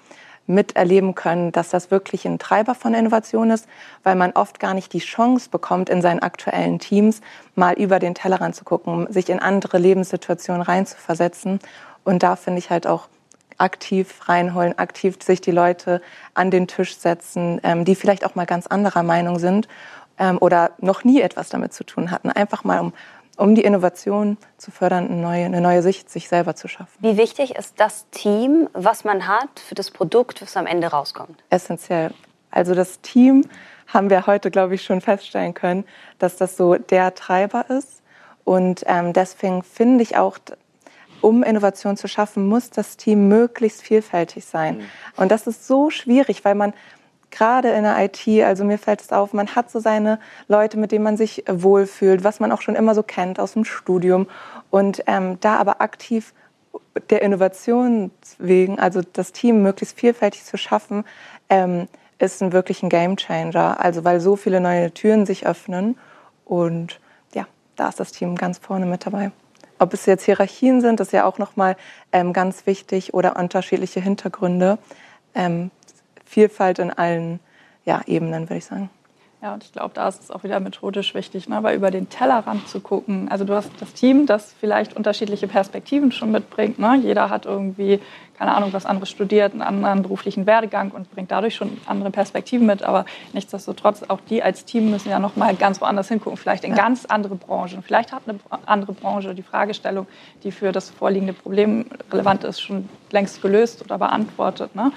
miterleben 0.49 1.15
können, 1.15 1.53
dass 1.53 1.69
das 1.69 1.91
wirklich 1.91 2.27
ein 2.27 2.39
Treiber 2.39 2.75
von 2.75 2.95
Innovation 2.95 3.51
ist, 3.51 3.69
weil 4.03 4.17
man 4.17 4.33
oft 4.33 4.59
gar 4.59 4.73
nicht 4.75 4.93
die 4.95 4.99
Chance 4.99 5.51
bekommt, 5.51 5.91
in 5.91 6.01
seinen 6.01 6.21
aktuellen 6.21 6.79
Teams 6.79 7.21
mal 7.55 7.75
über 7.75 7.99
den 7.99 8.15
Tellerrand 8.15 8.57
zu 8.57 8.65
gucken, 8.65 9.07
sich 9.13 9.29
in 9.29 9.41
andere 9.41 9.79
Lebenssituationen 9.79 10.63
reinzuversetzen. 10.63 11.61
Und 12.09 12.23
da 12.23 12.37
finde 12.37 12.59
ich 12.61 12.71
halt 12.71 12.87
auch 12.87 13.09
aktiv 13.59 14.31
reinholen, 14.31 14.79
aktiv 14.79 15.19
sich 15.23 15.43
die 15.43 15.51
Leute 15.51 16.01
an 16.33 16.51
den 16.51 16.67
Tisch 16.67 16.97
setzen, 16.97 17.61
ähm, 17.63 17.85
die 17.85 17.95
vielleicht 17.95 18.25
auch 18.25 18.35
mal 18.35 18.47
ganz 18.47 18.67
anderer 18.67 19.03
Meinung 19.03 19.39
sind 19.39 19.69
ähm, 20.19 20.39
oder 20.41 20.71
noch 20.79 21.05
nie 21.05 21.21
etwas 21.21 21.51
damit 21.51 21.75
zu 21.75 21.85
tun 21.85 22.11
hatten. 22.11 22.31
Einfach 22.31 22.65
mal 22.65 22.81
um 22.81 22.95
um 23.37 23.55
die 23.55 23.63
Innovation 23.63 24.37
zu 24.57 24.73
fördern, 24.73 25.07
eine 25.07 25.21
neue, 25.21 25.45
eine 25.45 25.61
neue 25.61 25.81
Sicht 25.81 26.11
sich 26.11 26.29
selber 26.29 26.57
zu 26.57 26.67
schaffen. 26.67 26.91
Wie 26.99 27.17
wichtig 27.17 27.55
ist 27.55 27.75
das 27.79 28.07
Team, 28.11 28.69
was 28.73 29.05
man 29.05 29.29
hat 29.29 29.61
für 29.61 29.77
das 29.77 29.93
Produkt, 29.93 30.43
was 30.43 30.57
am 30.57 30.67
Ende 30.67 30.89
rauskommt? 30.89 31.45
Essentiell. 31.49 32.11
Also 32.51 32.75
das 32.75 33.01
Team 33.01 33.45
haben 33.87 34.11
wir 34.11 34.27
heute, 34.27 34.51
glaube 34.51 34.75
ich, 34.75 34.83
schon 34.83 35.01
feststellen 35.01 35.55
können, 35.55 35.85
dass 36.19 36.37
das 36.37 36.57
so 36.57 36.75
der 36.75 37.15
Treiber 37.15 37.67
ist. 37.71 38.03
Und 38.43 38.83
ähm, 38.87 39.13
deswegen 39.13 39.63
finde 39.63 40.03
ich 40.03 40.17
auch, 40.17 40.39
um 41.21 41.43
Innovation 41.43 41.97
zu 41.97 42.09
schaffen, 42.09 42.47
muss 42.47 42.71
das 42.71 42.97
Team 42.97 43.29
möglichst 43.29 43.83
vielfältig 43.83 44.45
sein. 44.45 44.79
Mhm. 44.79 44.83
Und 45.17 45.31
das 45.31 45.47
ist 45.47 45.67
so 45.67 45.91
schwierig, 45.91 46.45
weil 46.45 46.55
man 46.55 46.73
gerade 47.31 47.71
in 47.71 47.85
der 47.85 48.03
IT, 48.03 48.27
also 48.45 48.65
mir 48.65 48.79
fällt 48.79 49.01
es 49.01 49.13
auf, 49.13 49.33
man 49.33 49.55
hat 49.55 49.71
so 49.71 49.81
seine 49.81 50.19
Leute, 50.49 50.79
mit 50.79 50.93
denen 50.93 51.05
man 51.05 51.17
sich 51.17 51.45
wohlfühlt, 51.51 52.25
was 52.25 52.41
man 52.41 52.53
auch 52.53 52.63
schon 52.63 52.75
immer 52.75 52.95
so 52.95 53.03
kennt 53.03 53.39
aus 53.39 53.53
dem 53.53 53.65
Studium. 53.65 54.27
Und 54.71 55.03
ähm, 55.07 55.39
da 55.41 55.57
aber 55.57 55.81
aktiv 55.81 56.33
der 57.11 57.23
Innovation 57.23 58.11
wegen, 58.39 58.79
also 58.79 59.03
das 59.13 59.33
Team 59.33 59.63
möglichst 59.63 59.99
vielfältig 59.99 60.45
zu 60.45 60.57
schaffen, 60.57 61.05
ähm, 61.49 61.89
ist 62.19 62.43
ein 62.43 62.53
wirklich 62.53 62.83
ein 62.83 62.89
Gamechanger. 62.89 63.79
Also 63.81 64.05
weil 64.05 64.21
so 64.21 64.37
viele 64.37 64.61
neue 64.61 64.93
Türen 64.93 65.27
sich 65.27 65.47
öffnen 65.47 65.97
und 66.45 67.01
ja, 67.35 67.47
da 67.77 67.89
ist 67.89 68.01
das 68.01 68.13
Team 68.13 68.37
ganz 68.37 68.59
vorne 68.59 68.87
mit 68.87 69.07
dabei. 69.07 69.31
Ob 69.79 69.95
es 69.95 70.07
jetzt 70.07 70.25
Hierarchien 70.25 70.81
sind, 70.81 71.01
ist 71.01 71.13
ja 71.13 71.25
auch 71.25 71.39
nochmal 71.39 71.77
ähm, 72.13 72.33
ganz 72.33 72.67
wichtig 72.67 73.15
oder 73.15 73.37
unterschiedliche 73.37 74.01
Hintergründe. 74.01 74.79
Ähm, 75.35 75.71
Vielfalt 76.25 76.79
in 76.79 76.91
allen 76.91 77.41
ja, 77.85 78.03
Ebenen, 78.07 78.49
würde 78.49 78.59
ich 78.59 78.67
sagen. 78.67 78.91
Ja, 79.41 79.55
und 79.55 79.63
ich 79.63 79.71
glaube, 79.71 79.93
da 79.95 80.09
ist 80.09 80.21
es 80.21 80.31
auch 80.33 80.43
wieder 80.43 80.59
methodisch 80.59 81.15
wichtig, 81.15 81.49
ne? 81.49 81.63
weil 81.63 81.77
über 81.77 81.93
den 81.93 82.09
Tellerrand 82.09 82.69
zu 82.69 82.81
gucken. 82.81 83.29
Also 83.31 83.45
du 83.45 83.55
hast 83.55 83.71
das 83.79 83.93
Team, 83.93 84.27
das 84.27 84.53
vielleicht 84.53 84.97
unterschiedliche 84.97 85.47
Perspektiven 85.47 86.11
schon 86.11 86.33
mitbringt. 86.33 86.81
Ne? 86.81 86.99
Jeder 87.01 87.31
hat 87.31 87.47
irgendwie, 87.47 88.01
keine 88.37 88.53
Ahnung, 88.53 88.73
was 88.73 88.85
anderes 88.85 89.11
studiert, 89.11 89.53
einen 89.53 89.63
anderen 89.63 90.03
beruflichen 90.03 90.45
Werdegang 90.47 90.91
und 90.91 91.09
bringt 91.13 91.31
dadurch 91.31 91.55
schon 91.55 91.81
andere 91.87 92.11
Perspektiven 92.11 92.67
mit. 92.67 92.83
Aber 92.83 93.05
nichtsdestotrotz, 93.33 94.03
auch 94.09 94.19
die 94.29 94.43
als 94.43 94.65
Team 94.65 94.91
müssen 94.91 95.09
ja 95.09 95.21
noch 95.21 95.37
mal 95.37 95.55
ganz 95.55 95.81
woanders 95.81 96.09
hingucken. 96.09 96.37
Vielleicht 96.37 96.65
in 96.65 96.75
ganz 96.75 97.05
andere 97.05 97.37
Branchen. 97.37 97.85
Vielleicht 97.85 98.11
hat 98.11 98.23
eine 98.27 98.41
andere 98.67 98.93
Branche 98.93 99.37
die 99.37 99.43
Fragestellung, 99.43 100.09
die 100.43 100.51
für 100.51 100.73
das 100.73 100.91
vorliegende 100.91 101.33
Problem 101.33 101.87
relevant 102.11 102.43
ist, 102.43 102.61
schon 102.61 102.89
längst 103.13 103.41
gelöst 103.41 103.85
oder 103.85 103.99
beantwortet. 103.99 104.75
Ne? 104.75 104.91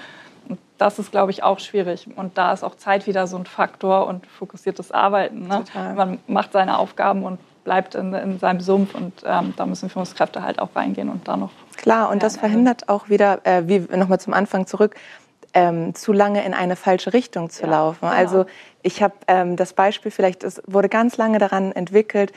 Das 0.78 0.98
ist, 0.98 1.10
glaube 1.10 1.30
ich, 1.30 1.42
auch 1.42 1.58
schwierig. 1.60 2.08
Und 2.16 2.38
da 2.38 2.52
ist 2.52 2.64
auch 2.64 2.76
Zeit 2.76 3.06
wieder 3.06 3.26
so 3.26 3.36
ein 3.36 3.46
Faktor 3.46 4.06
und 4.06 4.26
fokussiertes 4.26 4.90
Arbeiten. 4.92 5.46
Ne? 5.46 5.64
Man 5.74 6.18
macht 6.26 6.52
seine 6.52 6.78
Aufgaben 6.78 7.24
und 7.24 7.38
bleibt 7.64 7.94
in, 7.94 8.12
in 8.14 8.38
seinem 8.38 8.60
Sumpf 8.60 8.94
und 8.94 9.12
ähm, 9.24 9.54
da 9.56 9.66
müssen 9.66 9.88
Führungskräfte 9.88 10.42
halt 10.42 10.58
auch 10.58 10.74
reingehen 10.74 11.08
und 11.08 11.28
da 11.28 11.36
noch. 11.36 11.50
Klar, 11.76 12.10
und 12.10 12.22
das 12.22 12.36
verhindert 12.36 12.88
auch 12.88 13.08
wieder, 13.08 13.46
äh, 13.46 13.62
wie 13.66 13.78
nochmal 13.96 14.20
zum 14.20 14.34
Anfang 14.34 14.66
zurück, 14.66 14.96
ähm, 15.54 15.94
zu 15.94 16.12
lange 16.12 16.44
in 16.44 16.54
eine 16.54 16.76
falsche 16.76 17.12
Richtung 17.12 17.50
zu 17.50 17.62
ja, 17.62 17.70
laufen. 17.70 18.08
Genau. 18.08 18.12
Also 18.12 18.46
ich 18.82 19.02
habe 19.02 19.14
ähm, 19.28 19.56
das 19.56 19.72
Beispiel 19.72 20.10
vielleicht, 20.10 20.44
es 20.44 20.62
wurde 20.66 20.88
ganz 20.88 21.16
lange 21.16 21.38
daran 21.38 21.72
entwickelt, 21.72 22.32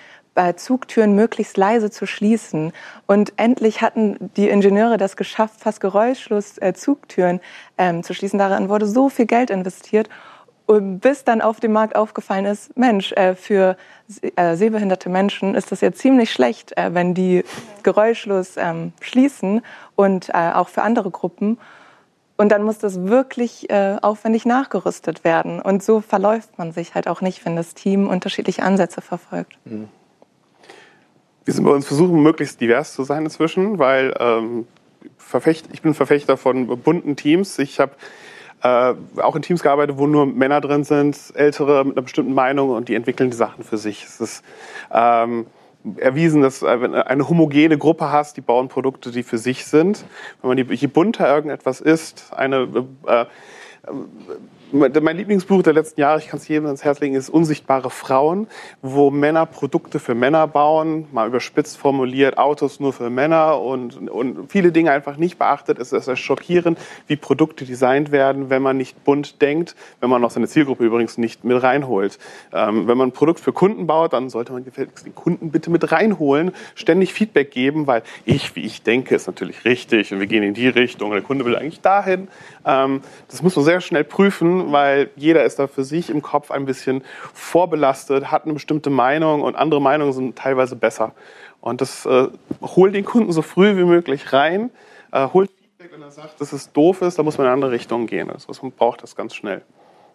Zugtüren 0.57 1.15
möglichst 1.15 1.55
leise 1.55 1.89
zu 1.89 2.05
schließen. 2.05 2.73
Und 3.07 3.31
endlich 3.37 3.81
hatten 3.81 4.31
die 4.35 4.49
Ingenieure 4.49 4.97
das 4.97 5.15
geschafft, 5.15 5.61
fast 5.61 5.79
geräuschlos 5.79 6.57
äh, 6.57 6.73
Zugtüren 6.73 7.39
ähm, 7.77 8.03
zu 8.03 8.13
schließen. 8.13 8.37
Daran 8.37 8.67
wurde 8.67 8.85
so 8.85 9.07
viel 9.07 9.27
Geld 9.27 9.49
investiert. 9.49 10.09
Und 10.65 10.99
bis 10.99 11.23
dann 11.23 11.41
auf 11.41 11.59
dem 11.59 11.71
Markt 11.71 11.95
aufgefallen 11.95 12.45
ist, 12.45 12.75
Mensch, 12.75 13.11
äh, 13.13 13.35
für 13.35 13.77
äh, 14.35 14.55
sehbehinderte 14.55 15.09
Menschen 15.09 15.55
ist 15.55 15.71
das 15.71 15.81
ja 15.81 15.91
ziemlich 15.91 16.31
schlecht, 16.31 16.75
äh, 16.77 16.93
wenn 16.93 17.13
die 17.13 17.43
geräuschlos 17.83 18.57
ähm, 18.57 18.91
schließen 18.99 19.61
und 19.95 20.29
äh, 20.29 20.51
auch 20.53 20.69
für 20.69 20.81
andere 20.81 21.11
Gruppen. 21.11 21.59
Und 22.37 22.51
dann 22.51 22.63
muss 22.63 22.79
das 22.79 23.05
wirklich 23.05 23.69
äh, 23.69 23.97
aufwendig 24.01 24.45
nachgerüstet 24.45 25.23
werden. 25.23 25.61
Und 25.61 25.83
so 25.83 26.01
verläuft 26.01 26.57
man 26.57 26.73
sich 26.73 26.93
halt 26.93 27.07
auch 27.07 27.21
nicht, 27.21 27.45
wenn 27.45 27.55
das 27.55 27.73
Team 27.73 28.07
unterschiedliche 28.07 28.63
Ansätze 28.63 29.01
verfolgt. 29.01 29.57
Mhm 29.63 29.87
wir 31.45 31.53
sind 31.53 31.63
bei 31.63 31.71
uns 31.71 31.87
versuchen, 31.87 32.21
möglichst 32.21 32.59
divers 32.59 32.93
zu 32.93 33.03
sein 33.03 33.23
inzwischen, 33.23 33.79
weil 33.79 34.13
ähm, 34.19 34.67
ich 35.71 35.81
bin 35.81 35.93
Verfechter 35.93 36.37
von 36.37 36.67
bunten 36.81 37.15
Teams. 37.15 37.59
Ich 37.59 37.79
habe 37.79 37.93
äh, 38.63 38.95
auch 39.21 39.35
in 39.35 39.43
Teams 39.43 39.61
gearbeitet, 39.61 39.97
wo 39.97 40.07
nur 40.07 40.25
Männer 40.25 40.59
drin 40.59 40.83
sind, 40.83 41.17
ältere 41.35 41.85
mit 41.85 41.95
einer 41.95 42.01
bestimmten 42.01 42.33
Meinung 42.33 42.71
und 42.71 42.89
die 42.89 42.95
entwickeln 42.95 43.29
die 43.29 43.37
Sachen 43.37 43.63
für 43.63 43.77
sich. 43.77 44.03
Es 44.03 44.19
ist 44.19 44.43
ähm, 44.91 45.45
erwiesen, 45.97 46.41
dass 46.41 46.61
äh, 46.61 46.81
wenn 46.81 46.93
du 46.93 47.05
eine 47.05 47.27
homogene 47.27 47.77
Gruppe 47.77 48.11
hast, 48.11 48.37
die 48.37 48.41
bauen 48.41 48.67
Produkte, 48.67 49.11
die 49.11 49.23
für 49.23 49.37
sich 49.37 49.65
sind. 49.65 50.05
Wenn 50.41 50.49
man 50.49 50.57
die, 50.57 50.73
je 50.73 50.87
bunter 50.87 51.27
irgendetwas 51.27 51.81
ist, 51.81 52.33
eine 52.33 52.67
äh, 53.07 53.25
mein 54.71 55.17
Lieblingsbuch 55.17 55.61
der 55.61 55.73
letzten 55.73 56.01
Jahre, 56.01 56.19
ich 56.19 56.27
kann 56.27 56.39
es 56.39 56.47
jedem 56.47 56.65
ans 56.65 56.83
Herz 56.83 56.99
legen, 56.99 57.15
ist 57.15 57.29
Unsichtbare 57.29 57.89
Frauen, 57.89 58.47
wo 58.81 59.11
Männer 59.11 59.45
Produkte 59.45 59.99
für 59.99 60.15
Männer 60.15 60.47
bauen, 60.47 61.07
mal 61.11 61.27
überspitzt 61.27 61.77
formuliert, 61.77 62.37
Autos 62.37 62.79
nur 62.79 62.91
für 62.91 63.09
Männer 63.09 63.61
und, 63.61 64.09
und 64.09 64.51
viele 64.51 64.71
Dinge 64.71 64.91
einfach 64.91 65.17
nicht 65.17 65.37
beachtet. 65.37 65.79
Es 65.79 65.91
ist 65.91 66.19
schockierend, 66.19 66.79
wie 67.07 67.15
Produkte 67.15 67.65
designt 67.65 68.11
werden, 68.11 68.49
wenn 68.49 68.61
man 68.61 68.77
nicht 68.77 69.03
bunt 69.03 69.41
denkt, 69.41 69.75
wenn 69.99 70.09
man 70.09 70.23
auch 70.23 70.31
seine 70.31 70.47
Zielgruppe 70.47 70.85
übrigens 70.85 71.17
nicht 71.17 71.43
mit 71.43 71.61
reinholt. 71.61 72.17
Ähm, 72.51 72.87
wenn 72.87 72.97
man 72.97 73.09
ein 73.09 73.13
Produkt 73.13 73.39
für 73.39 73.53
Kunden 73.53 73.85
baut, 73.87 74.13
dann 74.13 74.29
sollte 74.29 74.53
man 74.53 74.63
den 74.63 75.15
Kunden 75.15 75.51
bitte 75.51 75.69
mit 75.69 75.91
reinholen, 75.91 76.51
ständig 76.73 77.13
Feedback 77.13 77.51
geben, 77.51 77.87
weil 77.87 78.03
ich, 78.25 78.55
wie 78.55 78.61
ich 78.61 78.81
denke, 78.81 79.15
ist 79.15 79.27
natürlich 79.27 79.63
richtig 79.65 80.11
und 80.11 80.19
wir 80.19 80.27
gehen 80.27 80.43
in 80.43 80.53
die 80.53 80.67
Richtung 80.67 81.11
und 81.11 81.15
der 81.15 81.23
Kunde 81.23 81.45
will 81.45 81.55
eigentlich 81.55 81.81
dahin. 81.81 82.27
Ähm, 82.65 83.01
das 83.29 83.43
muss 83.43 83.55
man 83.55 83.63
sehr 83.63 83.81
schnell 83.81 84.03
prüfen 84.03 84.54
weil 84.71 85.09
jeder 85.15 85.43
ist 85.43 85.59
da 85.59 85.67
für 85.67 85.83
sich 85.83 86.09
im 86.09 86.21
Kopf 86.21 86.51
ein 86.51 86.65
bisschen 86.65 87.03
vorbelastet, 87.33 88.31
hat 88.31 88.45
eine 88.45 88.53
bestimmte 88.53 88.89
Meinung 88.89 89.41
und 89.41 89.55
andere 89.55 89.81
Meinungen 89.81 90.13
sind 90.13 90.35
teilweise 90.37 90.75
besser. 90.75 91.13
Und 91.61 91.81
das 91.81 92.05
äh, 92.05 92.27
holt 92.61 92.93
den 92.93 93.05
Kunden 93.05 93.31
so 93.31 93.41
früh 93.41 93.77
wie 93.77 93.85
möglich 93.85 94.33
rein, 94.33 94.69
äh, 95.11 95.27
holt 95.33 95.49
Feedback, 95.51 95.91
wenn 95.93 96.01
er 96.01 96.11
sagt, 96.11 96.39
dass 96.39 96.53
es 96.53 96.71
doof 96.71 97.01
ist, 97.01 97.17
da 97.17 97.23
muss 97.23 97.37
man 97.37 97.45
in 97.45 97.47
eine 97.47 97.53
andere 97.53 97.71
Richtung 97.71 98.07
gehen. 98.07 98.29
Also 98.29 98.53
man 98.61 98.71
braucht 98.71 99.03
das 99.03 99.15
ganz 99.15 99.33
schnell. 99.33 99.61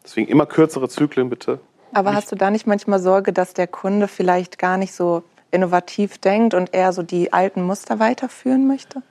Deswegen 0.04 0.28
immer 0.28 0.46
kürzere 0.46 0.88
Zyklen 0.88 1.28
bitte. 1.28 1.60
Aber 1.92 2.14
hast 2.14 2.30
du 2.30 2.36
da 2.36 2.50
nicht 2.50 2.66
manchmal 2.66 3.00
Sorge, 3.00 3.32
dass 3.32 3.52
der 3.52 3.66
Kunde 3.66 4.08
vielleicht 4.08 4.58
gar 4.58 4.76
nicht 4.76 4.94
so 4.94 5.22
innovativ 5.50 6.18
denkt 6.18 6.54
und 6.54 6.72
eher 6.72 6.92
so 6.92 7.02
die 7.02 7.32
alten 7.32 7.62
Muster 7.62 7.98
weiterführen 7.98 8.66
möchte? 8.66 9.02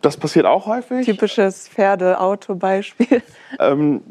Das 0.00 0.16
passiert 0.16 0.46
auch 0.46 0.66
häufig. 0.66 1.04
Typisches 1.06 1.68
Pferde-Auto-Beispiel. 1.68 3.22
Ähm, 3.58 4.02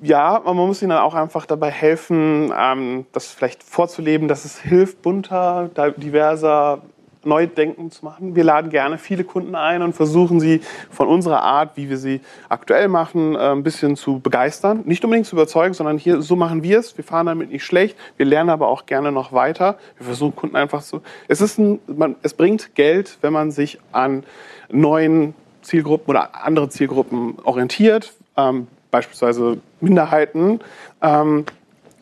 ja, 0.00 0.42
man 0.44 0.56
muss 0.56 0.82
ihnen 0.82 0.90
dann 0.90 1.02
auch 1.02 1.14
einfach 1.14 1.46
dabei 1.46 1.70
helfen, 1.70 2.52
ähm, 2.56 3.06
das 3.12 3.28
vielleicht 3.28 3.62
vorzuleben, 3.62 4.28
dass 4.28 4.44
es 4.44 4.58
hilft, 4.58 5.02
bunter, 5.02 5.70
diverser 5.96 6.82
neu 7.24 7.46
denken 7.46 7.90
zu 7.90 8.04
machen. 8.04 8.34
Wir 8.34 8.44
laden 8.44 8.70
gerne 8.70 8.98
viele 8.98 9.24
Kunden 9.24 9.54
ein 9.54 9.82
und 9.82 9.92
versuchen 9.94 10.40
sie 10.40 10.60
von 10.90 11.08
unserer 11.08 11.42
Art, 11.42 11.76
wie 11.76 11.88
wir 11.88 11.96
sie 11.96 12.20
aktuell 12.48 12.88
machen, 12.88 13.34
äh, 13.34 13.52
ein 13.52 13.62
bisschen 13.62 13.96
zu 13.96 14.20
begeistern. 14.20 14.82
Nicht 14.84 15.04
unbedingt 15.04 15.26
zu 15.26 15.36
überzeugen, 15.36 15.74
sondern 15.74 15.98
hier, 15.98 16.22
so 16.22 16.36
machen 16.36 16.62
wir 16.62 16.78
es. 16.78 16.96
Wir 16.96 17.04
fahren 17.04 17.26
damit 17.26 17.50
nicht 17.50 17.64
schlecht. 17.64 17.96
Wir 18.16 18.26
lernen 18.26 18.50
aber 18.50 18.68
auch 18.68 18.86
gerne 18.86 19.12
noch 19.12 19.32
weiter. 19.32 19.78
Wir 19.98 20.06
versuchen 20.06 20.34
Kunden 20.36 20.56
einfach 20.56 20.82
so. 20.82 21.02
Es 21.28 21.40
ist 21.40 21.58
ein, 21.58 21.80
man, 21.86 22.16
es 22.22 22.34
bringt 22.34 22.74
Geld, 22.74 23.18
wenn 23.20 23.32
man 23.32 23.50
sich 23.50 23.78
an 23.92 24.24
neuen 24.70 25.34
Zielgruppen 25.62 26.10
oder 26.10 26.44
andere 26.44 26.68
Zielgruppen 26.68 27.38
orientiert. 27.44 28.12
Ähm, 28.36 28.66
beispielsweise 28.90 29.58
Minderheiten 29.80 30.60
ähm, 31.00 31.46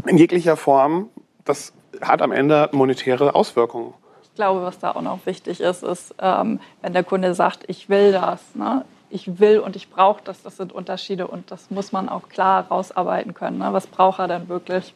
in 0.06 0.18
jeglicher 0.18 0.56
Form. 0.56 1.08
Das 1.44 1.72
hat 2.00 2.22
am 2.22 2.32
Ende 2.32 2.68
monetäre 2.72 3.34
Auswirkungen. 3.34 3.94
Ich 4.40 4.42
glaube, 4.42 4.62
was 4.62 4.78
da 4.78 4.92
auch 4.92 5.02
noch 5.02 5.26
wichtig 5.26 5.60
ist, 5.60 5.82
ist, 5.82 6.14
ähm, 6.18 6.60
wenn 6.80 6.94
der 6.94 7.04
Kunde 7.04 7.34
sagt, 7.34 7.64
ich 7.66 7.90
will 7.90 8.12
das, 8.12 8.40
ne? 8.54 8.86
ich 9.10 9.38
will 9.38 9.58
und 9.58 9.76
ich 9.76 9.90
brauche 9.90 10.22
das, 10.24 10.42
das 10.42 10.56
sind 10.56 10.72
Unterschiede 10.72 11.26
und 11.26 11.50
das 11.50 11.70
muss 11.70 11.92
man 11.92 12.08
auch 12.08 12.30
klar 12.30 12.66
rausarbeiten 12.68 13.34
können. 13.34 13.58
Ne? 13.58 13.68
Was 13.74 13.86
braucht 13.86 14.18
er 14.18 14.28
denn 14.28 14.48
wirklich? 14.48 14.94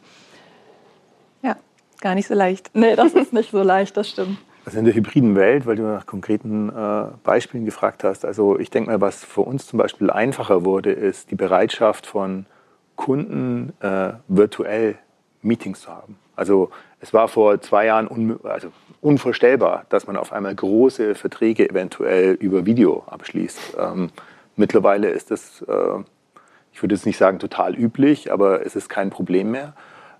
Ja, 1.43 1.57
gar 2.01 2.15
nicht 2.15 2.27
so 2.27 2.33
leicht. 2.33 2.71
Nee, 2.73 2.95
das 2.95 3.13
ist 3.13 3.33
nicht 3.33 3.51
so 3.51 3.61
leicht, 3.61 3.95
das 3.95 4.09
stimmt. 4.09 4.39
Also 4.65 4.79
in 4.79 4.85
der 4.85 4.95
hybriden 4.95 5.35
Welt, 5.35 5.67
weil 5.67 5.75
du 5.75 5.83
nach 5.83 6.07
konkreten 6.07 6.69
äh, 6.69 7.09
Beispielen 7.23 7.65
gefragt 7.65 8.03
hast, 8.03 8.25
also 8.25 8.57
ich 8.57 8.71
denke 8.71 8.89
mal, 8.89 8.99
was 8.99 9.23
für 9.23 9.41
uns 9.41 9.67
zum 9.67 9.77
Beispiel 9.77 10.09
einfacher 10.09 10.65
wurde, 10.65 10.91
ist 10.91 11.29
die 11.29 11.35
Bereitschaft 11.35 12.07
von 12.07 12.47
Kunden 12.95 13.73
äh, 13.79 14.13
virtuell 14.27 14.97
Meetings 15.43 15.81
zu 15.81 15.91
haben. 15.91 16.17
Also 16.35 16.69
es 16.99 17.13
war 17.13 17.27
vor 17.27 17.61
zwei 17.61 17.85
Jahren 17.85 18.07
un 18.07 18.39
also 18.43 18.69
unvorstellbar, 19.01 19.85
dass 19.89 20.07
man 20.07 20.17
auf 20.17 20.33
einmal 20.33 20.55
große 20.55 21.15
Verträge 21.15 21.69
eventuell 21.69 22.33
über 22.33 22.65
Video 22.65 23.03
abschließt. 23.07 23.77
Ähm, 23.79 24.09
mittlerweile 24.55 25.09
ist 25.09 25.31
das, 25.31 25.61
äh, 25.67 25.99
ich 26.73 26.81
würde 26.81 26.95
jetzt 26.95 27.05
nicht 27.05 27.17
sagen 27.17 27.39
total 27.39 27.75
üblich, 27.75 28.31
aber 28.31 28.65
es 28.65 28.75
ist 28.75 28.89
kein 28.89 29.09
Problem 29.09 29.51
mehr. 29.51 29.73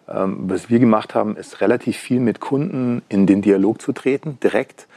Ähm, 0.07 0.43
was 0.47 0.70
wir 0.70 0.80
gemacht 0.80 1.16
haben, 1.16 1.36
ist 1.36 1.61
relativ 1.61 1.97
viel 1.97 2.20
mit 2.20 2.39
Kunden 2.39 3.01
in 3.09 3.26
den 3.26 3.41
Dialog 3.41 3.82
zu 3.82 3.91
treten, 3.91 4.39
direkt 4.39 4.88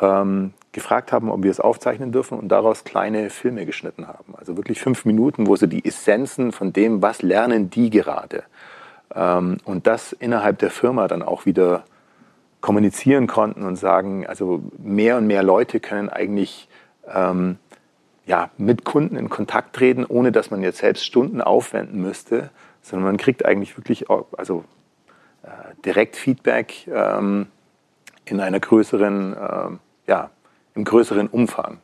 ähm, 0.00 0.52
gefragt 0.72 1.12
haben, 1.12 1.30
ob 1.30 1.42
wir 1.42 1.50
es 1.50 1.60
aufzeichnen 1.60 2.12
dürfen 2.12 2.38
und 2.38 2.48
daraus 2.48 2.84
kleine 2.84 3.30
Filme 3.30 3.66
geschnitten 3.66 4.08
haben. 4.08 4.34
Also 4.36 4.56
wirklich 4.56 4.80
fünf 4.80 5.04
Minuten, 5.04 5.46
wo 5.46 5.56
sie 5.56 5.68
die 5.68 5.84
Essenzen 5.84 6.52
von 6.52 6.72
dem, 6.72 7.02
was 7.02 7.22
lernen 7.22 7.70
die 7.70 7.90
gerade, 7.90 8.44
und 9.14 9.80
das 9.86 10.12
innerhalb 10.12 10.58
der 10.58 10.70
Firma 10.70 11.06
dann 11.06 11.22
auch 11.22 11.44
wieder 11.44 11.84
kommunizieren 12.62 13.26
konnten 13.26 13.64
und 13.64 13.76
sagen, 13.76 14.26
also 14.26 14.62
mehr 14.78 15.18
und 15.18 15.26
mehr 15.26 15.42
Leute 15.42 15.80
können 15.80 16.08
eigentlich 16.08 16.68
ähm, 17.12 17.58
ja, 18.24 18.50
mit 18.56 18.84
Kunden 18.84 19.16
in 19.16 19.28
Kontakt 19.28 19.74
treten, 19.74 20.06
ohne 20.06 20.32
dass 20.32 20.50
man 20.50 20.62
jetzt 20.62 20.78
selbst 20.78 21.04
Stunden 21.04 21.42
aufwenden 21.42 22.00
müsste, 22.00 22.50
sondern 22.80 23.06
man 23.06 23.16
kriegt 23.16 23.44
eigentlich 23.44 23.76
wirklich 23.76 24.06
also 24.08 24.64
äh, 25.42 25.48
direkt 25.84 26.16
Feedback 26.16 26.86
ähm, 26.86 27.48
in 28.24 28.40
einer 28.40 28.60
größeren, 28.60 29.34
äh, 29.34 30.10
ja, 30.10 30.30
im 30.74 30.84
größeren 30.84 31.26
Umfang. 31.28 31.78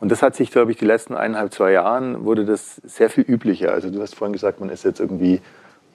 Und 0.00 0.12
das 0.12 0.22
hat 0.22 0.34
sich, 0.34 0.50
glaube 0.50 0.72
ich, 0.72 0.76
die 0.76 0.84
letzten 0.84 1.14
eineinhalb, 1.14 1.54
zwei 1.54 1.72
Jahren 1.72 2.24
wurde 2.24 2.44
das 2.44 2.76
sehr 2.84 3.08
viel 3.08 3.24
üblicher. 3.24 3.72
Also 3.72 3.90
du 3.90 4.02
hast 4.02 4.14
vorhin 4.14 4.32
gesagt, 4.32 4.60
man 4.60 4.68
ist 4.68 4.84
jetzt 4.84 5.00
irgendwie 5.00 5.40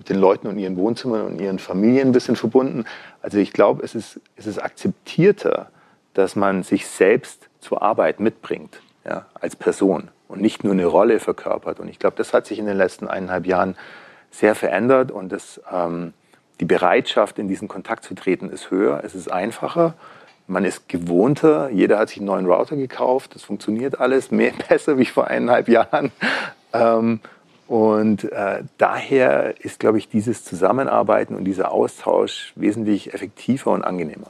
mit 0.01 0.09
den 0.09 0.17
Leuten 0.17 0.47
und 0.47 0.57
ihren 0.57 0.77
Wohnzimmern 0.77 1.27
und 1.27 1.39
ihren 1.39 1.59
Familien 1.59 2.07
ein 2.07 2.11
bisschen 2.11 2.35
verbunden. 2.35 2.85
Also 3.21 3.37
ich 3.37 3.53
glaube, 3.53 3.83
es 3.83 3.93
ist, 3.93 4.19
es 4.35 4.47
ist 4.47 4.57
akzeptierter, 4.57 5.69
dass 6.15 6.35
man 6.35 6.63
sich 6.63 6.87
selbst 6.87 7.49
zur 7.59 7.83
Arbeit 7.83 8.19
mitbringt, 8.19 8.81
ja, 9.05 9.27
als 9.35 9.55
Person 9.55 10.09
und 10.27 10.41
nicht 10.41 10.63
nur 10.63 10.73
eine 10.73 10.87
Rolle 10.87 11.19
verkörpert. 11.19 11.79
Und 11.79 11.87
ich 11.87 11.99
glaube, 11.99 12.15
das 12.17 12.33
hat 12.33 12.47
sich 12.47 12.57
in 12.57 12.65
den 12.65 12.77
letzten 12.77 13.07
eineinhalb 13.07 13.45
Jahren 13.45 13.75
sehr 14.31 14.55
verändert 14.55 15.11
und 15.11 15.31
das, 15.31 15.61
ähm, 15.71 16.13
die 16.59 16.65
Bereitschaft, 16.65 17.37
in 17.37 17.47
diesen 17.47 17.67
Kontakt 17.67 18.03
zu 18.03 18.15
treten, 18.15 18.49
ist 18.49 18.71
höher, 18.71 19.03
es 19.03 19.13
ist 19.13 19.31
einfacher. 19.31 19.93
Man 20.47 20.65
ist 20.65 20.89
gewohnter, 20.89 21.69
jeder 21.69 21.99
hat 21.99 22.09
sich 22.09 22.17
einen 22.17 22.25
neuen 22.25 22.47
Router 22.47 22.75
gekauft, 22.75 23.35
das 23.35 23.43
funktioniert 23.43 23.99
alles 23.99 24.31
mehr 24.31 24.53
besser 24.67 24.97
wie 24.97 25.05
vor 25.05 25.27
eineinhalb 25.27 25.69
Jahren. 25.69 26.11
Ähm, 26.73 27.19
und 27.72 28.30
äh, 28.34 28.63
daher 28.78 29.55
ist, 29.63 29.80
glaube 29.80 29.97
ich, 29.97 30.09
dieses 30.09 30.43
Zusammenarbeiten 30.43 31.38
und 31.38 31.45
dieser 31.45 31.72
Austausch 31.72 32.51
wesentlich 32.57 33.13
effektiver 33.13 33.72
und 33.72 33.86
angenehmer. 33.86 34.28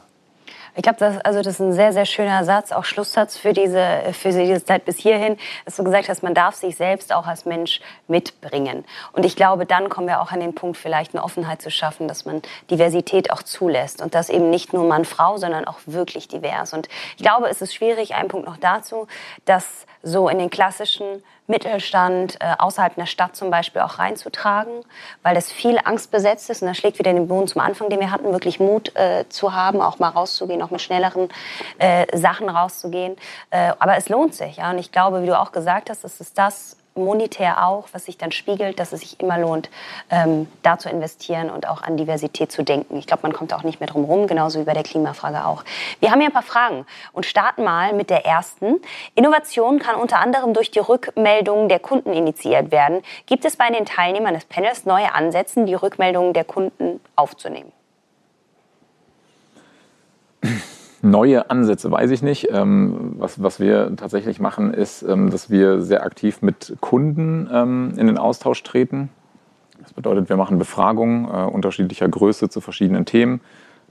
Ich 0.76 0.84
glaube, 0.84 1.00
das, 1.00 1.18
also 1.26 1.42
das 1.42 1.56
ist 1.56 1.60
ein 1.60 1.74
sehr, 1.74 1.92
sehr 1.92 2.06
schöner 2.06 2.46
Satz, 2.46 2.72
auch 2.72 2.86
Schlusssatz 2.86 3.36
für 3.36 3.52
diese, 3.52 3.84
für 4.14 4.30
diese 4.30 4.64
Zeit 4.64 4.86
bis 4.86 5.00
hierhin, 5.00 5.38
dass 5.66 5.76
du 5.76 5.84
gesagt 5.84 6.08
hast, 6.08 6.22
man 6.22 6.36
darf 6.36 6.54
sich 6.54 6.76
selbst 6.76 7.12
auch 7.12 7.26
als 7.26 7.46
Mensch 7.46 7.82
mitbringen. 8.08 8.86
Und 9.12 9.26
ich 9.26 9.36
glaube, 9.36 9.66
dann 9.66 9.90
kommen 9.90 10.06
wir 10.06 10.22
auch 10.22 10.32
an 10.32 10.40
den 10.40 10.54
Punkt, 10.54 10.78
vielleicht 10.78 11.16
eine 11.16 11.24
Offenheit 11.24 11.64
zu 11.64 11.72
schaffen, 11.72 12.08
dass 12.08 12.26
man 12.26 12.44
Diversität 12.70 13.32
auch 13.32 13.42
zulässt. 13.42 14.04
Und 14.04 14.14
das 14.14 14.30
eben 14.30 14.52
nicht 14.52 14.72
nur 14.72 14.88
Mann, 14.88 15.04
Frau, 15.04 15.38
sondern 15.38 15.66
auch 15.66 15.80
wirklich 15.88 16.28
divers. 16.28 16.74
Und 16.74 16.90
ich 17.18 17.24
glaube, 17.24 17.50
es 17.50 17.64
ist 17.64 17.74
schwierig, 17.74 18.14
ein 18.14 18.28
Punkt 18.28 18.48
noch 18.48 18.58
dazu, 18.58 19.08
dass 19.46 19.88
so 20.04 20.30
in 20.30 20.38
den 20.38 20.52
klassischen 20.52 21.24
Mittelstand 21.52 22.38
äh, 22.40 22.56
außerhalb 22.58 22.98
einer 22.98 23.06
Stadt 23.06 23.36
zum 23.36 23.52
Beispiel 23.52 23.82
auch 23.82 24.00
reinzutragen, 24.00 24.74
weil 25.22 25.36
das 25.36 25.52
viel 25.52 25.78
angstbesetzt 25.84 26.50
ist. 26.50 26.64
Und 26.64 26.70
das 26.70 26.78
schlägt 26.78 26.98
wieder 26.98 27.14
den 27.14 27.28
Boden 27.28 27.48
zum 27.48 27.62
Anfang, 27.62 27.90
den 27.90 28.00
wir 28.00 28.10
hatten, 28.10 28.32
wirklich 28.32 28.60
Mut 28.60 28.96
äh, 28.96 29.26
zu 29.30 29.54
haben, 29.54 29.82
auch 29.82 30.00
mal 30.00 30.10
rauszugehen, 30.10 30.64
auch 30.64 30.72
mit 30.72 30.82
schnelleren 30.82 31.30
äh, 31.78 32.18
Sachen 32.18 32.50
rauszugehen. 32.50 33.18
Äh, 33.52 33.74
aber 33.78 33.98
es 33.98 34.10
lohnt 34.10 34.34
sich. 34.34 34.58
Ja? 34.58 34.72
Und 34.72 34.80
ich 34.80 34.92
glaube, 34.92 35.22
wie 35.22 35.28
du 35.28 35.40
auch 35.40 35.52
gesagt 35.52 35.92
hast, 35.92 36.04
das 36.04 36.20
ist 36.20 36.38
das, 36.38 36.78
monetär 36.96 37.66
auch, 37.66 37.88
was 37.94 38.06
sich 38.06 38.18
dann 38.18 38.32
spiegelt, 38.32 38.80
dass 38.80 38.92
es 38.92 39.02
sich 39.02 39.20
immer 39.20 39.38
lohnt, 39.38 39.70
ähm, 40.10 40.48
da 40.62 40.78
zu 40.78 40.90
investieren 40.90 41.50
und 41.50 41.68
auch 41.68 41.82
an 41.82 41.98
Diversität 41.98 42.52
zu 42.52 42.64
denken. 42.64 42.98
Ich 42.98 43.08
glaube, 43.08 43.24
man 43.24 43.34
kommt 43.34 43.54
auch 43.54 43.64
nicht 43.64 43.80
mehr 43.80 43.88
drum 43.88 44.06
herum, 44.06 44.28
genauso 44.28 44.60
wie 44.60 44.64
bei 44.64 44.74
der 44.74 44.84
Klimafrage 44.84 45.46
auch. 45.46 45.64
Wir 46.00 46.12
haben 46.12 46.20
hier 46.20 46.30
ein 46.30 46.34
paar 46.34 46.42
Fragen 46.42 46.86
und 47.14 47.26
starten 47.26 47.64
mal 47.64 47.94
mit 47.94 48.10
der 48.10 48.26
ersten. 48.26 48.82
Innovation 49.16 49.80
kann 49.80 49.96
unter 49.96 50.20
anderem 50.20 50.54
durch 50.54 50.72
die 50.72 50.80
Rückmeldungen 50.80 51.70
der 51.70 51.80
Kunden 51.80 52.14
initiiert 52.14 52.72
werden. 52.72 53.02
Gibt 53.26 53.46
es 53.46 53.56
bei 53.56 53.70
den 53.70 53.86
Teilnehmern 53.86 54.34
des 54.34 54.46
Panels 54.46 54.86
neue 54.86 55.14
Ansätze, 55.14 55.66
die 55.66 55.76
Rückmeldungen 55.76 56.34
der 56.34 56.44
Kunden 56.44 57.00
aufzunehmen? 57.16 57.72
Neue 61.02 61.50
Ansätze 61.50 61.92
weiß 61.92 62.12
ich 62.12 62.22
nicht. 62.22 62.50
Ähm, 62.52 63.16
was, 63.18 63.42
was 63.42 63.60
wir 63.60 63.96
tatsächlich 63.96 64.40
machen, 64.40 64.74
ist, 64.74 65.02
ähm, 65.02 65.32
dass 65.32 65.50
wir 65.50 65.82
sehr 65.82 66.04
aktiv 66.04 66.42
mit 66.42 66.78
Kunden 66.80 67.50
ähm, 67.52 67.94
in 67.98 68.08
den 68.08 68.18
Austausch 68.18 68.62
treten. 68.62 69.10
Das 69.82 69.94
bedeutet, 69.94 70.30
wir 70.30 70.38
machen 70.38 70.60
Befragungen 70.60 71.26
äh, 71.26 71.46
unterschiedlicher 71.46 72.08
Größe 72.08 72.50
zu 72.50 72.62
verschiedenen 72.62 73.06
Themen. 73.06 73.42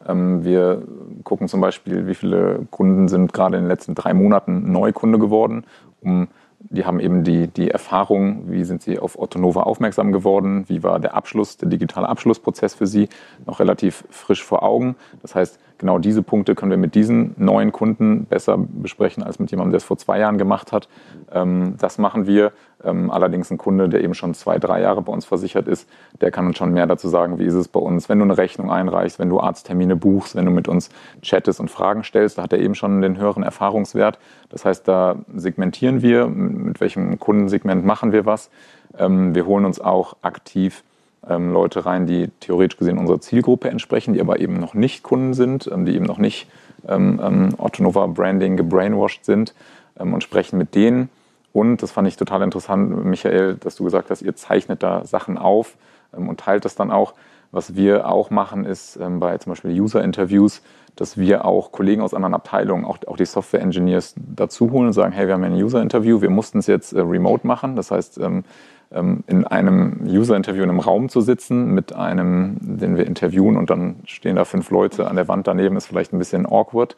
Wir 0.02 0.80
gucken 1.24 1.46
zum 1.46 1.61
Beispiel, 1.61 2.06
wie 2.06 2.14
viele 2.14 2.66
Kunden 2.70 3.06
sind 3.06 3.34
gerade 3.34 3.58
in 3.58 3.64
den 3.64 3.68
letzten 3.68 3.94
drei 3.94 4.14
Monaten 4.14 4.72
Neukunde 4.72 5.18
geworden, 5.18 5.64
um 6.00 6.28
die 6.61 6.84
haben 6.84 7.00
eben 7.00 7.24
die, 7.24 7.48
die 7.48 7.70
Erfahrung, 7.70 8.50
wie 8.50 8.64
sind 8.64 8.82
sie 8.82 8.98
auf 8.98 9.18
Otto 9.18 9.38
Nova 9.38 9.62
aufmerksam 9.62 10.12
geworden, 10.12 10.64
wie 10.68 10.82
war 10.82 11.00
der 11.00 11.14
Abschluss, 11.14 11.56
der 11.56 11.68
digitale 11.68 12.08
Abschlussprozess 12.08 12.74
für 12.74 12.86
sie, 12.86 13.08
noch 13.46 13.61
relativ 13.61 14.04
frisch 14.11 14.44
vor 14.44 14.62
Augen. 14.62 14.96
Das 15.22 15.34
heißt, 15.34 15.58
genau 15.80 15.98
diese 15.98 16.22
Punkte 16.22 16.54
können 16.54 16.70
wir 16.70 16.78
mit 16.78 16.94
diesen 16.94 17.34
neuen 17.36 17.72
Kunden 17.72 18.26
besser 18.26 18.56
besprechen 18.58 19.24
als 19.24 19.38
mit 19.38 19.50
jemandem, 19.50 19.72
der 19.72 19.78
es 19.78 19.84
vor 19.84 19.98
zwei 19.98 20.20
Jahren 20.20 20.38
gemacht 20.38 20.70
hat. 20.70 20.88
Ähm, 21.32 21.74
das 21.78 21.98
machen 21.98 22.26
wir. 22.26 22.52
Ähm, 22.84 23.10
allerdings 23.10 23.50
ein 23.50 23.58
Kunde, 23.58 23.88
der 23.88 24.02
eben 24.02 24.14
schon 24.14 24.32
zwei, 24.34 24.58
drei 24.58 24.80
Jahre 24.80 25.02
bei 25.02 25.12
uns 25.12 25.24
versichert 25.24 25.68
ist, 25.68 25.88
der 26.20 26.30
kann 26.30 26.46
uns 26.46 26.56
schon 26.56 26.72
mehr 26.72 26.86
dazu 26.86 27.08
sagen, 27.08 27.38
wie 27.38 27.44
ist 27.44 27.54
es 27.54 27.68
bei 27.68 27.80
uns, 27.80 28.08
wenn 28.08 28.18
du 28.18 28.24
eine 28.24 28.38
Rechnung 28.38 28.70
einreichst, 28.70 29.18
wenn 29.18 29.28
du 29.28 29.40
Arzttermine 29.40 29.96
buchst, 29.96 30.36
wenn 30.36 30.46
du 30.46 30.50
mit 30.50 30.68
uns 30.68 30.90
chattest 31.20 31.60
und 31.60 31.70
Fragen 31.70 32.04
stellst, 32.04 32.38
da 32.38 32.44
hat 32.44 32.52
er 32.52 32.60
eben 32.60 32.74
schon 32.74 33.02
den 33.02 33.18
höheren 33.18 33.42
Erfahrungswert. 33.42 34.18
Das 34.48 34.64
heißt, 34.64 34.86
da 34.86 35.16
segmentieren 35.34 36.00
wir, 36.00 36.26
mit 36.28 36.80
welchem 36.80 37.18
Kundensegment 37.18 37.84
machen 37.84 38.12
wir 38.12 38.24
was. 38.24 38.50
Ähm, 38.96 39.34
wir 39.34 39.46
holen 39.46 39.64
uns 39.64 39.80
auch 39.80 40.16
aktiv 40.22 40.82
ähm, 41.28 41.52
Leute 41.52 41.84
rein, 41.84 42.06
die 42.06 42.28
theoretisch 42.40 42.78
gesehen 42.78 42.98
unserer 42.98 43.20
Zielgruppe 43.20 43.70
entsprechen, 43.70 44.14
die 44.14 44.20
aber 44.20 44.40
eben 44.40 44.54
noch 44.54 44.74
nicht 44.74 45.02
Kunden 45.02 45.34
sind, 45.34 45.68
ähm, 45.72 45.84
die 45.84 45.94
eben 45.94 46.04
noch 46.04 46.18
nicht 46.18 46.48
ähm, 46.88 47.20
ähm 47.22 47.54
Ottonova 47.58 48.06
Branding 48.06 48.56
gebrainwashed 48.56 49.24
sind 49.24 49.54
ähm, 49.98 50.14
und 50.14 50.22
sprechen 50.22 50.58
mit 50.58 50.74
denen. 50.74 51.10
Und 51.52 51.82
das 51.82 51.90
fand 51.90 52.08
ich 52.08 52.16
total 52.16 52.42
interessant, 52.42 53.04
Michael, 53.04 53.56
dass 53.56 53.76
du 53.76 53.84
gesagt 53.84 54.10
hast, 54.10 54.22
ihr 54.22 54.36
zeichnet 54.36 54.82
da 54.82 55.04
Sachen 55.04 55.36
auf 55.36 55.76
ähm, 56.16 56.28
und 56.28 56.40
teilt 56.40 56.64
das 56.64 56.74
dann 56.74 56.90
auch. 56.90 57.14
Was 57.52 57.74
wir 57.74 58.08
auch 58.08 58.30
machen, 58.30 58.64
ist 58.64 58.96
bei 59.00 59.36
zum 59.38 59.50
Beispiel 59.50 59.72
User-Interviews, 59.72 60.62
dass 60.97 61.16
wir 61.16 61.45
auch 61.45 61.72
Kollegen 61.72 62.03
aus 62.03 62.14
anderen 62.14 62.34
Abteilungen, 62.34 62.84
auch, 62.84 62.99
auch 63.07 63.16
die 63.16 63.24
Software-Engineers 63.24 64.14
dazu 64.16 64.70
holen 64.70 64.88
und 64.88 64.93
sagen, 64.93 65.12
hey, 65.12 65.26
wir 65.26 65.34
haben 65.34 65.43
ja 65.43 65.51
ein 65.51 65.62
User-Interview, 65.62 66.20
wir 66.20 66.30
mussten 66.30 66.59
es 66.59 66.66
jetzt 66.66 66.93
äh, 66.93 67.01
remote 67.01 67.47
machen. 67.47 67.76
Das 67.76 67.91
heißt, 67.91 68.18
ähm, 68.18 68.45
in 68.93 69.47
einem 69.47 70.01
User-Interview 70.05 70.64
in 70.64 70.70
einem 70.70 70.80
Raum 70.80 71.09
zu 71.09 71.20
sitzen 71.20 71.72
mit 71.74 71.95
einem, 71.95 72.57
den 72.61 72.97
wir 72.97 73.07
interviewen 73.07 73.57
und 73.57 73.70
dann 73.70 73.97
stehen 74.05 74.34
da 74.34 74.45
fünf 74.45 74.70
Leute 74.70 75.07
an 75.07 75.14
der 75.14 75.28
Wand 75.28 75.47
daneben, 75.47 75.76
ist 75.76 75.86
vielleicht 75.86 76.12
ein 76.12 76.18
bisschen 76.18 76.45
awkward. 76.45 76.97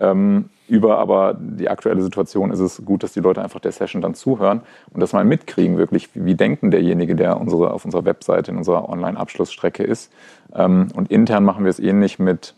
Ähm, 0.00 0.46
über 0.66 0.98
aber 0.98 1.36
die 1.38 1.68
aktuelle 1.68 2.02
Situation 2.02 2.50
ist 2.50 2.60
es 2.60 2.82
gut, 2.84 3.02
dass 3.02 3.12
die 3.12 3.20
Leute 3.20 3.42
einfach 3.42 3.60
der 3.60 3.72
Session 3.72 4.00
dann 4.00 4.14
zuhören 4.14 4.62
und 4.92 5.00
das 5.00 5.12
mal 5.12 5.24
mitkriegen, 5.24 5.76
wirklich, 5.76 6.08
wie 6.14 6.34
denkt 6.34 6.62
denn 6.62 6.70
derjenige, 6.70 7.14
der 7.14 7.38
unsere, 7.38 7.74
auf 7.74 7.84
unserer 7.84 8.06
Webseite 8.06 8.50
in 8.50 8.56
unserer 8.56 8.88
Online-Abschlussstrecke 8.88 9.82
ist. 9.82 10.10
Ähm, 10.54 10.88
und 10.94 11.10
intern 11.10 11.44
machen 11.44 11.64
wir 11.64 11.70
es 11.70 11.78
ähnlich 11.78 12.18
mit, 12.18 12.54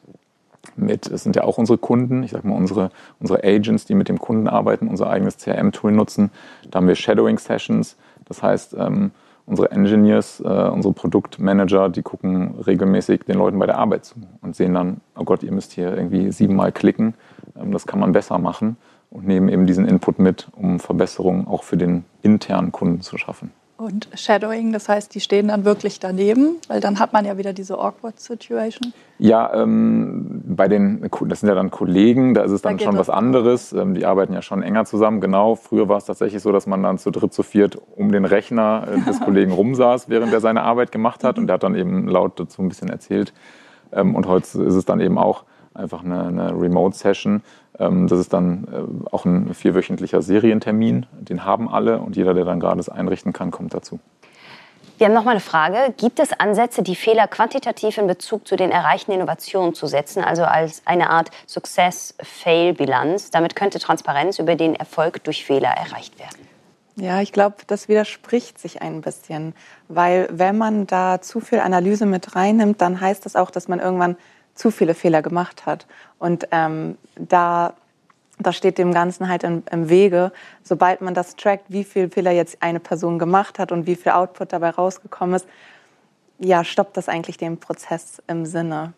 mit, 0.76 1.06
es 1.06 1.22
sind 1.22 1.36
ja 1.36 1.44
auch 1.44 1.58
unsere 1.58 1.78
Kunden, 1.78 2.22
ich 2.22 2.32
sag 2.32 2.44
mal 2.44 2.56
unsere, 2.56 2.90
unsere 3.20 3.44
Agents, 3.44 3.84
die 3.84 3.94
mit 3.94 4.08
dem 4.08 4.18
Kunden 4.18 4.48
arbeiten, 4.48 4.88
unser 4.88 5.08
eigenes 5.08 5.38
CRM-Tool 5.38 5.92
nutzen. 5.92 6.30
Da 6.70 6.78
haben 6.78 6.88
wir 6.88 6.94
Shadowing-Sessions, 6.94 7.96
das 8.24 8.42
heißt, 8.42 8.76
ähm, 8.78 9.12
unsere 9.46 9.70
Engineers, 9.70 10.40
äh, 10.40 10.68
unsere 10.68 10.92
Produktmanager, 10.92 11.88
die 11.88 12.02
gucken 12.02 12.56
regelmäßig 12.66 13.24
den 13.24 13.38
Leuten 13.38 13.58
bei 13.58 13.66
der 13.66 13.78
Arbeit 13.78 14.04
zu 14.04 14.16
und 14.42 14.56
sehen 14.56 14.74
dann, 14.74 15.00
oh 15.16 15.24
Gott, 15.24 15.42
ihr 15.42 15.52
müsst 15.52 15.72
hier 15.72 15.96
irgendwie 15.96 16.32
siebenmal 16.32 16.72
klicken. 16.72 17.14
Ähm, 17.58 17.72
das 17.72 17.86
kann 17.86 18.00
man 18.00 18.12
besser 18.12 18.38
machen 18.38 18.76
und 19.10 19.26
nehmen 19.26 19.48
eben 19.48 19.66
diesen 19.66 19.86
Input 19.86 20.18
mit, 20.18 20.48
um 20.52 20.80
Verbesserungen 20.80 21.46
auch 21.46 21.62
für 21.62 21.76
den 21.76 22.04
internen 22.22 22.72
Kunden 22.72 23.00
zu 23.00 23.16
schaffen. 23.16 23.52
Und 23.78 24.08
Shadowing, 24.14 24.72
das 24.72 24.88
heißt, 24.88 25.14
die 25.14 25.20
stehen 25.20 25.48
dann 25.48 25.66
wirklich 25.66 26.00
daneben, 26.00 26.56
weil 26.66 26.80
dann 26.80 26.98
hat 26.98 27.12
man 27.12 27.26
ja 27.26 27.36
wieder 27.36 27.52
diese 27.52 27.78
awkward 27.78 28.18
Situation. 28.18 28.94
Ja, 29.18 29.52
ähm, 29.52 30.42
bei 30.46 30.66
den, 30.66 31.10
das 31.26 31.40
sind 31.40 31.50
ja 31.50 31.54
dann 31.54 31.70
Kollegen, 31.70 32.32
da 32.32 32.42
ist 32.44 32.52
es 32.52 32.62
dann 32.62 32.78
da 32.78 32.84
schon 32.84 32.96
was 32.96 33.10
anderes. 33.10 33.74
Ähm, 33.74 33.94
die 33.94 34.06
arbeiten 34.06 34.32
ja 34.32 34.40
schon 34.40 34.62
enger 34.62 34.86
zusammen. 34.86 35.20
Genau, 35.20 35.56
früher 35.56 35.90
war 35.90 35.98
es 35.98 36.06
tatsächlich 36.06 36.40
so, 36.42 36.52
dass 36.52 36.66
man 36.66 36.82
dann 36.82 36.96
zu 36.96 37.10
dritt, 37.10 37.34
zu 37.34 37.42
viert 37.42 37.78
um 37.96 38.12
den 38.12 38.24
Rechner 38.24 38.88
äh, 38.90 39.00
des 39.06 39.20
Kollegen 39.20 39.52
rumsaß, 39.52 40.08
während 40.08 40.32
er 40.32 40.40
seine 40.40 40.62
Arbeit 40.62 40.90
gemacht 40.90 41.22
hat. 41.22 41.38
Und 41.38 41.46
der 41.46 41.54
hat 41.54 41.62
dann 41.62 41.74
eben 41.74 42.08
laut 42.08 42.40
dazu 42.40 42.62
ein 42.62 42.68
bisschen 42.68 42.88
erzählt. 42.88 43.34
Ähm, 43.92 44.14
und 44.14 44.26
heute 44.26 44.46
ist 44.62 44.74
es 44.74 44.86
dann 44.86 45.00
eben 45.00 45.18
auch 45.18 45.44
einfach 45.76 46.04
eine, 46.04 46.26
eine 46.26 46.50
Remote-Session. 46.50 47.42
Ähm, 47.78 48.08
das 48.08 48.18
ist 48.18 48.32
dann 48.32 48.66
äh, 48.72 49.10
auch 49.10 49.24
ein 49.24 49.54
vierwöchentlicher 49.54 50.22
Serientermin. 50.22 51.06
Den 51.12 51.44
haben 51.44 51.68
alle 51.68 52.00
und 52.00 52.16
jeder, 52.16 52.34
der 52.34 52.44
dann 52.44 52.60
gerade 52.60 52.80
es 52.80 52.88
einrichten 52.88 53.32
kann, 53.32 53.50
kommt 53.50 53.74
dazu. 53.74 54.00
Wir 54.98 55.08
haben 55.08 55.14
noch 55.14 55.24
mal 55.24 55.32
eine 55.32 55.40
Frage. 55.40 55.92
Gibt 55.98 56.18
es 56.20 56.32
Ansätze, 56.32 56.82
die 56.82 56.96
Fehler 56.96 57.28
quantitativ 57.28 57.98
in 57.98 58.06
Bezug 58.06 58.48
zu 58.48 58.56
den 58.56 58.70
erreichten 58.70 59.12
Innovationen 59.12 59.74
zu 59.74 59.86
setzen, 59.86 60.24
also 60.24 60.44
als 60.44 60.80
eine 60.86 61.10
Art 61.10 61.30
Success-Fail-Bilanz? 61.46 63.30
Damit 63.30 63.56
könnte 63.56 63.78
Transparenz 63.78 64.38
über 64.38 64.54
den 64.54 64.74
Erfolg 64.74 65.22
durch 65.24 65.44
Fehler 65.44 65.68
erreicht 65.68 66.18
werden. 66.18 66.48
Ja, 66.98 67.20
ich 67.20 67.30
glaube, 67.30 67.56
das 67.66 67.90
widerspricht 67.90 68.58
sich 68.58 68.80
ein 68.80 69.02
bisschen, 69.02 69.54
weil 69.88 70.28
wenn 70.30 70.56
man 70.56 70.86
da 70.86 71.20
zu 71.20 71.40
viel 71.40 71.60
Analyse 71.60 72.06
mit 72.06 72.34
reinnimmt, 72.34 72.80
dann 72.80 72.98
heißt 72.98 73.26
das 73.26 73.36
auch, 73.36 73.50
dass 73.50 73.68
man 73.68 73.80
irgendwann 73.80 74.16
zu 74.57 74.72
viele 74.72 74.94
Fehler 74.94 75.22
gemacht 75.22 75.66
hat. 75.66 75.86
Und 76.18 76.48
ähm, 76.50 76.98
da, 77.14 77.74
da 78.38 78.52
steht 78.52 78.78
dem 78.78 78.92
Ganzen 78.92 79.28
halt 79.28 79.44
im, 79.44 79.62
im 79.70 79.88
Wege, 79.88 80.32
sobald 80.64 81.00
man 81.00 81.14
das 81.14 81.36
trackt, 81.36 81.66
wie 81.68 81.84
viele 81.84 82.11
Fehler 82.11 82.32
jetzt 82.32 82.57
eine 82.61 82.80
Person 82.80 83.20
gemacht 83.20 83.61
hat 83.61 83.70
und 83.70 83.86
wie 83.86 83.94
viel 83.94 84.12
Output 84.12 84.52
dabei 84.52 84.70
rausgekommen 84.70 85.36
ist, 85.36 85.46
ja, 86.38 86.64
stoppt 86.64 86.96
das 86.96 87.09
eigentlich 87.09 87.38
den 87.38 87.59
Prozess 87.59 88.22
im 88.26 88.44
Sinne. 88.44 88.92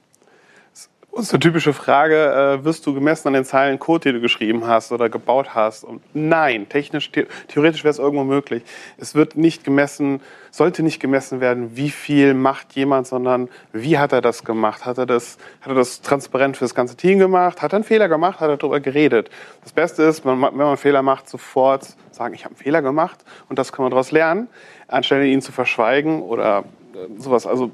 Eine 1.17 1.41
typische 1.41 1.73
Frage, 1.73 2.61
äh, 2.61 2.65
wirst 2.65 2.87
du 2.87 2.95
gemessen 2.95 3.29
an 3.29 3.35
den 3.35 3.45
Zeilen 3.45 3.81
Code, 3.81 4.09
die 4.09 4.13
du 4.13 4.21
geschrieben 4.21 4.67
hast 4.67 4.93
oder 4.93 5.09
gebaut 5.09 5.55
hast? 5.55 5.83
Und 5.83 6.01
nein, 6.15 6.69
technisch, 6.69 7.11
the 7.13 7.27
theoretisch 7.49 7.83
wäre 7.83 7.91
es 7.91 7.99
irgendwo 7.99 8.23
möglich. 8.23 8.63
Es 8.99 9.17
wird 9.17 9.37
nicht 9.37 9.65
gemessen, 9.65 10.21
sollte 10.53 10.85
nicht 10.85 11.01
gemessen 11.01 11.41
werden, 11.41 11.77
wie 11.77 11.91
viel 11.91 12.35
macht 12.35 12.75
jemand, 12.75 13.09
sondern 13.09 13.49
wie 13.73 13.99
hat 13.99 14.13
er 14.13 14.21
das 14.21 14.45
gemacht? 14.45 14.87
Hat 14.87 14.99
er 14.99 15.07
das, 15.07 15.39
hat 15.61 15.73
er 15.73 15.75
das 15.75 16.03
transparent 16.03 16.57
für 16.57 16.65
das 16.65 16.75
ganze 16.75 16.95
Team 16.95 17.19
gemacht? 17.19 17.63
Hat 17.63 17.73
er 17.73 17.79
einen 17.79 17.85
Fehler 17.85 18.09
gemacht? 18.09 18.39
Hat 18.39 18.51
er 18.51 18.57
darüber 18.57 18.79
geredet? 18.79 19.29
Das 19.63 19.73
Beste 19.73 20.05
ist, 20.05 20.25
wenn 20.25 20.39
man 20.39 20.61
einen 20.61 20.77
Fehler 20.77 21.03
macht, 21.03 21.29
sofort 21.29 21.97
sagen, 22.13 22.35
ich 22.35 22.45
habe 22.45 22.55
einen 22.55 22.63
Fehler 22.63 22.83
gemacht 22.83 23.25
und 23.49 23.59
das 23.59 23.73
kann 23.73 23.83
man 23.83 23.91
daraus 23.91 24.13
lernen, 24.13 24.49
anstelle 24.87 25.27
ihn 25.27 25.43
zu 25.43 25.51
verschweigen 25.51 26.23
oder 26.23 26.65
äh, 26.95 27.21
sowas. 27.21 27.47
Also 27.47 27.73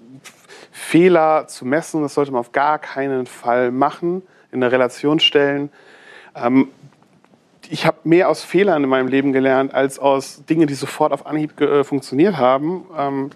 Fehler 0.77 1.47
zu 1.47 1.65
messen. 1.65 2.03
Das 2.03 2.15
sollte 2.15 2.33
man 2.33 2.41
auf 2.41 2.51
gar 2.51 2.81
keinen 2.81 3.27
Fall 3.27 3.71
machen, 3.71 4.23
in 4.51 4.61
eine 4.61 4.73
Relation 4.73 5.21
stellen. 5.21 5.71
Ähm, 6.35 6.69
ich 7.71 7.87
habe 7.87 7.99
mehr 8.03 8.29
aus 8.29 8.43
Fehlern 8.43 8.83
in 8.83 8.91
meinem 8.91 9.07
Leben 9.07 9.33
gelernt, 9.33 9.73
als 9.73 10.01
aus 10.01 10.45
Dingen, 10.47 10.67
die 10.67 10.75
sofort 10.75 11.13
auf 11.13 11.27
Anhieb 11.27 11.61
äh, 11.61 11.85
funktioniert 11.85 12.37
haben. 12.37 12.87
Ähm, 12.99 13.31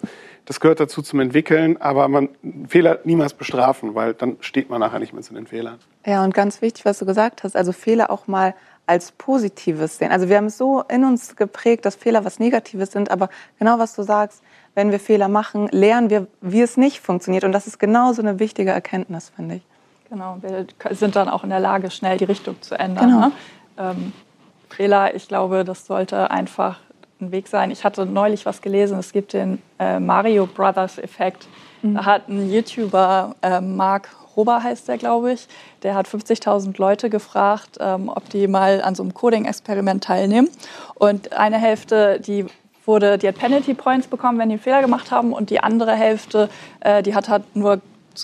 das 0.46 0.58
gehört 0.58 0.80
dazu 0.80 1.00
zum 1.00 1.20
Entwickeln, 1.20 1.76
aber 1.76 2.08
man 2.08 2.30
Fehler 2.66 2.98
niemals 3.04 3.34
bestrafen, 3.34 3.94
weil 3.94 4.14
dann 4.14 4.38
steht 4.40 4.68
man 4.68 4.80
nachher 4.80 4.98
nicht 4.98 5.12
mehr 5.12 5.22
zu 5.22 5.32
den 5.32 5.46
Fehlern. 5.46 5.78
Ja, 6.04 6.24
und 6.24 6.34
ganz 6.34 6.60
wichtig, 6.60 6.84
was 6.84 6.98
du 6.98 7.06
gesagt 7.06 7.44
hast, 7.44 7.54
also 7.54 7.70
Fehler 7.70 8.10
auch 8.10 8.26
mal 8.26 8.54
als 8.84 9.12
Positives 9.12 9.98
sehen. 9.98 10.10
Also 10.10 10.28
wir 10.28 10.38
haben 10.38 10.46
es 10.46 10.58
so 10.58 10.82
in 10.88 11.04
uns 11.04 11.36
geprägt, 11.36 11.84
dass 11.84 11.94
Fehler 11.94 12.24
was 12.24 12.40
Negatives 12.40 12.90
sind, 12.90 13.10
aber 13.12 13.28
genau 13.60 13.78
was 13.78 13.94
du 13.94 14.02
sagst, 14.02 14.42
wenn 14.78 14.92
wir 14.92 15.00
Fehler 15.00 15.26
machen, 15.26 15.66
lernen 15.72 16.08
wir, 16.08 16.28
wie 16.40 16.62
es 16.62 16.76
nicht 16.76 17.00
funktioniert. 17.00 17.42
Und 17.42 17.50
das 17.50 17.66
ist 17.66 17.80
genauso 17.80 18.22
eine 18.22 18.38
wichtige 18.38 18.70
Erkenntnis, 18.70 19.32
finde 19.34 19.56
ich. 19.56 19.62
Genau, 20.08 20.38
wir 20.40 20.66
sind 20.94 21.16
dann 21.16 21.28
auch 21.28 21.42
in 21.42 21.50
der 21.50 21.58
Lage, 21.58 21.90
schnell 21.90 22.16
die 22.16 22.26
Richtung 22.26 22.62
zu 22.62 22.78
ändern. 22.78 23.08
Genau. 23.08 23.20
Ne? 23.20 23.32
Ähm, 23.76 24.12
Fehler, 24.70 25.16
ich 25.16 25.26
glaube, 25.26 25.64
das 25.64 25.84
sollte 25.84 26.30
einfach 26.30 26.78
ein 27.20 27.32
Weg 27.32 27.48
sein. 27.48 27.72
Ich 27.72 27.82
hatte 27.82 28.06
neulich 28.06 28.46
was 28.46 28.62
gelesen, 28.62 29.00
es 29.00 29.12
gibt 29.12 29.32
den 29.32 29.60
äh, 29.80 29.98
Mario 29.98 30.46
Brothers 30.46 30.98
Effekt. 30.98 31.48
Mhm. 31.82 31.96
Da 31.96 32.04
hat 32.04 32.28
ein 32.28 32.48
YouTuber, 32.48 33.34
äh, 33.42 33.60
Mark 33.60 34.08
Rober 34.36 34.62
heißt 34.62 34.86
der, 34.86 34.98
glaube 34.98 35.32
ich, 35.32 35.48
der 35.82 35.96
hat 35.96 36.06
50.000 36.06 36.78
Leute 36.78 37.10
gefragt, 37.10 37.78
ähm, 37.80 38.08
ob 38.08 38.30
die 38.30 38.46
mal 38.46 38.80
an 38.80 38.94
so 38.94 39.02
einem 39.02 39.12
Coding-Experiment 39.12 40.04
teilnehmen. 40.04 40.48
Und 40.94 41.32
eine 41.32 41.58
Hälfte, 41.58 42.20
die 42.20 42.46
wurde, 42.88 43.18
die 43.18 43.28
hat 43.28 43.38
Penalty 43.38 43.74
Points 43.74 44.08
bekommen, 44.08 44.38
wenn 44.38 44.48
die 44.48 44.54
einen 44.54 44.62
Fehler 44.62 44.80
gemacht 44.80 45.12
haben, 45.12 45.32
und 45.32 45.50
die 45.50 45.60
andere 45.60 45.94
Hälfte, 45.94 46.48
äh, 46.80 47.04
die 47.04 47.14
hat 47.14 47.28
halt 47.28 47.44
nur 47.54 47.80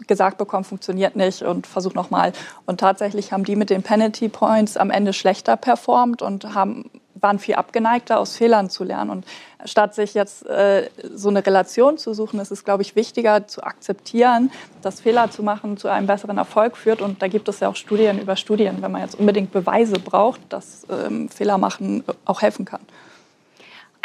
gesagt 0.09 0.39
bekommen, 0.39 0.65
funktioniert 0.65 1.15
nicht 1.15 1.43
und 1.43 1.69
versuch 1.69 1.95
nochmal. 1.95 2.33
Und 2.67 2.81
tatsächlich 2.81 3.31
haben 3.31 3.45
die 3.45 3.55
mit 3.55 3.71
den 3.71 3.85
Penalty 3.85 4.29
Points 4.29 4.77
am 4.77 4.91
Ende 4.91 5.13
schlechter 5.13 5.57
performt 5.57 6.21
und 6.21 6.55
haben 6.55 6.91
waren 7.25 7.39
viel 7.39 7.55
abgeneigter, 7.55 8.19
aus 8.19 8.37
Fehlern 8.37 8.69
zu 8.69 8.85
lernen. 8.85 9.11
Und 9.11 9.25
statt 9.65 9.95
sich 9.95 10.15
jetzt 10.15 10.47
äh, 10.47 10.91
so 11.15 11.31
eine 11.31 11.45
Relation 11.45 11.97
zu 11.97 12.13
suchen, 12.13 12.39
ist 12.39 12.53
es, 12.53 12.65
glaube 12.65 12.83
ich, 12.83 12.97
wichtiger 12.97 13.47
zu 13.47 13.63
akzeptieren, 13.65 14.51
dass 14.83 15.01
Fehler 15.01 15.31
zu 15.31 15.43
machen 15.43 15.77
zu 15.77 15.89
einem 15.89 16.07
besseren 16.07 16.37
Erfolg 16.37 16.77
führt. 16.77 17.01
Und 17.01 17.23
da 17.23 17.29
gibt 17.29 17.49
es 17.49 17.61
ja 17.61 17.69
auch 17.69 17.77
Studien 17.77 18.21
über 18.21 18.37
Studien, 18.37 18.77
wenn 18.81 18.93
man 18.93 19.01
jetzt 19.01 19.19
unbedingt 19.19 19.53
Beweise 19.53 19.99
braucht, 19.99 20.41
dass 20.51 20.87
ähm, 20.91 21.29
Fehler 21.31 21.57
machen 21.57 22.05
auch 22.27 22.43
helfen 22.43 22.67
kann. 22.67 22.81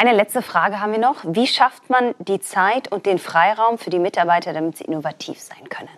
Eine 0.00 0.14
letzte 0.14 0.40
Frage 0.40 0.80
haben 0.80 0.92
wir 0.92 0.98
noch. 0.98 1.16
Wie 1.24 1.46
schafft 1.46 1.90
man 1.90 2.14
die 2.18 2.40
Zeit 2.40 2.90
und 2.90 3.04
den 3.04 3.18
Freiraum 3.18 3.76
für 3.76 3.90
die 3.90 3.98
Mitarbeiter, 3.98 4.54
damit 4.54 4.78
sie 4.78 4.84
innovativ 4.84 5.38
sein 5.38 5.68
können? 5.68 5.90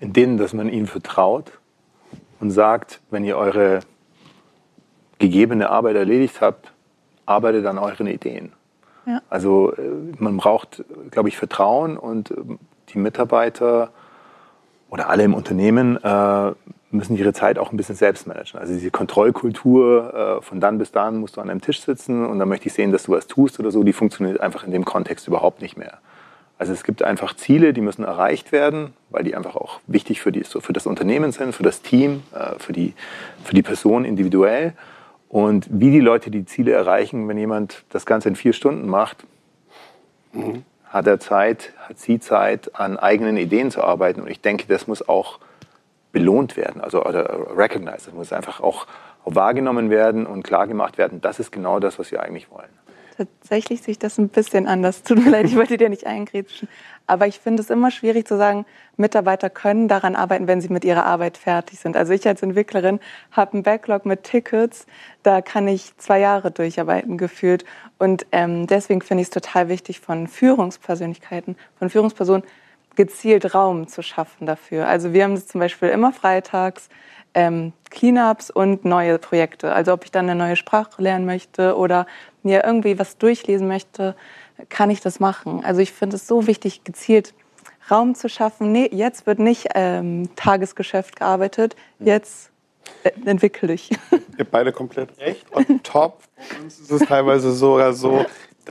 In 0.00 0.12
denen, 0.12 0.38
dass 0.38 0.52
man 0.52 0.68
ihnen 0.68 0.88
vertraut 0.88 1.52
und 2.40 2.50
sagt, 2.50 3.00
wenn 3.10 3.22
ihr 3.22 3.36
eure 3.36 3.78
gegebene 5.20 5.70
Arbeit 5.70 5.94
erledigt 5.94 6.40
habt, 6.40 6.72
arbeitet 7.26 7.64
an 7.64 7.78
euren 7.78 8.08
Ideen. 8.08 8.52
Ja. 9.06 9.22
Also 9.30 9.72
äh, 9.74 9.80
man 10.18 10.36
braucht, 10.36 10.82
glaube 11.12 11.28
ich, 11.28 11.36
Vertrauen 11.36 11.96
und 11.96 12.32
ähm, 12.32 12.58
die 12.88 12.98
Mitarbeiter 12.98 13.92
oder 14.90 15.08
alle 15.10 15.22
im 15.22 15.32
Unternehmen 15.32 15.96
äh, 16.02 16.52
müssen 16.90 17.16
ihre 17.16 17.32
Zeit 17.32 17.58
auch 17.58 17.70
ein 17.70 17.76
bisschen 17.76 17.96
selbst 17.96 18.26
managen. 18.26 18.58
Also 18.58 18.72
diese 18.72 18.90
Kontrollkultur, 18.90 20.38
äh, 20.38 20.42
von 20.42 20.60
dann 20.60 20.78
bis 20.78 20.90
dann 20.90 21.18
musst 21.18 21.36
du 21.36 21.40
an 21.40 21.50
einem 21.50 21.60
Tisch 21.60 21.82
sitzen 21.82 22.24
und 22.24 22.38
dann 22.38 22.48
möchte 22.48 22.68
ich 22.68 22.72
sehen, 22.72 22.92
dass 22.92 23.04
du 23.04 23.12
was 23.12 23.26
tust 23.26 23.60
oder 23.60 23.70
so, 23.70 23.82
die 23.82 23.92
funktioniert 23.92 24.40
einfach 24.40 24.64
in 24.64 24.72
dem 24.72 24.84
Kontext 24.84 25.26
überhaupt 25.28 25.60
nicht 25.60 25.76
mehr. 25.76 25.98
Also 26.58 26.72
es 26.72 26.82
gibt 26.82 27.02
einfach 27.02 27.36
Ziele, 27.36 27.72
die 27.72 27.80
müssen 27.80 28.04
erreicht 28.04 28.50
werden, 28.50 28.94
weil 29.10 29.22
die 29.22 29.36
einfach 29.36 29.54
auch 29.54 29.80
wichtig 29.86 30.20
für, 30.20 30.32
die, 30.32 30.42
für 30.42 30.72
das 30.72 30.86
Unternehmen 30.86 31.30
sind, 31.30 31.54
für 31.54 31.62
das 31.62 31.82
Team, 31.82 32.24
für 32.58 32.72
die, 32.72 32.94
für 33.44 33.54
die 33.54 33.62
Person 33.62 34.04
individuell. 34.04 34.72
Und 35.28 35.68
wie 35.70 35.92
die 35.92 36.00
Leute 36.00 36.32
die 36.32 36.46
Ziele 36.46 36.72
erreichen, 36.72 37.28
wenn 37.28 37.38
jemand 37.38 37.84
das 37.90 38.06
Ganze 38.06 38.28
in 38.28 38.34
vier 38.34 38.52
Stunden 38.52 38.88
macht, 38.88 39.18
mhm. 40.32 40.64
hat 40.86 41.06
er 41.06 41.20
Zeit, 41.20 41.72
hat 41.86 42.00
sie 42.00 42.18
Zeit, 42.18 42.74
an 42.74 42.96
eigenen 42.96 43.36
Ideen 43.36 43.70
zu 43.70 43.84
arbeiten. 43.84 44.20
Und 44.20 44.28
ich 44.28 44.40
denke, 44.40 44.66
das 44.66 44.88
muss 44.88 45.08
auch 45.08 45.38
belohnt 46.12 46.56
werden, 46.56 46.80
also 46.80 47.04
oder 47.04 47.56
recognized. 47.56 48.06
Das 48.06 48.14
muss 48.14 48.32
einfach 48.32 48.60
auch, 48.60 48.86
wahrgenommen 49.30 49.90
werden 49.90 50.26
und 50.26 50.42
klargemacht 50.42 50.96
werden. 50.96 51.20
Das 51.20 51.38
ist 51.38 51.52
genau 51.52 51.80
das, 51.80 51.98
was 51.98 52.10
wir 52.10 52.22
eigentlich 52.22 52.50
wollen. 52.50 52.70
Tatsächlich 53.18 53.82
sehe 53.82 53.92
ich 53.92 53.98
das 53.98 54.16
ein 54.16 54.28
bisschen 54.28 54.68
anders. 54.68 55.02
Tut 55.02 55.22
mir 55.22 55.30
leid, 55.30 55.46
ich 55.46 55.56
wollte 55.56 55.76
dir 55.76 55.88
nicht 55.88 56.06
eingrätschen. 56.06 56.68
Aber 57.08 57.26
ich 57.26 57.40
finde 57.40 57.62
es 57.62 57.68
immer 57.68 57.90
schwierig 57.90 58.28
zu 58.28 58.36
sagen, 58.36 58.64
Mitarbeiter 58.96 59.50
können 59.50 59.88
daran 59.88 60.14
arbeiten, 60.14 60.46
wenn 60.46 60.60
sie 60.60 60.68
mit 60.68 60.84
ihrer 60.84 61.04
Arbeit 61.04 61.36
fertig 61.36 61.80
sind. 61.80 61.96
Also 61.96 62.12
ich 62.12 62.28
als 62.28 62.42
Entwicklerin 62.42 63.00
habe 63.32 63.54
einen 63.54 63.64
Backlog 63.64 64.06
mit 64.06 64.22
Tickets, 64.22 64.86
da 65.24 65.40
kann 65.40 65.66
ich 65.66 65.96
zwei 65.96 66.20
Jahre 66.20 66.52
durcharbeiten 66.52 67.18
gefühlt. 67.18 67.64
Und 67.98 68.24
ähm, 68.30 68.68
deswegen 68.68 69.02
finde 69.02 69.22
ich 69.22 69.28
es 69.28 69.32
total 69.32 69.68
wichtig, 69.68 69.98
von 69.98 70.28
Führungspersönlichkeiten, 70.28 71.56
von 71.76 71.90
Führungspersonen 71.90 72.44
gezielt 72.98 73.54
Raum 73.54 73.86
zu 73.86 74.02
schaffen 74.02 74.44
dafür. 74.44 74.88
Also 74.88 75.12
wir 75.12 75.22
haben 75.22 75.34
es 75.34 75.46
zum 75.46 75.60
Beispiel 75.60 75.88
immer 75.88 76.12
freitags, 76.12 76.88
ähm, 77.32 77.72
Cleanups 77.90 78.50
und 78.50 78.84
neue 78.84 79.20
Projekte. 79.20 79.72
Also 79.72 79.92
ob 79.92 80.04
ich 80.04 80.10
dann 80.10 80.28
eine 80.28 80.36
neue 80.36 80.56
Sprache 80.56 81.00
lernen 81.00 81.24
möchte 81.24 81.76
oder 81.76 82.08
mir 82.42 82.64
irgendwie 82.64 82.98
was 82.98 83.16
durchlesen 83.16 83.68
möchte, 83.68 84.16
kann 84.68 84.90
ich 84.90 85.00
das 85.00 85.20
machen. 85.20 85.64
Also 85.64 85.80
ich 85.80 85.92
finde 85.92 86.16
es 86.16 86.26
so 86.26 86.48
wichtig, 86.48 86.82
gezielt 86.82 87.34
Raum 87.88 88.16
zu 88.16 88.28
schaffen. 88.28 88.72
Nee, 88.72 88.90
jetzt 88.92 89.28
wird 89.28 89.38
nicht 89.38 89.68
ähm, 89.76 90.28
Tagesgeschäft 90.34 91.14
gearbeitet, 91.14 91.76
jetzt 92.00 92.50
äh, 93.04 93.12
entwickle 93.24 93.74
ich. 93.74 93.92
Ihr 93.92 93.98
habt 94.40 94.50
beide 94.50 94.72
komplett 94.72 95.16
recht. 95.20 95.46
Und 95.52 95.84
top, 95.84 96.24
bei 96.36 96.64
uns 96.64 96.80
ist 96.80 96.90
es 96.90 97.02
teilweise 97.06 97.52
sogar 97.52 97.92
so, 97.92 98.26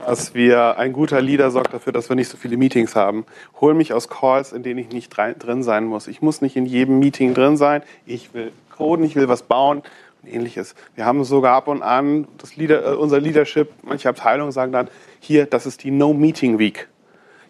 dass 0.06 0.34
wir, 0.34 0.78
ein 0.78 0.92
guter 0.92 1.20
Leader 1.20 1.50
sorgt 1.50 1.74
dafür, 1.74 1.92
dass 1.92 2.08
wir 2.08 2.16
nicht 2.16 2.28
so 2.28 2.36
viele 2.36 2.56
Meetings 2.56 2.96
haben. 2.96 3.24
Hol 3.60 3.74
mich 3.74 3.92
aus 3.92 4.08
Calls, 4.08 4.52
in 4.52 4.62
denen 4.62 4.78
ich 4.78 4.90
nicht 4.90 5.14
drin 5.16 5.62
sein 5.62 5.84
muss. 5.84 6.08
Ich 6.08 6.22
muss 6.22 6.40
nicht 6.40 6.56
in 6.56 6.66
jedem 6.66 6.98
Meeting 6.98 7.34
drin 7.34 7.56
sein. 7.56 7.82
Ich 8.06 8.32
will 8.34 8.52
coden, 8.70 9.04
ich 9.04 9.16
will 9.16 9.28
was 9.28 9.42
bauen 9.42 9.82
und 10.22 10.32
ähnliches. 10.32 10.74
Wir 10.94 11.04
haben 11.04 11.24
sogar 11.24 11.54
ab 11.54 11.68
und 11.68 11.82
an, 11.82 12.28
das 12.38 12.56
Leader, 12.56 12.92
äh, 12.92 12.94
unser 12.94 13.20
Leadership, 13.20 13.70
manche 13.82 14.08
Abteilungen 14.08 14.52
sagen 14.52 14.72
dann, 14.72 14.88
hier, 15.20 15.46
das 15.46 15.66
ist 15.66 15.84
die 15.84 15.90
No-Meeting-Week. 15.90 16.88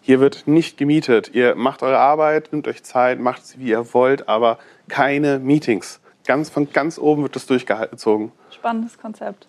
Hier 0.01 0.19
wird 0.19 0.47
nicht 0.47 0.77
gemietet. 0.77 1.31
Ihr 1.33 1.55
macht 1.55 1.83
eure 1.83 1.99
Arbeit, 1.99 2.51
nehmt 2.51 2.67
euch 2.67 2.83
Zeit, 2.83 3.19
macht 3.19 3.45
sie, 3.45 3.59
wie 3.59 3.69
ihr 3.69 3.93
wollt, 3.93 4.27
aber 4.27 4.57
keine 4.87 5.39
Meetings. 5.39 5.99
Ganz, 6.25 6.49
von 6.49 6.71
ganz 6.71 6.97
oben 6.97 7.23
wird 7.23 7.35
das 7.35 7.45
durchgezogen. 7.45 8.31
Spannendes 8.51 8.97
Konzept. 8.97 9.47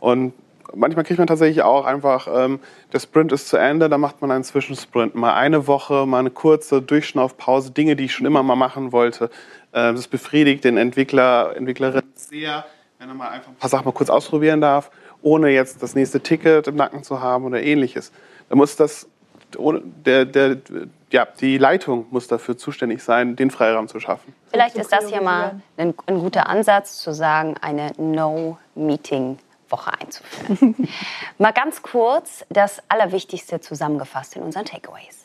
Und 0.00 0.32
manchmal 0.74 1.04
kriegt 1.04 1.18
man 1.18 1.26
tatsächlich 1.26 1.62
auch 1.62 1.84
einfach, 1.84 2.28
ähm, 2.32 2.60
der 2.92 3.00
Sprint 3.00 3.32
ist 3.32 3.48
zu 3.48 3.56
Ende, 3.56 3.88
dann 3.88 4.00
macht 4.00 4.20
man 4.20 4.30
einen 4.30 4.44
Zwischensprint. 4.44 5.14
Mal 5.14 5.34
eine 5.34 5.66
Woche, 5.66 6.06
mal 6.06 6.20
eine 6.20 6.30
kurze 6.30 6.82
Durchschnaufpause, 6.82 7.70
Dinge, 7.72 7.96
die 7.96 8.06
ich 8.06 8.12
schon 8.12 8.26
immer 8.26 8.42
mal 8.42 8.56
machen 8.56 8.92
wollte. 8.92 9.24
Äh, 9.72 9.92
das 9.92 10.08
befriedigt 10.08 10.64
den 10.64 10.76
Entwickler, 10.76 11.54
Entwicklerin 11.56 12.02
sehr, 12.14 12.64
wenn 12.98 13.08
er 13.08 13.14
mal 13.14 13.28
einfach 13.28 13.48
ein 13.48 13.56
paar 13.56 13.70
Sachen 13.70 13.84
mal 13.84 13.92
kurz 13.92 14.10
ausprobieren 14.10 14.60
darf, 14.60 14.90
ohne 15.22 15.50
jetzt 15.50 15.82
das 15.82 15.94
nächste 15.94 16.20
Ticket 16.20 16.66
im 16.66 16.76
Nacken 16.76 17.02
zu 17.02 17.20
haben 17.20 17.44
oder 17.44 17.62
ähnliches. 17.62 18.12
Da 18.48 18.56
muss 18.56 18.76
das, 18.76 19.08
der, 20.04 20.24
der, 20.24 20.56
ja, 21.10 21.26
die 21.40 21.58
Leitung 21.58 22.06
muss 22.10 22.26
dafür 22.28 22.56
zuständig 22.56 23.02
sein, 23.02 23.36
den 23.36 23.50
Freiraum 23.50 23.88
zu 23.88 24.00
schaffen. 24.00 24.34
Vielleicht 24.50 24.76
ist 24.76 24.92
das 24.92 25.08
hier 25.08 25.22
mal 25.22 25.60
ein, 25.76 25.94
ein 26.06 26.18
guter 26.18 26.48
Ansatz 26.48 26.98
zu 26.98 27.12
sagen, 27.12 27.56
eine 27.60 27.92
No-Meeting 27.96 29.38
Woche 29.74 29.92
einzuführen. 30.00 30.88
Mal 31.38 31.52
ganz 31.52 31.82
kurz 31.82 32.44
das 32.48 32.80
Allerwichtigste 32.88 33.60
zusammengefasst 33.60 34.36
in 34.36 34.42
unseren 34.42 34.64
Takeaways. 34.64 35.24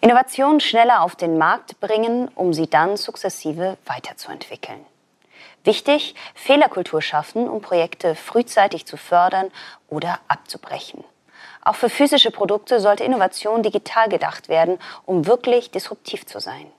Innovationen 0.00 0.60
schneller 0.60 1.02
auf 1.02 1.16
den 1.16 1.36
Markt 1.38 1.80
bringen, 1.80 2.28
um 2.36 2.52
sie 2.54 2.68
dann 2.68 2.96
sukzessive 2.96 3.76
weiterzuentwickeln. 3.86 4.84
Wichtig, 5.64 6.14
Fehlerkultur 6.34 7.00
schaffen, 7.02 7.48
um 7.48 7.60
Projekte 7.60 8.14
frühzeitig 8.14 8.86
zu 8.86 8.96
fördern 8.96 9.50
oder 9.88 10.20
abzubrechen. 10.28 11.02
Auch 11.62 11.74
für 11.74 11.88
physische 11.88 12.30
Produkte 12.30 12.78
sollte 12.78 13.02
Innovation 13.02 13.62
digital 13.62 14.08
gedacht 14.10 14.48
werden, 14.48 14.78
um 15.06 15.26
wirklich 15.26 15.70
disruptiv 15.70 16.26
zu 16.26 16.38
sein. 16.38 16.70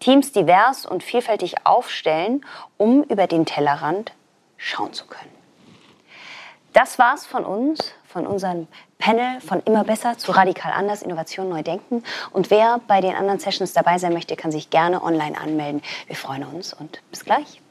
Teams 0.00 0.32
divers 0.32 0.86
und 0.86 1.02
vielfältig 1.02 1.54
aufstellen, 1.64 2.44
um 2.76 3.02
über 3.04 3.26
den 3.26 3.46
Tellerrand 3.46 4.12
schauen 4.56 4.92
zu 4.92 5.06
können. 5.06 5.32
Das 6.72 6.98
war's 6.98 7.24
von 7.24 7.44
uns, 7.44 7.94
von 8.06 8.26
unserem 8.26 8.68
Panel 8.98 9.40
von 9.40 9.60
immer 9.60 9.84
besser 9.84 10.18
zu 10.18 10.32
radikal 10.32 10.72
anders, 10.72 11.02
Innovation 11.02 11.48
neu 11.48 11.62
denken. 11.62 12.02
Und 12.32 12.50
wer 12.50 12.80
bei 12.86 13.00
den 13.00 13.14
anderen 13.14 13.38
Sessions 13.38 13.72
dabei 13.72 13.98
sein 13.98 14.12
möchte, 14.12 14.36
kann 14.36 14.52
sich 14.52 14.70
gerne 14.70 15.02
online 15.02 15.38
anmelden. 15.38 15.82
Wir 16.06 16.16
freuen 16.16 16.44
uns 16.44 16.74
und 16.74 17.00
bis 17.10 17.24
gleich. 17.24 17.62